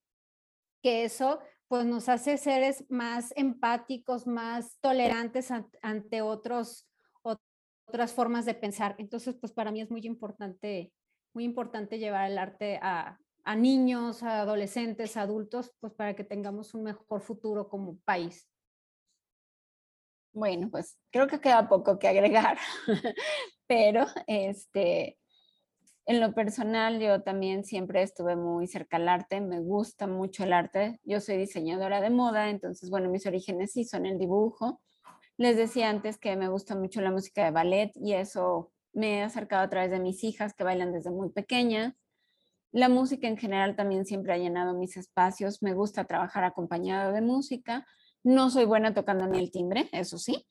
que 0.83 1.05
eso 1.05 1.39
pues 1.67 1.87
nos 1.87 2.11
hace 2.11 2.37
seres 2.37 2.85
más 2.91 3.33
empáticos, 3.37 4.27
más 4.27 4.79
tolerantes 4.83 5.51
ante 5.81 6.21
otros, 6.21 6.87
otras 7.23 8.13
formas 8.13 8.45
de 8.45 8.53
pensar. 8.53 8.97
Entonces, 8.99 9.35
pues 9.41 9.55
para 9.55 9.73
mí 9.73 9.81
es 9.81 9.91
muy 9.91 10.07
importante 10.07 10.93
muy 11.37 11.45
importante 11.45 11.99
llevar 11.99 12.31
el 12.31 12.39
arte 12.39 12.81
a, 12.81 13.19
a 13.45 13.57
niños, 13.57 14.23
a 14.23 14.41
adolescentes, 14.41 15.19
a 15.19 15.21
adultos, 15.21 15.71
pues 15.81 15.93
para 15.93 16.17
que 16.17 16.25
tengamos 16.25 16.73
un 16.73 16.85
mejor 16.85 17.21
futuro 17.21 17.69
como 17.69 17.99
país. 18.07 18.49
Bueno, 20.33 20.71
pues 20.71 20.99
creo 21.11 21.27
que 21.27 21.39
queda 21.39 21.69
poco 21.69 21.99
que 21.99 22.09
agregar, 22.09 22.57
pero 23.67 24.07
este, 24.27 25.19
en 26.07 26.21
lo 26.21 26.33
personal 26.33 27.01
yo 27.01 27.23
también 27.23 27.65
siempre 27.65 28.01
estuve 28.01 28.35
muy 28.35 28.67
cerca 28.67 28.97
al 28.97 29.07
arte, 29.07 29.43
me 29.43 29.61
gusta 29.61 30.07
mucho 30.07 30.43
el 30.45 30.55
arte, 30.55 31.01
yo 31.05 31.21
soy 31.21 31.37
diseñadora 31.37 32.01
de 32.01 32.09
moda, 32.09 32.49
entonces 32.49 32.89
bueno, 32.89 33.11
mis 33.11 33.27
orígenes 33.27 33.73
sí 33.73 33.85
son 33.85 34.07
el 34.07 34.17
dibujo, 34.17 34.81
Les 35.37 35.59
decía 35.59 35.91
antes 35.91 36.17
que 36.17 36.35
me 36.35 36.49
gusta 36.49 36.75
mucho 36.75 37.03
la 37.03 37.11
música 37.11 37.45
de 37.45 37.51
ballet 37.51 37.93
y 37.95 38.15
eso 38.15 38.73
me 38.97 39.19
he 39.19 39.23
acercado 39.23 39.63
a 39.63 39.69
través 39.69 39.91
de 39.91 40.01
mis 40.01 40.25
hijas 40.25 40.55
que 40.55 40.65
bailan 40.65 40.91
desde 40.91 41.11
muy 41.11 41.29
pequeñas. 41.29 41.95
La 42.73 42.89
música 42.89 43.29
en 43.29 43.37
general 43.37 43.77
también 43.77 44.07
siempre 44.07 44.33
ha 44.33 44.39
llenado 44.39 44.73
mis 44.73 44.97
espacios. 44.97 45.63
Me 45.63 45.75
gusta 45.75 46.05
trabajar 46.05 46.45
acompañado 46.45 47.13
de 47.13 47.21
música. 47.21 47.87
No 48.25 48.49
soy 48.49 48.65
buena 48.65 48.95
tocando 48.95 49.27
ni 49.27 49.39
el 49.39 49.51
timbre, 49.51 49.91
eso 49.93 50.17
sí, 50.17 50.47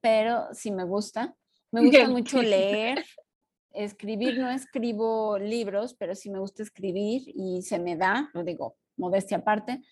pero 0.00 0.48
sí 0.52 0.70
me 0.70 0.84
gusta. 0.84 1.36
Me 1.70 1.82
gusta 1.82 2.08
mucho 2.08 2.40
leer, 2.40 3.04
escribir. 3.72 4.38
No 4.38 4.50
escribo 4.50 5.38
libros, 5.38 5.94
pero 5.94 6.14
sí 6.14 6.30
me 6.30 6.38
gusta 6.38 6.62
escribir 6.62 7.22
y 7.26 7.60
se 7.60 7.78
me 7.78 7.96
da, 7.96 8.30
lo 8.32 8.44
digo, 8.44 8.76
modestia 8.96 9.36
aparte. 9.36 9.82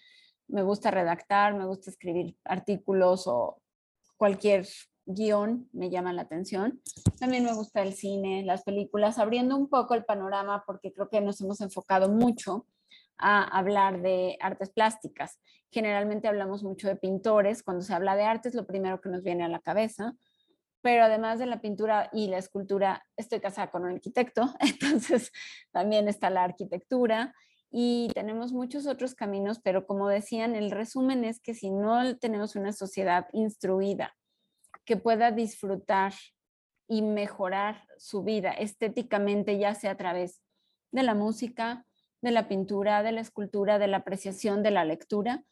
Me 0.46 0.62
gusta 0.62 0.90
redactar, 0.90 1.54
me 1.54 1.66
gusta 1.66 1.90
escribir 1.90 2.34
artículos 2.42 3.26
o 3.26 3.60
cualquier 4.16 4.66
guion 5.08 5.68
me 5.72 5.90
llama 5.90 6.12
la 6.12 6.22
atención. 6.22 6.80
También 7.18 7.44
me 7.44 7.54
gusta 7.54 7.82
el 7.82 7.94
cine, 7.94 8.44
las 8.44 8.62
películas, 8.62 9.18
abriendo 9.18 9.56
un 9.56 9.68
poco 9.68 9.94
el 9.94 10.04
panorama 10.04 10.62
porque 10.66 10.92
creo 10.92 11.08
que 11.08 11.20
nos 11.20 11.40
hemos 11.40 11.60
enfocado 11.60 12.08
mucho 12.08 12.66
a 13.16 13.42
hablar 13.42 14.02
de 14.02 14.36
artes 14.40 14.70
plásticas. 14.70 15.40
Generalmente 15.70 16.28
hablamos 16.28 16.62
mucho 16.62 16.88
de 16.88 16.96
pintores. 16.96 17.62
Cuando 17.62 17.82
se 17.82 17.94
habla 17.94 18.14
de 18.16 18.24
arte 18.24 18.48
es 18.48 18.54
lo 18.54 18.66
primero 18.66 19.00
que 19.00 19.08
nos 19.08 19.22
viene 19.22 19.44
a 19.44 19.48
la 19.48 19.60
cabeza. 19.60 20.14
Pero 20.80 21.04
además 21.04 21.40
de 21.40 21.46
la 21.46 21.60
pintura 21.60 22.08
y 22.12 22.28
la 22.28 22.38
escultura, 22.38 23.02
estoy 23.16 23.40
casada 23.40 23.70
con 23.70 23.82
un 23.82 23.90
arquitecto, 23.90 24.54
entonces 24.60 25.32
también 25.72 26.06
está 26.06 26.30
la 26.30 26.44
arquitectura 26.44 27.34
y 27.70 28.08
tenemos 28.14 28.52
muchos 28.52 28.86
otros 28.86 29.14
caminos, 29.14 29.58
pero 29.60 29.86
como 29.86 30.08
decían, 30.08 30.54
el 30.54 30.70
resumen 30.70 31.24
es 31.24 31.40
que 31.40 31.52
si 31.52 31.70
no 31.70 32.16
tenemos 32.16 32.54
una 32.54 32.72
sociedad 32.72 33.26
instruida 33.32 34.14
que 34.88 34.96
pueda 34.96 35.32
disfrutar 35.32 36.14
y 36.88 37.02
mejorar 37.02 37.86
su 37.98 38.22
vida 38.22 38.52
estéticamente, 38.52 39.58
ya 39.58 39.74
sea 39.74 39.90
a 39.90 39.96
través 39.98 40.40
de 40.92 41.02
la 41.02 41.12
música, 41.12 41.84
de 42.22 42.30
la 42.30 42.48
pintura, 42.48 43.02
de 43.02 43.12
la 43.12 43.20
escultura, 43.20 43.78
de 43.78 43.86
la 43.86 43.98
apreciación, 43.98 44.62
de 44.62 44.70
la 44.70 44.86
lectura, 44.86 45.44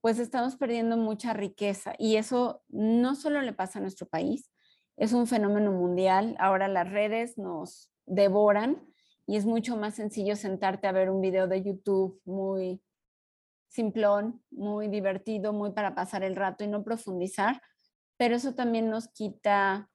pues 0.00 0.20
estamos 0.20 0.54
perdiendo 0.54 0.96
mucha 0.96 1.32
riqueza 1.32 1.94
y 1.98 2.14
eso 2.14 2.62
no 2.68 3.16
solo 3.16 3.42
le 3.42 3.52
pasa 3.52 3.80
a 3.80 3.82
nuestro 3.82 4.06
país, 4.06 4.52
es 4.96 5.14
un 5.14 5.26
fenómeno 5.26 5.72
mundial. 5.72 6.36
Ahora 6.38 6.68
las 6.68 6.88
redes 6.88 7.38
nos 7.38 7.90
devoran 8.06 8.80
y 9.26 9.36
es 9.36 9.46
mucho 9.46 9.76
más 9.76 9.96
sencillo 9.96 10.36
sentarte 10.36 10.86
a 10.86 10.92
ver 10.92 11.10
un 11.10 11.20
video 11.20 11.48
de 11.48 11.60
YouTube 11.64 12.20
muy 12.24 12.80
simplón, 13.66 14.40
muy 14.52 14.86
divertido, 14.86 15.52
muy 15.52 15.72
para 15.72 15.96
pasar 15.96 16.22
el 16.22 16.36
rato 16.36 16.62
y 16.62 16.68
no 16.68 16.84
profundizar 16.84 17.60
pero 18.20 18.36
eso 18.36 18.52
también 18.52 18.90
nos 18.90 19.08
quita, 19.08 19.88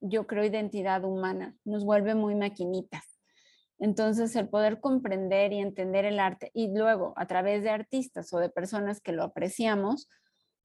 yo 0.00 0.26
creo, 0.26 0.44
identidad 0.44 1.04
humana, 1.04 1.56
nos 1.64 1.84
vuelve 1.84 2.16
muy 2.16 2.34
maquinitas. 2.34 3.20
Entonces, 3.78 4.34
el 4.34 4.48
poder 4.48 4.80
comprender 4.80 5.52
y 5.52 5.60
entender 5.60 6.04
el 6.04 6.18
arte 6.18 6.50
y 6.52 6.76
luego 6.76 7.14
a 7.16 7.28
través 7.28 7.62
de 7.62 7.70
artistas 7.70 8.32
o 8.32 8.40
de 8.40 8.50
personas 8.50 9.00
que 9.00 9.12
lo 9.12 9.22
apreciamos, 9.22 10.08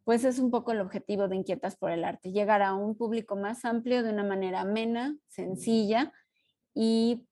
pues 0.03 0.23
es 0.23 0.39
un 0.39 0.49
poco 0.49 0.71
el 0.71 0.79
objetivo 0.79 1.27
de 1.27 1.35
Inquietas 1.35 1.77
por 1.77 1.91
el 1.91 2.03
Arte, 2.03 2.31
llegar 2.31 2.63
a 2.63 2.73
un 2.73 2.97
público 2.97 3.35
más 3.35 3.65
amplio 3.65 4.01
de 4.01 4.09
una 4.09 4.23
manera 4.23 4.61
amena, 4.61 5.15
sencilla 5.27 6.11
y 6.73 7.27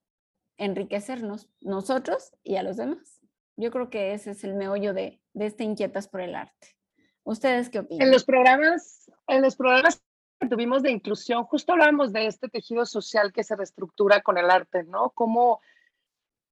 enriquecernos 0.57 1.49
nosotros 1.61 2.32
y 2.43 2.57
a 2.57 2.63
los 2.63 2.78
demás. 2.78 3.21
Yo 3.57 3.71
creo 3.71 3.89
que 3.89 4.13
ese 4.13 4.32
es 4.32 4.43
el 4.43 4.53
meollo 4.53 4.93
de, 4.93 5.19
de 5.34 5.47
este 5.47 5.63
Inquietas 5.63 6.07
por 6.07 6.21
el 6.21 6.36
Arte. 6.36 6.78
¿Ustedes 7.24 7.69
qué 7.69 7.80
opinan? 7.80 8.07
En 8.07 8.11
los 8.11 8.26
programas, 8.26 9.11
en 9.28 9.41
los 9.41 9.55
programas 9.55 10.03
que 10.39 10.47
tuvimos 10.47 10.84
de 10.84 10.91
inclusión, 10.91 11.43
justo 11.45 11.74
hablábamos 11.74 12.11
de 12.11 12.28
este 12.28 12.49
tejido 12.49 12.86
social 12.86 13.32
que 13.32 13.43
se 13.43 13.55
reestructura 13.55 14.21
con 14.21 14.38
el 14.38 14.49
arte, 14.49 14.84
¿no? 14.84 15.11
Cómo 15.11 15.61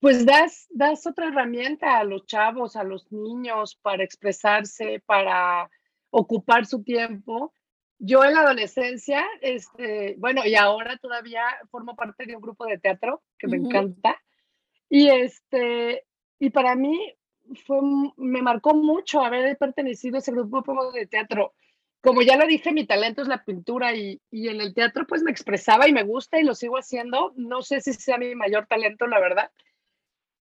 pues 0.01 0.26
das, 0.26 0.67
das 0.72 1.05
otra 1.05 1.28
herramienta 1.28 1.99
a 1.99 2.03
los 2.03 2.26
chavos, 2.26 2.76
a 2.76 2.84
los 2.84 3.11
niños 3.11 3.76
para 3.76 4.03
expresarse, 4.03 5.01
para 5.05 5.69
ocupar 6.09 6.65
su 6.65 6.84
tiempo. 6.84 7.53
Yo 7.99 8.26
en 8.26 8.34
la 8.34 8.41
adolescencia, 8.41 9.24
este, 9.41 10.15
bueno, 10.17 10.43
y 10.43 10.55
ahora 10.55 10.97
todavía 10.97 11.43
formo 11.69 11.95
parte 11.95 12.26
de 12.26 12.36
un 12.36 12.41
grupo 12.41 12.65
de 12.65 12.80
teatro 12.80 13.22
que 13.38 13.47
me 13.47 13.57
encanta. 13.57 14.19
Y 14.89 15.09
este, 15.09 16.07
y 16.39 16.49
para 16.49 16.76
mí 16.76 17.15
fue, 17.66 17.80
me 18.18 18.41
marcó 18.41 18.74
mucho 18.74 19.22
haber 19.22 19.58
pertenecido 19.58 20.16
a 20.16 20.20
ese 20.20 20.32
grupo 20.32 20.91
de 20.91 21.08
teatro. 21.08 21.54
Como 22.02 22.22
ya 22.22 22.36
lo 22.36 22.47
dije, 22.47 22.72
mi 22.72 22.86
talento 22.86 23.22
es 23.22 23.28
la 23.28 23.43
pintura 23.43 23.93
y, 23.93 24.20
y, 24.32 24.47
en 24.49 24.60
el 24.60 24.74
teatro 24.74 25.06
pues 25.08 25.22
me 25.22 25.32
expresaba 25.32 25.88
y 25.88 25.93
me 25.93 26.04
gusta 26.04 26.39
y 26.39 26.43
lo 26.43 26.56
sigo 26.56 26.78
haciendo. 26.78 27.34
No 27.36 27.62
sé 27.62 27.82
si 27.82 27.93
sea 27.93 28.18
mi 28.18 28.34
mayor 28.36 28.66
talento, 28.66 29.06
la 29.08 29.20
verdad, 29.20 29.52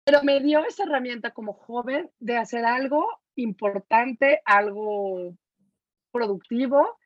pero 0.05 0.23
me 0.23 0.41
dio 0.41 0.65
esa 0.65 0.85
herramienta 0.85 1.31
como 1.31 1.55
joven 1.55 2.11
de 2.21 2.37
hacer 2.37 2.65
algo 2.65 3.07
importante, 3.37 4.43
algo 4.45 5.35
productivo, 6.13 6.99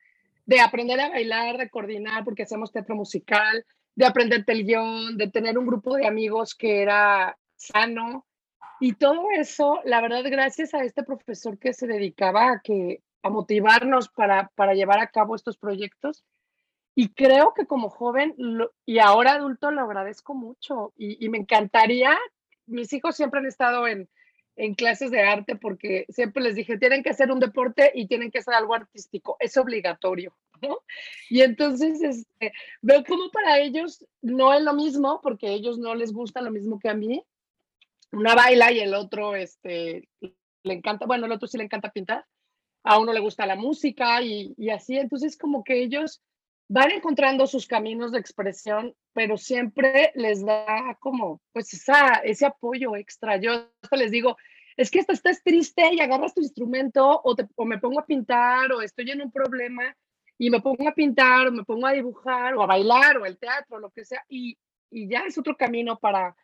de 0.45 0.59
aprender 0.59 0.99
a 0.99 1.09
bailar, 1.09 1.57
de 1.57 1.69
coordinar, 1.69 2.23
porque 2.25 2.43
hacemos 2.43 2.71
teatro 2.71 2.95
musical, 2.95 3.65
de 3.95 4.05
aprender 4.05 4.43
el 4.45 4.65
guion, 4.65 5.17
de 5.17 5.29
tener 5.29 5.57
un 5.57 5.65
grupo 5.65 5.95
de 5.95 6.07
amigos 6.07 6.55
que 6.55 6.81
era 6.81 7.37
sano, 7.55 8.25
y 8.79 8.93
todo 8.93 9.27
eso, 9.37 9.79
la 9.83 10.01
verdad, 10.01 10.23
gracias 10.25 10.73
a 10.73 10.83
este 10.83 11.03
profesor 11.03 11.57
que 11.57 11.73
se 11.73 11.87
dedicaba 11.87 12.51
a, 12.51 12.61
que, 12.61 13.01
a 13.23 13.29
motivarnos 13.29 14.09
para, 14.09 14.51
para 14.55 14.73
llevar 14.73 14.99
a 14.99 15.11
cabo 15.11 15.35
estos 15.35 15.57
proyectos. 15.57 16.23
Y 16.95 17.09
creo 17.09 17.53
que 17.53 17.65
como 17.65 17.89
joven 17.89 18.35
y 18.85 18.99
ahora 18.99 19.33
adulto 19.33 19.71
lo 19.71 19.81
agradezco 19.81 20.33
mucho 20.33 20.93
y, 20.97 21.29
me 21.29 21.37
encantaría, 21.37 22.17
mis 22.65 22.91
hijos 22.91 23.15
siempre 23.15 23.39
han 23.39 23.45
estado 23.45 23.87
en, 23.87 24.09
en 24.57 24.75
clases 24.75 25.09
de 25.09 25.21
arte 25.21 25.55
porque 25.55 26.05
siempre 26.09 26.43
les 26.43 26.55
dije, 26.55 26.77
tienen 26.77 27.01
que 27.01 27.11
hacer 27.11 27.31
un 27.31 27.39
deporte 27.39 27.91
y 27.95 28.07
tienen 28.07 28.31
que 28.31 28.39
hacer 28.39 28.53
algo 28.53 28.73
artístico, 28.73 29.37
es 29.39 29.55
obligatorio. 29.57 30.35
Y 31.29 31.41
entonces 31.41 32.01
este, 32.01 32.51
veo 32.81 33.03
como 33.05 33.29
para 33.31 33.59
ellos 33.59 34.05
no 34.21 34.53
es 34.53 34.61
lo 34.61 34.73
mismo 34.73 35.21
porque 35.21 35.47
a 35.47 35.51
ellos 35.51 35.77
no 35.77 35.95
les 35.95 36.11
gusta 36.11 36.41
lo 36.41 36.51
mismo 36.51 36.79
que 36.79 36.89
a 36.89 36.95
mí, 36.95 37.23
una 38.11 38.35
baila 38.35 38.71
y 38.71 38.79
el 38.79 38.93
otro 38.93 39.35
este, 39.35 40.09
le 40.21 40.73
encanta, 40.73 41.05
bueno, 41.05 41.25
el 41.25 41.31
otro 41.31 41.47
sí 41.47 41.57
le 41.57 41.63
encanta 41.63 41.91
pintar, 41.91 42.25
a 42.83 42.99
uno 42.99 43.13
le 43.13 43.19
gusta 43.19 43.45
la 43.45 43.55
música 43.55 44.21
y, 44.21 44.53
y 44.57 44.69
así, 44.69 44.97
entonces 44.97 45.37
como 45.37 45.63
que 45.63 45.81
ellos 45.81 46.21
van 46.69 46.91
encontrando 46.91 47.47
sus 47.47 47.65
caminos 47.67 48.11
de 48.11 48.19
expresión, 48.19 48.95
pero 49.13 49.37
siempre 49.37 50.11
les 50.15 50.45
da 50.45 50.95
como, 50.99 51.41
pues, 51.51 51.73
esa, 51.73 52.21
ese 52.23 52.45
apoyo 52.45 52.95
extra. 52.95 53.37
Yo 53.37 53.69
les 53.91 54.11
digo, 54.11 54.37
es 54.77 54.91
que 54.91 54.99
estás 54.99 55.43
triste 55.43 55.93
y 55.93 55.99
agarras 55.99 56.35
tu 56.35 56.41
instrumento 56.41 57.21
o, 57.23 57.35
te, 57.35 57.47
o 57.55 57.65
me 57.65 57.79
pongo 57.79 57.99
a 57.99 58.05
pintar 58.05 58.71
o 58.71 58.81
estoy 58.81 59.09
en 59.09 59.21
un 59.21 59.31
problema 59.31 59.83
y 60.37 60.49
me 60.51 60.61
pongo 60.61 60.87
a 60.87 60.93
pintar 60.93 61.47
o 61.47 61.51
me 61.51 61.65
pongo 61.65 61.87
a 61.87 61.93
dibujar 61.93 62.53
o 62.53 62.61
a 62.61 62.67
bailar 62.67 63.17
o 63.17 63.25
el 63.25 63.37
teatro, 63.39 63.79
lo 63.79 63.89
que 63.89 64.05
sea, 64.05 64.23
y, 64.29 64.55
y 64.91 65.09
ya 65.09 65.21
es 65.27 65.37
otro 65.37 65.57
camino 65.57 65.97
para, 65.99 66.35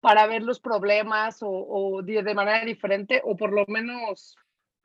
para 0.00 0.26
ver 0.26 0.42
los 0.42 0.60
problemas 0.60 1.38
o, 1.40 2.02
de, 2.02 2.34
manera 2.34 2.64
diferente 2.64 3.20
o 3.24 3.36
por 3.36 3.52
lo 3.52 3.64
menos 3.66 4.36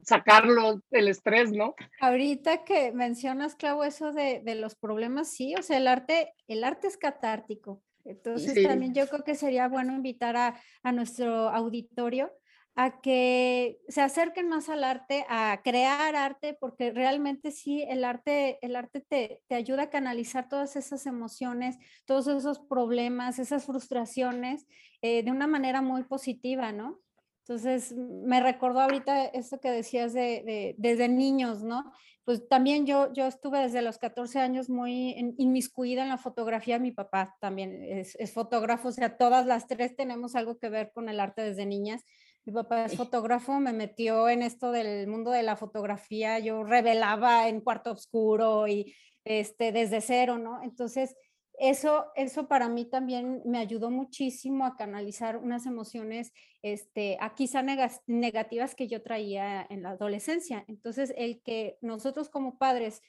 sacarlo 0.02 0.82
el 0.92 1.08
estrés, 1.08 1.52
¿no? 1.52 1.76
Ahorita 2.02 2.64
que 2.66 2.92
mencionas, 2.92 3.56
Clau, 3.56 3.84
eso 3.84 4.12
de, 4.12 4.42
los 4.56 4.76
problemas, 4.76 5.30
sí, 5.30 5.56
o 5.58 5.62
sea, 5.62 5.78
el 5.78 5.88
arte, 5.88 6.34
el 6.48 6.64
arte 6.64 6.88
es 6.88 6.98
catártico. 6.98 7.82
Entonces 8.06 8.62
también 8.68 8.94
yo 8.94 9.08
creo 9.08 9.24
que 9.24 9.36
sería 9.36 9.70
bueno 9.70 9.94
invitar 9.94 10.36
a, 10.36 10.60
a 10.84 10.92
nuestro 10.92 11.48
auditorio 11.50 12.34
a 12.76 13.02
que 13.02 13.80
se 13.88 14.02
acerquen 14.02 14.50
más 14.50 14.68
al 14.68 14.84
arte, 14.84 15.26
a 15.30 15.62
crear 15.64 16.16
arte, 16.16 16.58
porque 16.60 16.92
realmente 16.92 17.52
sí, 17.52 17.84
el 17.88 18.04
arte, 18.04 18.58
el 18.66 18.76
arte 18.76 19.02
te, 19.02 19.42
te, 19.48 19.56
ayuda 19.56 19.84
a 19.84 19.90
canalizar 19.92 20.50
todas 20.50 20.76
esas 20.76 21.06
emociones, 21.06 21.78
todos 22.06 22.28
esos 22.28 22.60
problemas, 22.60 23.38
esas 23.38 23.66
frustraciones 23.66 24.66
eh, 25.02 25.22
de 25.24 25.32
una 25.32 25.46
manera 25.46 25.82
muy 25.82 26.04
positiva, 26.04 26.72
¿no? 26.72 27.00
Entonces, 27.46 27.94
me 27.94 28.40
recordó 28.40 28.80
ahorita 28.82 29.26
esto 29.26 29.60
que 29.60 29.70
decías 29.70 30.14
de, 30.14 30.44
de, 30.44 30.76
desde 30.78 31.10
niños, 31.10 31.62
¿no? 31.62 31.92
Pues 32.24 32.48
también 32.48 32.86
yo, 32.86 33.12
yo 33.12 33.28
estuve 33.28 33.60
desde 33.60 33.82
los 33.82 33.98
14 33.98 34.40
años 34.40 34.70
muy 34.70 35.14
inmiscuida 35.38 36.04
en 36.04 36.10
la 36.10 36.18
fotografía. 36.18 36.80
Mi 36.80 36.92
papá 36.92 37.36
también 37.42 37.84
es, 37.84 38.16
es 38.16 38.32
fotógrafo, 38.32 38.88
o 38.88 38.92
sea, 38.94 39.18
todas 39.18 39.46
las 39.46 39.68
tres 39.68 39.96
tenemos 39.98 40.36
algo 40.36 40.58
que 40.58 40.70
ver 40.70 40.92
con 40.94 41.10
el 41.10 41.20
arte 41.20 41.42
desde 41.42 41.66
niñas. 41.66 42.06
Mi 42.46 42.52
papá 42.52 42.86
es 42.86 42.98
fotógrafo, 42.98 43.60
me 43.60 43.72
metió 43.72 44.28
en 44.28 44.42
esto 44.42 44.72
del 44.72 45.08
mundo 45.08 45.32
de 45.32 45.44
la 45.44 45.56
fotografía, 45.56 46.40
yo 46.40 46.64
revelaba 46.64 47.48
en 47.48 47.62
cuarto 47.62 47.92
oscuro 47.92 48.68
y 48.68 48.94
este, 49.24 49.72
desde 49.72 50.02
cero, 50.02 50.38
¿no? 50.38 50.62
Entonces, 50.62 51.16
eso, 51.58 52.08
eso 52.16 52.48
para 52.48 52.68
mí 52.68 52.84
también 52.84 53.42
me 53.46 53.60
ayudó 53.60 53.92
muchísimo 53.92 54.66
a 54.66 54.76
canalizar 54.76 55.38
unas 55.38 55.66
emociones, 55.66 56.34
este, 56.62 57.18
a 57.22 57.34
quizá 57.34 57.64
negativas 58.08 58.76
que 58.76 58.88
yo 58.88 59.02
traía 59.02 59.66
en 59.70 59.84
la 59.84 59.92
adolescencia. 59.92 60.66
Entonces, 60.68 61.14
el 61.16 61.42
que 61.44 61.78
nosotros 61.80 62.30
como 62.30 62.58
padres 62.58 63.02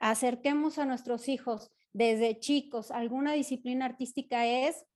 acerquemos 0.00 0.78
a 0.78 0.86
nuestros 0.86 1.28
hijos 1.28 1.70
desde 1.92 2.38
chicos 2.38 2.90
alguna 2.90 3.34
disciplina 3.34 3.84
artística 3.84 4.46
es 4.46 4.86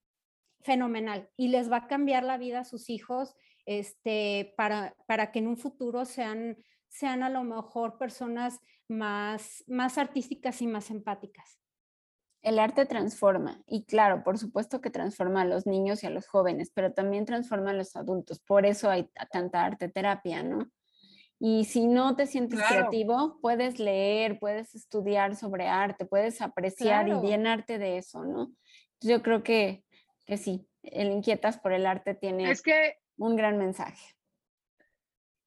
fenomenal 0.62 1.28
y 1.36 1.48
les 1.48 1.70
va 1.70 1.78
a 1.78 1.86
cambiar 1.86 2.24
la 2.24 2.38
vida 2.38 2.60
a 2.60 2.64
sus 2.64 2.88
hijos 2.88 3.34
este, 3.66 4.54
para, 4.56 4.94
para 5.06 5.32
que 5.32 5.38
en 5.38 5.48
un 5.48 5.56
futuro 5.56 6.04
sean, 6.04 6.56
sean 6.88 7.22
a 7.22 7.30
lo 7.30 7.44
mejor 7.44 7.98
personas 7.98 8.60
más, 8.88 9.64
más 9.66 9.98
artísticas 9.98 10.62
y 10.62 10.66
más 10.66 10.90
empáticas. 10.90 11.60
El 12.42 12.58
arte 12.58 12.84
transforma 12.84 13.62
y 13.66 13.84
claro, 13.84 14.22
por 14.22 14.38
supuesto 14.38 14.82
que 14.82 14.90
transforma 14.90 15.42
a 15.42 15.46
los 15.46 15.66
niños 15.66 16.02
y 16.02 16.06
a 16.06 16.10
los 16.10 16.26
jóvenes, 16.26 16.70
pero 16.74 16.92
también 16.92 17.24
transforma 17.24 17.70
a 17.70 17.74
los 17.74 17.96
adultos. 17.96 18.40
Por 18.40 18.66
eso 18.66 18.90
hay 18.90 19.08
tanta 19.32 19.64
arte 19.64 19.88
terapia, 19.88 20.42
¿no? 20.42 20.70
Y 21.40 21.64
si 21.64 21.86
no 21.86 22.16
te 22.16 22.26
sientes 22.26 22.60
creativo, 22.62 23.38
puedes 23.40 23.78
leer, 23.78 24.38
puedes 24.38 24.74
estudiar 24.74 25.36
sobre 25.36 25.68
arte, 25.68 26.04
puedes 26.04 26.40
apreciar 26.40 27.08
y 27.08 27.20
llenarte 27.20 27.78
de 27.78 27.98
eso, 27.98 28.24
¿no? 28.24 28.52
Yo 29.00 29.22
creo 29.22 29.42
que, 29.42 29.84
que 30.26 30.36
sí, 30.36 30.68
el 30.82 31.10
Inquietas 31.10 31.58
por 31.58 31.72
el 31.72 31.86
Arte 31.86 32.14
tiene 32.14 32.50
es 32.50 32.62
que 32.62 32.96
un 33.16 33.36
gran 33.36 33.58
mensaje. 33.58 34.14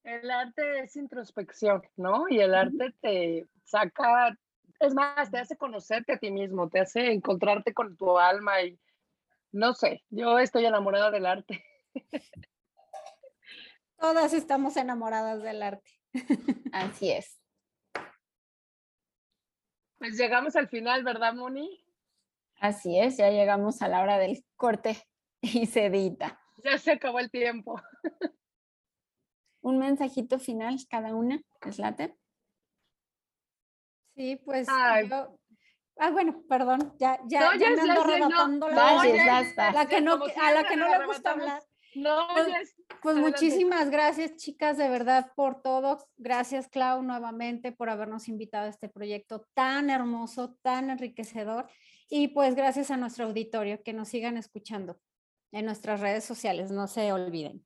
El 0.03 0.31
arte 0.31 0.79
es 0.79 0.95
introspección, 0.95 1.81
¿no? 1.97 2.29
Y 2.29 2.39
el 2.39 2.55
arte 2.55 2.95
te 3.01 3.45
saca, 3.65 4.37
es 4.79 4.93
más, 4.93 5.29
te 5.29 5.37
hace 5.37 5.57
conocerte 5.57 6.13
a 6.13 6.17
ti 6.17 6.31
mismo, 6.31 6.69
te 6.69 6.79
hace 6.79 7.11
encontrarte 7.11 7.73
con 7.73 7.97
tu 7.97 8.17
alma 8.17 8.61
y 8.61 8.79
no 9.51 9.73
sé, 9.73 10.03
yo 10.09 10.39
estoy 10.39 10.65
enamorada 10.65 11.11
del 11.11 11.25
arte. 11.25 11.63
Todas 13.97 14.33
estamos 14.33 14.77
enamoradas 14.77 15.41
del 15.41 15.63
arte. 15.63 15.89
Así 16.71 17.11
es. 17.11 17.37
Pues 19.97 20.15
llegamos 20.17 20.55
al 20.55 20.69
final, 20.69 21.03
¿verdad, 21.03 21.33
Moni? 21.33 21.83
Así 22.59 22.99
es, 22.99 23.17
ya 23.17 23.29
llegamos 23.29 23.81
a 23.81 23.87
la 23.87 24.01
hora 24.01 24.19
del 24.19 24.45
corte 24.55 24.95
y 25.41 25.65
se 25.65 25.85
edita. 25.85 26.39
Ya 26.63 26.77
se 26.77 26.91
acabó 26.91 27.19
el 27.19 27.29
tiempo. 27.29 27.79
Un 29.61 29.79
mensajito 29.79 30.39
final 30.39 30.77
cada 30.89 31.15
una, 31.15 31.41
¿es 31.65 31.79
late? 31.79 32.15
Sí, 34.15 34.37
pues 34.43 34.67
yo... 35.09 35.39
Ah, 35.99 36.11
bueno, 36.11 36.43
perdón, 36.47 36.93
ya, 36.99 37.19
ya, 37.27 37.57
ya, 37.57 37.71
me 37.71 37.81
ando 37.81 38.01
arrebatando 38.01 38.69
la, 38.69 39.03
la 39.73 39.87
que 39.87 39.99
no, 39.99 40.13
a 40.13 40.51
la 40.51 40.63
que 40.63 40.75
no 40.75 40.87
le 40.87 41.05
gusta 41.07 41.31
hablar. 41.31 41.63
No, 41.95 42.27
pues, 42.33 42.75
pues 43.01 43.15
muchísimas 43.17 43.89
gracias, 43.89 44.35
chicas, 44.35 44.77
de 44.77 44.89
verdad, 44.89 45.31
por 45.35 45.63
todo. 45.63 45.97
Gracias, 46.17 46.67
Clau, 46.67 47.01
nuevamente 47.01 47.71
por 47.71 47.89
habernos 47.89 48.27
invitado 48.27 48.67
a 48.67 48.69
este 48.69 48.89
proyecto 48.89 49.47
tan 49.55 49.89
hermoso, 49.89 50.55
tan 50.61 50.91
enriquecedor. 50.91 51.67
Y 52.07 52.27
pues 52.29 52.53
gracias 52.53 52.91
a 52.91 52.97
nuestro 52.97 53.25
auditorio, 53.25 53.81
que 53.81 53.93
nos 53.93 54.09
sigan 54.09 54.37
escuchando 54.37 54.99
en 55.51 55.65
nuestras 55.65 55.99
redes 55.99 56.23
sociales, 56.23 56.71
no 56.71 56.87
se 56.87 57.11
olviden. 57.11 57.65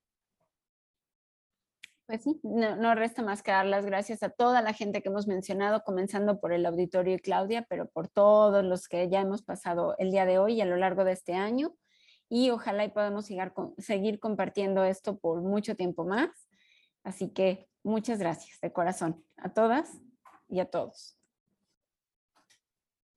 Pues 2.06 2.24
sí, 2.24 2.40
no, 2.44 2.76
no, 2.76 2.94
resta 2.94 3.24
más 3.24 3.42
que 3.42 3.52
dar 3.52 3.66
las 3.66 3.86
gracias 3.86 4.22
a 4.22 4.30
toda 4.30 4.62
la 4.62 4.74
gente 4.74 5.02
que 5.02 5.10
hemos 5.10 5.28
mencionado, 5.28 5.84
comenzando 5.84 6.40
por 6.42 6.52
el 6.52 6.66
auditorio 6.66 7.16
y 7.16 7.20
Claudia, 7.20 7.66
pero 7.70 7.90
por 7.90 8.10
todos 8.10 8.66
los 8.66 8.88
que 8.88 9.10
ya 9.10 9.22
hemos 9.22 9.44
pasado 9.44 9.96
el 9.98 10.12
día 10.12 10.26
de 10.26 10.38
hoy 10.38 10.56
y 10.56 10.62
a 10.62 10.66
lo 10.66 10.76
largo 10.76 11.06
de 11.06 11.14
este 11.14 11.34
año 11.34 11.74
y 12.32 12.50
ojalá 12.50 12.86
y 12.86 12.90
podamos 12.90 13.30
seguir 13.78 14.20
compartiendo 14.20 14.86
esto 14.86 15.20
por 15.20 15.42
mucho 15.42 15.76
tiempo 15.76 16.06
más. 16.06 16.30
Así 17.04 17.30
que 17.30 17.68
muchas 17.84 18.20
gracias 18.20 18.58
de 18.62 18.72
corazón 18.72 19.22
a 19.36 19.54
todas 19.54 20.00
y 20.48 20.62
a 20.62 20.66
todos. 20.66 21.18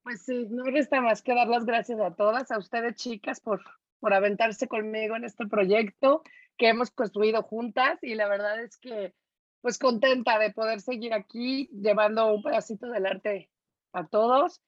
Pues 0.02 0.22
sí, 0.22 0.46
no 0.50 0.64
resta 0.64 1.00
más 1.00 1.22
que 1.22 1.32
dar 1.32 1.46
las 1.46 1.64
gracias 1.64 2.00
a 2.00 2.14
todas, 2.14 2.50
a 2.50 2.58
ustedes 2.58 2.96
chicas 2.96 3.40
por, 3.40 3.62
por 4.04 4.12
aventarse 4.12 4.68
conmigo 4.68 5.16
en 5.16 5.24
este 5.24 5.46
proyecto 5.46 6.22
que 6.58 6.68
hemos 6.68 6.90
construido 6.90 7.42
juntas 7.42 7.98
y 8.02 8.14
la 8.14 8.28
verdad 8.28 8.62
es 8.62 8.76
que 8.76 9.14
pues 9.62 9.78
contenta 9.78 10.38
de 10.38 10.52
poder 10.52 10.82
seguir 10.82 11.14
aquí 11.14 11.70
llevando 11.72 12.34
un 12.34 12.42
pedacito 12.42 12.90
del 12.90 13.06
arte 13.06 13.50
a 13.94 14.06
todos 14.06 14.60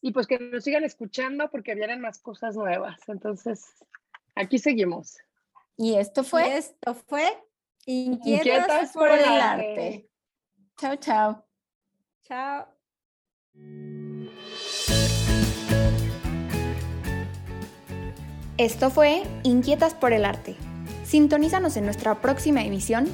y 0.00 0.12
pues 0.12 0.28
que 0.28 0.38
nos 0.38 0.62
sigan 0.62 0.84
escuchando 0.84 1.50
porque 1.50 1.74
vienen 1.74 2.00
más 2.00 2.20
cosas 2.20 2.54
nuevas. 2.54 3.00
Entonces, 3.08 3.66
aquí 4.36 4.60
seguimos. 4.60 5.18
Y 5.76 5.96
esto 5.96 6.22
fue. 6.22 6.56
esto 6.56 6.94
fue 6.94 7.26
Inquietas, 7.84 8.92
por, 8.92 9.10
el 9.10 9.24
arte. 9.24 10.08
Chao, 10.76 10.94
chao. 10.94 11.44
Chao. 12.22 12.68
Esto 18.58 18.90
fue 18.90 19.22
Inquietas 19.44 19.94
por 19.94 20.12
el 20.12 20.24
arte. 20.24 20.56
Sintonízanos 21.04 21.76
en 21.76 21.84
nuestra 21.84 22.16
próxima 22.16 22.64
emisión 22.64 23.06